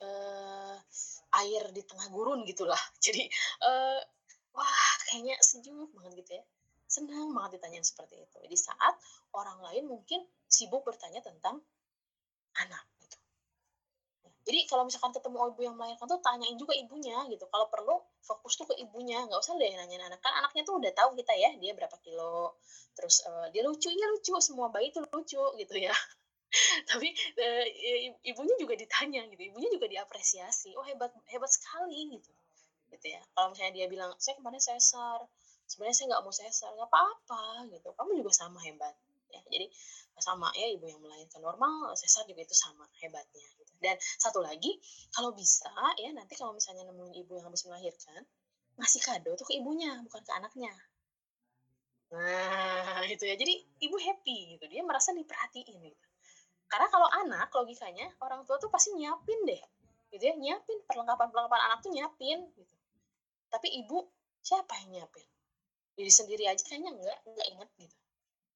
uh, 0.00 0.80
air 1.44 1.68
di 1.76 1.84
tengah 1.84 2.08
gurun 2.08 2.40
gitulah. 2.48 2.80
Jadi 3.04 3.28
uh, 3.68 4.00
wah 4.56 4.89
kayaknya 5.10 5.34
sejuk 5.42 5.90
banget 5.98 6.22
gitu 6.22 6.30
ya. 6.38 6.44
Senang 6.86 7.34
banget 7.34 7.58
ditanyain 7.58 7.82
seperti 7.82 8.22
itu. 8.22 8.38
Di 8.46 8.58
saat 8.58 8.94
orang 9.34 9.58
lain 9.66 9.90
mungkin 9.90 10.22
sibuk 10.46 10.86
bertanya 10.86 11.18
tentang 11.18 11.58
anak 12.54 12.84
gitu. 13.02 13.18
Jadi 14.46 14.60
kalau 14.70 14.86
misalkan 14.86 15.10
ketemu 15.10 15.50
ibu 15.50 15.60
yang 15.66 15.74
melahirkan 15.74 16.06
tuh 16.06 16.22
tanyain 16.22 16.54
juga 16.54 16.74
ibunya 16.78 17.26
gitu. 17.26 17.46
Kalau 17.50 17.66
perlu 17.66 17.98
fokus 18.22 18.54
tuh 18.54 18.70
ke 18.70 18.74
ibunya. 18.78 19.22
Nggak 19.26 19.42
usah 19.42 19.58
deh 19.58 19.70
nanya 19.74 20.06
anak. 20.06 20.22
Kan 20.22 20.34
anaknya 20.38 20.62
tuh 20.62 20.78
udah 20.78 20.92
tahu 20.94 21.18
kita 21.18 21.34
ya 21.34 21.50
dia 21.58 21.74
berapa 21.74 21.96
kilo. 22.02 22.58
Terus 22.94 23.26
uh, 23.26 23.50
dia 23.50 23.66
lucu. 23.66 23.90
Ya 23.90 24.06
lucu. 24.10 24.34
Semua 24.38 24.70
bayi 24.70 24.94
tuh 24.94 25.02
lucu 25.10 25.42
gitu 25.58 25.74
ya. 25.78 25.94
Tapi 26.90 27.06
uh, 27.38 27.66
ibunya 28.26 28.54
juga 28.58 28.74
ditanya 28.74 29.26
gitu. 29.30 29.42
Ibunya 29.54 29.70
juga 29.70 29.86
diapresiasi. 29.86 30.74
Oh 30.74 30.82
hebat 30.86 31.14
hebat 31.30 31.50
sekali 31.50 32.18
gitu 32.18 32.30
gitu 32.92 33.06
ya. 33.10 33.22
Kalau 33.34 33.54
misalnya 33.54 33.72
dia 33.78 33.86
bilang 33.86 34.10
saya 34.18 34.34
kemarin 34.38 34.60
sesar 34.60 35.24
sebenarnya 35.70 35.96
saya 35.96 36.06
nggak 36.10 36.22
mau 36.26 36.34
sesar 36.34 36.70
nggak 36.74 36.90
apa-apa 36.90 37.44
gitu. 37.70 37.88
Kamu 37.94 38.10
juga 38.18 38.32
sama 38.34 38.58
hebat 38.66 38.94
ya. 39.30 39.40
Jadi 39.46 39.66
sama 40.20 40.52
ya 40.52 40.68
ibu 40.68 40.84
yang 40.84 41.00
melahirkan 41.00 41.40
normal 41.40 41.96
sesar 41.96 42.28
juga 42.28 42.44
itu 42.44 42.52
sama 42.52 42.84
hebatnya 43.00 43.46
gitu. 43.56 43.72
dan 43.80 43.96
satu 44.20 44.44
lagi 44.44 44.76
kalau 45.16 45.32
bisa 45.32 45.72
ya 45.96 46.12
nanti 46.12 46.36
kalau 46.36 46.52
misalnya 46.52 46.84
nemuin 46.92 47.16
ibu 47.24 47.40
yang 47.40 47.48
habis 47.48 47.64
melahirkan 47.64 48.28
ngasih 48.76 49.00
kado 49.00 49.32
tuh 49.40 49.48
ke 49.48 49.56
ibunya 49.56 49.96
bukan 50.04 50.20
ke 50.20 50.32
anaknya. 50.36 50.72
Nah 52.12 53.00
itu 53.14 53.24
ya. 53.24 53.36
Jadi 53.36 53.54
ibu 53.80 53.96
happy 53.96 54.56
gitu. 54.56 54.64
Dia 54.68 54.84
merasa 54.84 55.12
diperhatiin 55.16 55.76
gitu. 55.80 56.06
Karena 56.70 56.86
kalau 56.92 57.08
anak 57.24 57.50
logikanya 57.50 58.12
orang 58.22 58.46
tua 58.46 58.60
tuh 58.60 58.70
pasti 58.70 58.94
nyiapin 58.94 59.40
deh 59.48 59.62
gitu 60.12 60.24
ya. 60.26 60.34
Nyiapin 60.36 60.84
perlengkapan 60.84 61.28
perlengkapan 61.32 61.60
anak 61.70 61.78
tuh 61.80 61.90
nyiapin 61.92 62.44
gitu 62.56 62.74
tapi 63.50 63.68
ibu 63.82 63.98
siapa 64.40 64.72
yang 64.86 65.02
nyiapin? 65.02 65.26
Diri 65.98 66.12
sendiri 66.12 66.44
aja 66.48 66.62
kayaknya 66.64 66.94
enggak 66.96 67.18
enggak 67.26 67.46
inget 67.50 67.70
gitu. 67.76 67.96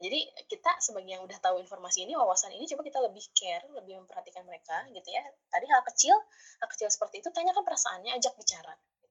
Jadi 0.03 0.21
kita 0.51 0.73
sebagai 0.83 1.07
yang 1.07 1.23
udah 1.23 1.39
tahu 1.39 1.63
informasi 1.63 2.03
ini 2.05 2.19
wawasan 2.19 2.51
ini 2.51 2.67
coba 2.67 2.83
kita 2.83 2.99
lebih 2.99 3.25
care 3.31 3.65
lebih 3.73 4.03
memperhatikan 4.03 4.43
mereka 4.43 4.85
gitu 4.91 5.09
ya. 5.11 5.23
Tadi 5.51 5.67
hal 5.71 5.83
kecil 5.87 6.17
hal 6.61 6.69
kecil 6.71 6.89
seperti 6.91 7.23
itu 7.23 7.29
tanyakan 7.31 7.63
perasaannya 7.63 8.13
ajak 8.19 8.35
bicara 8.35 8.75
gitu. 8.75 9.09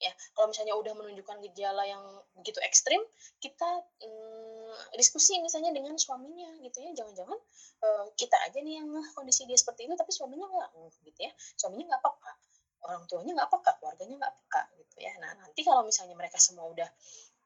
ya 0.00 0.12
kalau 0.32 0.48
misalnya 0.48 0.72
udah 0.80 0.96
menunjukkan 0.96 1.44
gejala 1.44 1.84
yang 1.84 2.00
begitu 2.32 2.56
ekstrim 2.64 3.04
kita 3.36 3.68
hmm, 4.00 4.96
diskusi 4.96 5.36
misalnya 5.44 5.74
dengan 5.76 5.98
suaminya 5.98 6.56
gitu 6.64 6.78
ya. 6.78 6.90
Jangan-jangan 6.94 7.38
uh, 7.84 8.04
kita 8.16 8.36
aja 8.48 8.58
nih 8.64 8.80
yang 8.80 8.88
kondisi 9.18 9.44
dia 9.44 9.58
seperti 9.58 9.90
itu 9.90 9.94
tapi 9.98 10.08
suaminya 10.14 10.46
nggak 10.46 10.70
gitu 11.04 11.20
ya. 11.26 11.32
Suaminya 11.58 11.94
nggak 11.94 12.02
apa-apa 12.06 12.32
orang 12.86 13.04
tuanya 13.08 13.32
nggak 13.36 13.50
peka 13.52 13.72
keluarganya 13.80 14.14
nggak 14.20 14.34
peka 14.44 14.62
gitu 14.80 14.96
ya. 15.04 15.12
Nah 15.20 15.32
nanti 15.36 15.60
kalau 15.64 15.82
misalnya 15.84 16.16
mereka 16.16 16.38
semua 16.40 16.68
udah 16.68 16.88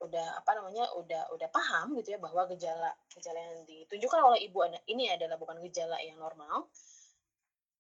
udah 0.03 0.26
apa 0.43 0.51
namanya 0.59 0.91
udah 0.99 1.30
udah 1.32 1.49
paham 1.55 1.95
gitu 2.03 2.14
ya 2.14 2.18
bahwa 2.18 2.45
gejala 2.51 2.91
gejala 3.14 3.39
yang 3.41 3.62
ditunjukkan 3.64 4.20
oleh 4.20 4.41
ibu 4.43 4.59
anak 4.66 4.82
ini 4.91 5.09
adalah 5.09 5.39
bukan 5.39 5.62
gejala 5.64 5.97
yang 6.03 6.18
normal 6.18 6.66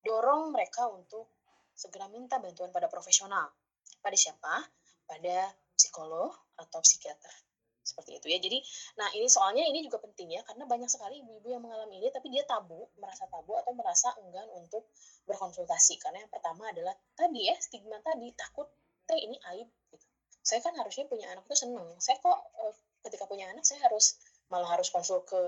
dorong 0.06 0.54
mereka 0.54 0.86
untuk 0.88 1.26
segera 1.74 2.06
minta 2.06 2.38
bantuan 2.38 2.70
pada 2.70 2.86
profesional. 2.86 3.50
Pada 3.98 4.14
siapa? 4.14 4.62
Pada 5.04 5.50
psikolog 5.74 6.30
atau 6.54 6.78
psikiater 6.80 7.43
seperti 7.84 8.16
itu 8.18 8.26
ya. 8.32 8.38
Jadi 8.40 8.58
nah 8.96 9.08
ini 9.12 9.28
soalnya 9.28 9.62
ini 9.68 9.84
juga 9.84 10.00
penting 10.00 10.32
ya 10.32 10.40
karena 10.48 10.64
banyak 10.64 10.88
sekali 10.88 11.20
ibu-ibu 11.20 11.52
yang 11.52 11.62
mengalami 11.62 12.00
ini 12.00 12.08
tapi 12.08 12.32
dia 12.32 12.42
tabu 12.48 12.88
merasa 12.96 13.28
tabu 13.28 13.54
atau 13.60 13.76
merasa 13.76 14.10
enggan 14.24 14.48
untuk 14.56 14.88
berkonsultasi. 15.28 16.00
Karena 16.00 16.24
yang 16.24 16.32
pertama 16.32 16.72
adalah 16.72 16.96
tadi 17.12 17.46
ya 17.46 17.54
stigma 17.60 18.00
tadi 18.00 18.32
takut 18.32 18.66
teh 19.04 19.20
ini 19.20 19.36
aib 19.52 19.68
gitu. 19.92 20.06
saya 20.40 20.60
kan 20.64 20.72
harusnya 20.80 21.04
punya 21.04 21.28
anak 21.28 21.44
itu 21.44 21.56
seneng. 21.68 21.88
Saya 22.00 22.16
kok 22.24 22.38
uh, 22.56 22.74
ketika 23.04 23.28
punya 23.28 23.52
anak 23.52 23.68
saya 23.68 23.84
harus 23.84 24.16
malah 24.48 24.68
harus 24.72 24.88
konsul 24.88 25.20
ke 25.28 25.40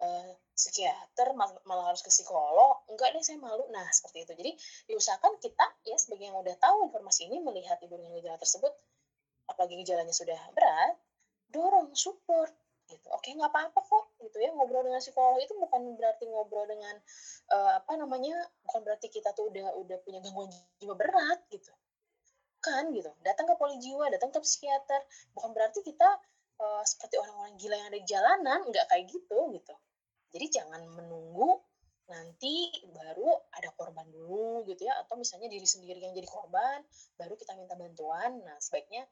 uh, 0.00 0.32
psikiater 0.56 1.36
malah 1.68 1.92
harus 1.92 2.00
ke 2.00 2.08
psikolog. 2.08 2.80
Enggak 2.88 3.12
deh 3.12 3.20
saya 3.20 3.36
malu. 3.36 3.68
Nah 3.68 3.84
seperti 3.92 4.24
itu. 4.24 4.32
Jadi 4.32 4.50
diusahakan 4.92 5.36
kita 5.44 5.66
ya 5.84 5.96
sebagai 6.00 6.32
yang 6.32 6.40
udah 6.40 6.56
tahu 6.56 6.88
informasi 6.88 7.28
ini 7.28 7.44
melihat 7.44 7.76
ibu 7.84 8.00
dengan 8.00 8.16
gejala 8.16 8.40
tersebut 8.40 8.72
apalagi 9.46 9.78
gejalanya 9.82 10.14
sudah 10.14 10.38
berat 10.52 10.94
dorong 11.50 11.94
support 11.94 12.52
gitu. 12.86 13.06
Oke 13.10 13.34
nggak 13.34 13.50
apa-apa 13.50 13.80
kok 13.82 14.04
gitu 14.22 14.38
ya 14.38 14.50
ngobrol 14.54 14.86
dengan 14.86 15.02
psikolog 15.02 15.38
itu 15.42 15.54
bukan 15.58 15.98
berarti 15.98 16.24
ngobrol 16.30 16.66
dengan 16.70 16.94
uh, 17.50 17.82
apa 17.82 17.92
namanya 17.98 18.34
bukan 18.62 18.80
berarti 18.86 19.10
kita 19.10 19.34
tuh 19.34 19.50
udah 19.50 19.74
udah 19.82 19.98
punya 20.06 20.22
gangguan 20.22 20.50
jiwa 20.78 20.94
berat 20.94 21.40
gitu. 21.50 21.72
Kan 22.62 22.94
gitu. 22.94 23.10
Datang 23.26 23.50
ke 23.50 23.54
poli 23.58 23.76
jiwa 23.82 24.06
datang 24.10 24.30
ke 24.30 24.38
psikiater 24.38 25.02
bukan 25.34 25.50
berarti 25.50 25.82
kita 25.82 26.08
uh, 26.62 26.82
seperti 26.86 27.18
orang-orang 27.18 27.54
gila 27.58 27.74
yang 27.74 27.88
ada 27.90 27.98
di 27.98 28.06
jalanan 28.06 28.60
nggak 28.70 28.86
kayak 28.86 29.04
gitu 29.10 29.38
gitu. 29.54 29.74
Jadi 30.30 30.46
jangan 30.62 30.82
menunggu 30.86 31.58
nanti 32.06 32.70
baru 32.94 33.34
ada 33.50 33.74
korban 33.74 34.06
dulu 34.14 34.62
gitu 34.70 34.86
ya 34.86 34.94
atau 35.02 35.18
misalnya 35.18 35.50
diri 35.50 35.66
sendiri 35.66 35.98
yang 35.98 36.14
jadi 36.14 36.30
korban 36.30 36.86
baru 37.18 37.34
kita 37.34 37.58
minta 37.58 37.74
bantuan. 37.74 38.38
Nah 38.46 38.54
sebaiknya 38.62 39.02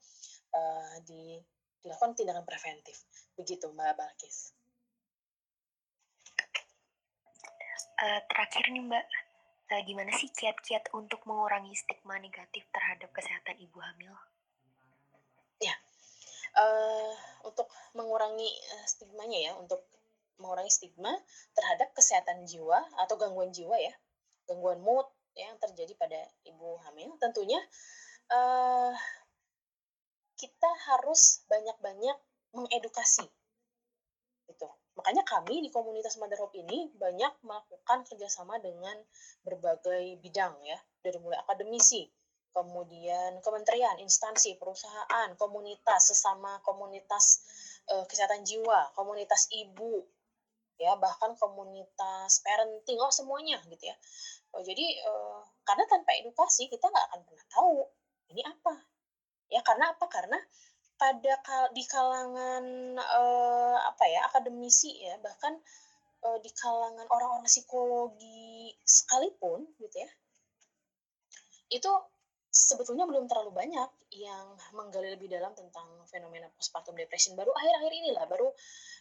uh, 0.54 0.96
di 1.02 1.42
dilakukan 1.84 2.16
tindakan 2.16 2.48
preventif. 2.48 3.04
Begitu 3.36 3.68
Mbak 3.68 3.94
Balkis. 4.00 4.56
Uh, 7.94 8.20
terakhir 8.26 8.64
nih 8.74 8.82
Mbak, 8.82 9.06
uh, 9.70 9.82
gimana 9.86 10.10
sih 10.18 10.26
kiat-kiat 10.32 10.90
untuk 10.96 11.22
mengurangi 11.28 11.76
stigma 11.78 12.18
negatif 12.18 12.66
terhadap 12.74 13.12
kesehatan 13.14 13.54
ibu 13.60 13.78
hamil? 13.78 14.10
Ya, 15.62 15.76
uh, 16.58 17.14
untuk 17.46 17.70
mengurangi 17.94 18.50
stigmanya 18.90 19.38
ya, 19.38 19.52
untuk 19.54 19.86
mengurangi 20.42 20.74
stigma 20.74 21.14
terhadap 21.54 21.94
kesehatan 21.94 22.42
jiwa 22.50 22.82
atau 23.06 23.14
gangguan 23.14 23.54
jiwa 23.54 23.78
ya, 23.78 23.94
gangguan 24.50 24.82
mood 24.82 25.06
ya, 25.38 25.46
yang 25.54 25.58
terjadi 25.62 25.94
pada 25.94 26.18
ibu 26.50 26.74
hamil, 26.90 27.14
tentunya 27.22 27.62
uh, 28.34 28.90
kita 30.44 30.70
harus 30.92 31.40
banyak-banyak 31.48 32.20
mengedukasi. 32.52 33.24
Gitu. 34.44 34.68
Makanya 35.00 35.24
kami 35.24 35.64
di 35.64 35.72
komunitas 35.72 36.20
Mother 36.20 36.36
Hope 36.36 36.60
ini 36.60 36.92
banyak 37.00 37.32
melakukan 37.40 38.04
kerjasama 38.04 38.60
dengan 38.60 39.00
berbagai 39.40 40.20
bidang 40.20 40.52
ya, 40.68 40.76
dari 41.00 41.16
mulai 41.16 41.40
akademisi, 41.40 42.04
kemudian 42.52 43.40
kementerian, 43.40 43.96
instansi, 44.04 44.60
perusahaan, 44.60 45.32
komunitas, 45.40 46.12
sesama 46.12 46.60
komunitas 46.60 47.40
uh, 47.88 48.04
kesehatan 48.04 48.44
jiwa, 48.44 48.92
komunitas 48.94 49.48
ibu, 49.50 50.04
ya 50.76 50.94
bahkan 51.00 51.34
komunitas 51.40 52.44
parenting, 52.44 53.00
oh 53.00 53.10
semuanya 53.10 53.58
gitu 53.66 53.88
ya. 53.88 53.96
Oh, 54.54 54.62
jadi 54.62 54.86
uh, 55.08 55.42
karena 55.66 55.88
tanpa 55.90 56.14
edukasi 56.20 56.70
kita 56.70 56.86
nggak 56.86 57.06
akan 57.10 57.20
pernah 57.26 57.46
tahu 57.50 57.90
ini 58.30 58.46
apa, 58.46 58.74
ya 59.50 59.60
karena 59.64 59.92
apa? 59.96 60.06
Karena 60.08 60.38
pada 60.94 61.34
kal 61.42 61.64
di 61.74 61.84
kalangan 61.90 62.64
uh, 62.96 63.76
apa 63.90 64.04
ya 64.06 64.30
akademisi 64.30 64.94
ya 65.02 65.18
bahkan 65.18 65.58
uh, 66.22 66.38
di 66.38 66.50
kalangan 66.54 67.06
orang-orang 67.10 67.50
psikologi 67.50 68.72
sekalipun 68.86 69.66
gitu 69.82 69.96
ya 69.98 70.10
itu 71.74 71.90
sebetulnya 72.54 73.02
belum 73.10 73.26
terlalu 73.26 73.50
banyak 73.50 73.90
yang 74.14 74.54
menggali 74.78 75.10
lebih 75.10 75.26
dalam 75.26 75.50
tentang 75.58 75.90
fenomena 76.06 76.46
postpartum 76.54 76.94
depression 76.94 77.34
baru 77.34 77.50
akhir-akhir 77.50 77.90
inilah 77.90 78.24
baru 78.30 78.46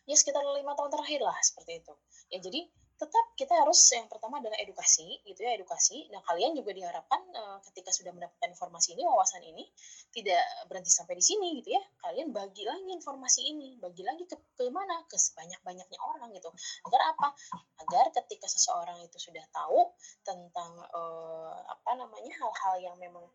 ya 0.09 0.17
sekitar 0.17 0.41
lima 0.41 0.73
tahun 0.73 0.89
terakhir 0.89 1.21
lah 1.21 1.37
seperti 1.45 1.85
itu. 1.85 1.93
Ya 2.33 2.41
jadi 2.41 2.65
tetap 2.93 3.25
kita 3.33 3.53
harus 3.57 3.81
yang 3.89 4.05
pertama 4.05 4.37
adalah 4.37 4.55
edukasi 4.61 5.19
gitu 5.25 5.41
ya 5.41 5.57
edukasi. 5.57 6.07
Nah 6.13 6.21
kalian 6.23 6.53
juga 6.53 6.71
diharapkan 6.71 7.21
uh, 7.33 7.57
ketika 7.69 7.89
sudah 7.89 8.13
mendapatkan 8.13 8.53
informasi 8.53 8.93
ini 8.93 9.03
wawasan 9.03 9.41
ini 9.43 9.65
tidak 10.13 10.39
berhenti 10.69 10.93
sampai 10.93 11.17
di 11.17 11.25
sini 11.25 11.59
gitu 11.59 11.73
ya. 11.73 11.83
Kalian 12.05 12.29
bagi 12.29 12.63
lagi 12.63 12.93
informasi 12.93 13.41
ini 13.49 13.75
bagi 13.81 14.05
lagi 14.05 14.23
ke, 14.29 14.37
ke 14.55 14.69
mana? 14.69 15.03
Ke 15.09 15.17
sebanyak 15.17 15.59
banyaknya 15.65 15.99
orang 15.99 16.29
gitu. 16.37 16.53
Agar 16.85 17.01
apa? 17.11 17.33
Agar 17.81 18.05
ketika 18.23 18.45
seseorang 18.45 19.01
itu 19.01 19.17
sudah 19.17 19.43
tahu 19.49 19.89
tentang 20.21 20.71
uh, 20.93 21.57
apa 21.65 21.97
namanya 21.97 22.31
hal-hal 22.39 22.93
yang 22.93 22.95
memang 23.01 23.25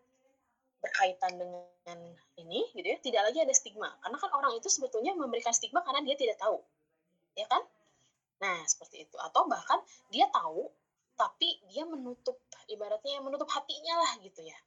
berkaitan 0.78 1.34
dengan 1.34 1.98
ini 2.38 2.70
gitu 2.70 2.86
ya 2.86 2.98
tidak 3.02 3.22
lagi 3.26 3.42
ada 3.42 3.54
stigma. 3.54 3.90
Karena 3.98 4.16
kan 4.22 4.30
orang 4.30 4.54
itu 4.54 4.70
sebetulnya 4.70 5.18
memberikan 5.18 5.50
stigma 5.50 5.82
karena 5.82 6.06
dia 6.06 6.14
tidak 6.14 6.38
tahu. 6.38 6.62
Ya 7.34 7.50
kan 7.50 7.66
Nah, 8.43 8.59
seperti 8.66 9.07
itu. 9.07 9.16
Atau 9.18 9.47
bahkan 9.51 9.78
dia 10.11 10.26
tahu, 10.30 10.70
tapi 11.18 11.59
dia 11.70 11.82
menutup, 11.86 12.39
ibaratnya 12.70 13.18
menutup 13.22 13.51
hatinya 13.51 13.99
lah 13.99 14.12
gitu 14.22 14.41
ya. 14.47 14.59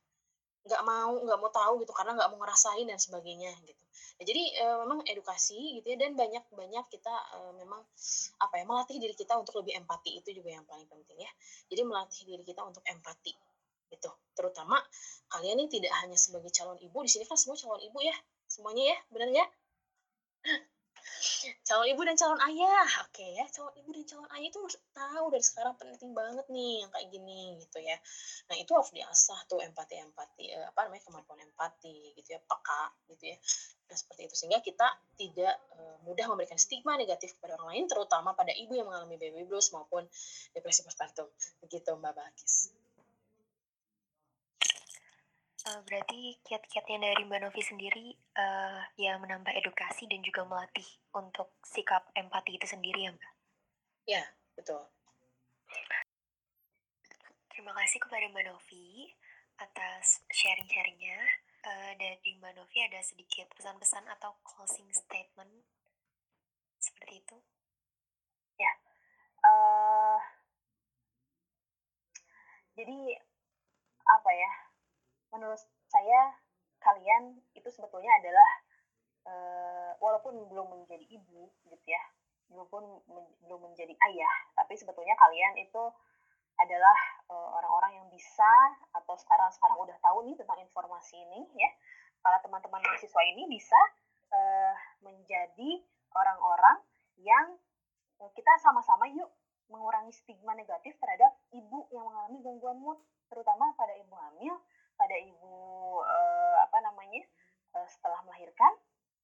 Nggak 0.67 0.83
mau, 0.85 1.13
nggak 1.25 1.39
mau 1.41 1.51
tahu 1.51 1.73
gitu, 1.83 1.93
karena 1.95 2.11
nggak 2.19 2.29
mau 2.35 2.39
ngerasain 2.43 2.85
dan 2.85 2.99
sebagainya 2.99 3.51
gitu. 3.65 3.83
Nah, 4.19 4.25
jadi 4.27 4.43
e, 4.61 4.65
memang 4.85 4.99
edukasi 5.07 5.79
gitu 5.81 5.87
ya, 5.95 5.97
dan 5.97 6.13
banyak-banyak 6.13 6.85
kita 6.91 7.15
e, 7.33 7.39
memang 7.57 7.81
apa 8.43 8.53
ya, 8.59 8.63
melatih 8.67 8.97
diri 9.01 9.15
kita 9.17 9.33
untuk 9.39 9.57
lebih 9.63 9.73
empati, 9.81 10.21
itu 10.21 10.29
juga 10.37 10.53
yang 10.59 10.65
paling 10.67 10.85
penting 10.85 11.17
ya. 11.23 11.31
Jadi 11.71 11.81
melatih 11.87 12.21
diri 12.27 12.43
kita 12.45 12.61
untuk 12.61 12.83
empati 12.85 13.33
gitu. 13.89 14.11
Terutama 14.37 14.77
kalian 15.33 15.57
ini 15.63 15.69
tidak 15.71 15.93
hanya 16.03 16.19
sebagai 16.19 16.51
calon 16.53 16.77
ibu, 16.77 16.97
di 17.01 17.09
sini 17.09 17.25
kan 17.25 17.39
semua 17.39 17.57
calon 17.57 17.81
ibu 17.81 17.99
ya, 18.03 18.15
semuanya 18.45 18.83
ya, 18.93 18.97
benar 19.09 19.29
ya? 19.31 19.45
Calon 21.67 21.87
ibu 21.89 22.01
dan 22.05 22.15
calon 22.17 22.39
ayah. 22.47 22.89
Oke 23.05 23.21
okay, 23.21 23.29
ya 23.39 23.45
calon 23.53 23.73
ibu 23.77 23.89
dan 23.93 24.03
calon 24.07 24.29
ayah 24.35 24.47
itu 24.49 24.59
harus 24.59 24.77
tahu 24.91 25.25
dari 25.31 25.45
sekarang 25.45 25.75
penting 25.77 26.11
banget 26.11 26.45
nih 26.49 26.85
yang 26.85 26.89
kayak 26.91 27.07
gini 27.13 27.41
gitu 27.61 27.77
ya. 27.79 27.97
Nah 28.51 28.55
itu 28.57 28.71
harus 28.73 28.91
diasah 28.91 29.39
tuh 29.47 29.59
empati 29.61 29.95
empati 30.01 30.43
eh, 30.51 30.65
apa 30.65 30.89
namanya 30.89 31.03
kemampuan 31.07 31.39
empati 31.41 32.15
gitu 32.17 32.29
ya 32.35 32.39
peka 32.41 32.83
gitu 33.13 33.23
ya. 33.31 33.37
Nah 33.87 33.95
seperti 33.95 34.21
itu. 34.27 34.35
Sehingga 34.35 34.59
kita 34.59 34.87
tidak 35.15 35.55
uh, 35.77 35.97
mudah 36.03 36.25
memberikan 36.31 36.57
stigma 36.57 36.97
negatif 36.97 37.37
kepada 37.37 37.59
orang 37.61 37.77
lain 37.77 37.85
terutama 37.85 38.33
pada 38.33 38.51
ibu 38.55 38.73
yang 38.73 38.89
mengalami 38.89 39.21
baby 39.21 39.45
blues 39.45 39.69
maupun 39.71 40.07
depresi 40.51 40.81
postpartum. 40.81 41.29
Begitu 41.61 41.93
mbak 41.95 42.17
Bakis 42.17 42.80
Uh, 45.71 45.79
berarti 45.87 46.35
kiat-kiatnya 46.43 46.99
dari 47.15 47.23
Mbak 47.23 47.47
Novi 47.47 47.63
sendiri 47.63 48.11
uh, 48.35 48.83
ya 48.99 49.15
menambah 49.15 49.55
edukasi 49.55 50.03
dan 50.03 50.19
juga 50.19 50.43
melatih 50.43 50.83
untuk 51.15 51.55
sikap 51.63 52.11
empati 52.11 52.59
itu 52.59 52.67
sendiri 52.67 53.07
ya 53.07 53.15
Mbak? 53.15 53.31
Ya, 54.03 54.23
betul. 54.59 54.83
Terima 57.55 57.71
kasih 57.71 58.03
kepada 58.03 58.27
Mbak 58.27 58.51
Novi 58.51 59.15
atas 59.63 60.19
sharing-sharingnya. 60.27 61.23
Uh, 61.63 61.95
dari 61.95 62.35
Mbak 62.35 62.51
Novi 62.51 62.77
ada 62.83 62.99
sedikit 62.99 63.47
pesan-pesan 63.55 64.11
atau 64.11 64.35
closing 64.43 64.91
statement 64.91 65.55
seperti 66.83 67.23
itu? 67.23 67.37
Ya, 68.59 68.71
uh, 69.47 70.19
jadi 72.75 73.23
apa 74.03 74.31
ya? 74.35 74.70
Menurut 75.31 75.59
saya 75.87 76.35
kalian 76.81 77.39
itu 77.55 77.69
sebetulnya 77.71 78.11
adalah 78.19 78.49
uh, 79.27 79.91
walaupun 79.99 80.37
belum 80.49 80.67
menjadi 80.75 81.05
ibu 81.07 81.51
gitu 81.71 81.87
ya 81.87 82.03
belum 82.51 82.67
men, 83.07 83.25
belum 83.47 83.59
menjadi 83.71 83.95
ayah 84.11 84.35
tapi 84.55 84.75
sebetulnya 84.75 85.15
kalian 85.15 85.55
itu 85.59 85.83
adalah 86.61 86.97
uh, 87.31 87.49
orang-orang 87.57 88.01
yang 88.01 88.07
bisa 88.13 88.51
atau 88.93 89.17
sekarang 89.17 89.49
sekarang 89.55 89.77
udah 89.81 89.97
tahu 90.03 90.25
nih 90.29 90.35
tentang 90.37 90.59
informasi 90.61 91.17
ini 91.17 91.47
ya. 91.57 91.69
Para 92.21 92.37
teman-teman 92.45 92.85
mahasiswa 92.85 93.21
ini 93.33 93.49
bisa 93.49 93.79
uh, 94.29 94.75
menjadi 95.01 95.81
orang-orang 96.13 96.77
yang 97.17 97.57
uh, 98.21 98.29
kita 98.37 98.51
sama-sama 98.61 99.09
yuk 99.09 99.29
mengurangi 99.71 100.13
stigma 100.13 100.53
negatif 100.53 100.93
terhadap 100.99 101.33
ibu 101.55 101.87
yang 101.89 102.05
mengalami 102.05 102.43
gangguan 102.43 102.77
mood 102.77 102.99
terutama 103.31 103.71
pada 103.79 103.95
ibu 103.95 104.11
hamil 104.11 104.59
pada 105.01 105.17
ibu 105.17 105.97
uh, 105.97 106.57
apa 106.61 106.77
namanya 106.85 107.25
uh, 107.73 107.87
setelah 107.89 108.21
melahirkan 108.21 108.69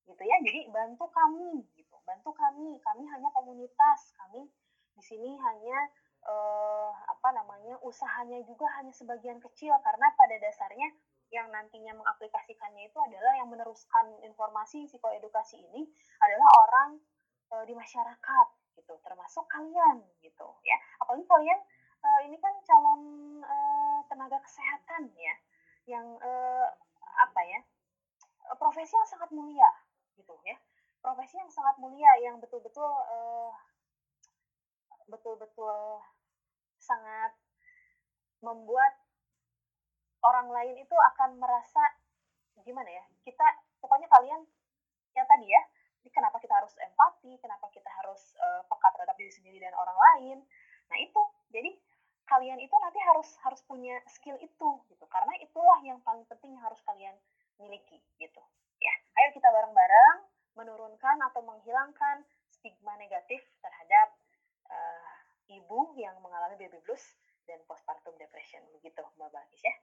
gitu 0.09 0.23
ya. 0.25 0.41
Jadi 0.41 0.73
bantu 0.73 1.05
kami 1.13 1.61
gitu. 1.77 1.93
Bantu 2.01 2.33
kami. 2.33 2.81
Kami 2.81 3.03
hanya 3.05 3.29
komunitas. 3.37 4.17
Kami 4.17 4.49
di 4.97 5.03
sini 5.05 5.37
hanya 5.37 5.77
uh, 6.25 6.89
apa 7.13 7.29
namanya 7.37 7.77
usahanya 7.85 8.41
juga 8.41 8.65
hanya 8.81 8.89
sebagian 8.89 9.37
kecil. 9.37 9.77
Karena 9.85 10.09
pada 10.17 10.35
dasarnya 10.41 10.89
yang 11.29 11.51
nantinya 11.51 11.91
mengaplikasikannya 11.93 12.87
itu 12.87 12.97
adalah 13.03 13.35
yang 13.35 13.51
meneruskan 13.51 14.15
informasi 14.23 14.87
psikoedukasi 14.87 15.59
ini 15.59 15.85
adalah 16.23 16.47
orang 16.65 16.89
uh, 17.53 17.63
di 17.67 17.77
masyarakat 17.77 18.47
gitu. 18.79 18.97
Termasuk 19.05 19.45
kalian 19.45 20.01
gitu 20.23 20.47
ya. 20.65 20.77
Apalagi 21.03 21.27
kalian 21.27 21.59
uh, 22.01 22.19
ini 22.25 22.39
kan 22.39 22.55
calon 22.63 23.01
uh, 23.43 23.99
tenaga 24.07 24.39
kesehatan 24.39 25.11
ya 25.19 25.35
yang 25.87 26.05
uh, 26.19 26.67
apa 27.17 27.41
ya 27.47 27.59
profesi 28.59 28.93
yang 28.93 29.09
sangat 29.09 29.31
mulia 29.31 29.71
gitu 30.19 30.35
ya. 30.43 30.55
Profesi 31.01 31.39
yang 31.39 31.51
sangat 31.51 31.79
mulia 31.79 32.11
yang 32.19 32.37
betul-betul 32.43 32.87
uh, 32.87 33.55
betul-betul 35.07 36.03
sangat 36.77 37.31
membuat 38.43 38.93
orang 40.23 40.51
lain 40.51 40.75
itu 40.77 40.95
akan 41.15 41.39
merasa 41.39 41.79
gimana 42.61 42.91
ya 42.91 43.03
kita 43.23 43.45
pokoknya 43.79 44.11
kalian 44.11 44.43
yang 45.15 45.27
tadi 45.29 45.47
ya 45.47 45.61
kenapa 46.11 46.39
kita 46.39 46.53
harus 46.55 46.73
empati 46.79 47.35
kenapa 47.39 47.67
kita 47.71 47.87
harus 47.91 48.35
uh, 48.39 48.63
peka 48.67 48.87
terhadap 48.95 49.15
diri 49.19 49.31
sendiri 49.31 49.57
dan 49.59 49.73
orang 49.75 49.95
lain. 49.95 50.37
Nah 50.87 50.97
itu. 50.99 51.21
Jadi 51.51 51.71
kalian 52.27 52.59
itu 52.59 52.75
nanti 52.83 52.99
harus 53.01 53.29
harus 53.41 53.63
punya 53.63 53.97
skill 54.11 54.35
itu 54.43 54.69
gitu. 54.91 55.05
Karena 55.07 55.33
itulah 55.39 55.79
yang 55.81 55.97
paling 56.03 56.27
penting 56.27 56.53
yang 56.53 56.63
harus 56.63 56.79
kalian 56.83 57.15
miliki 57.57 57.97
gitu. 58.19 58.41
Ya 58.77 58.93
ayo 59.17 59.33
kita 59.33 59.49
bareng-bareng 59.49 60.27
menurunkan 60.59 61.17
atau 61.31 61.41
menghilangkan 61.41 62.21
stigma 62.51 62.93
negatif 62.99 63.41
terhadap 63.63 64.13
uh, 64.69 65.13
ibu 65.49 65.95
yang 65.95 66.17
mengalami 66.19 66.59
baby 66.59 66.77
blues 66.83 67.03
dan 67.47 67.61
postpartum 67.65 68.13
depression 68.19 68.61
begitu 68.75 69.01
mbak 69.15 69.31
Bagis 69.31 69.63
ya. 69.63 69.75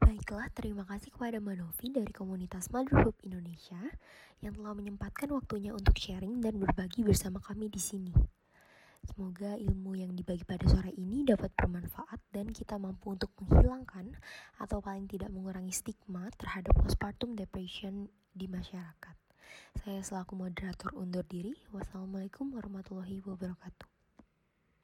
Baiklah, 0.00 0.50
terima 0.50 0.82
kasih 0.82 1.14
kepada 1.14 1.38
Mbak 1.38 1.56
Novi 1.62 1.86
dari 1.94 2.10
komunitas 2.10 2.66
Motherhood 2.74 3.14
Indonesia 3.22 3.78
yang 4.42 4.58
telah 4.58 4.74
menyempatkan 4.74 5.30
waktunya 5.30 5.70
untuk 5.70 5.94
sharing 5.94 6.42
dan 6.42 6.58
berbagi 6.58 7.06
bersama 7.06 7.38
kami 7.38 7.70
di 7.70 7.78
sini. 7.78 8.10
Semoga 9.10 9.58
ilmu 9.58 9.98
yang 9.98 10.14
dibagi 10.14 10.46
pada 10.46 10.62
sore 10.70 10.94
ini 10.94 11.26
dapat 11.26 11.50
bermanfaat 11.58 12.22
dan 12.30 12.54
kita 12.54 12.78
mampu 12.78 13.18
untuk 13.18 13.34
menghilangkan 13.42 14.14
atau 14.62 14.78
paling 14.78 15.10
tidak 15.10 15.34
mengurangi 15.34 15.74
stigma 15.74 16.30
terhadap 16.38 16.70
postpartum 16.78 17.34
depression 17.34 18.06
di 18.30 18.46
masyarakat. 18.46 19.16
Saya 19.82 20.00
selaku 20.06 20.38
moderator 20.38 20.94
undur 20.94 21.26
diri. 21.26 21.58
Wassalamualaikum 21.74 22.54
warahmatullahi 22.54 23.18
wabarakatuh. 23.26 23.99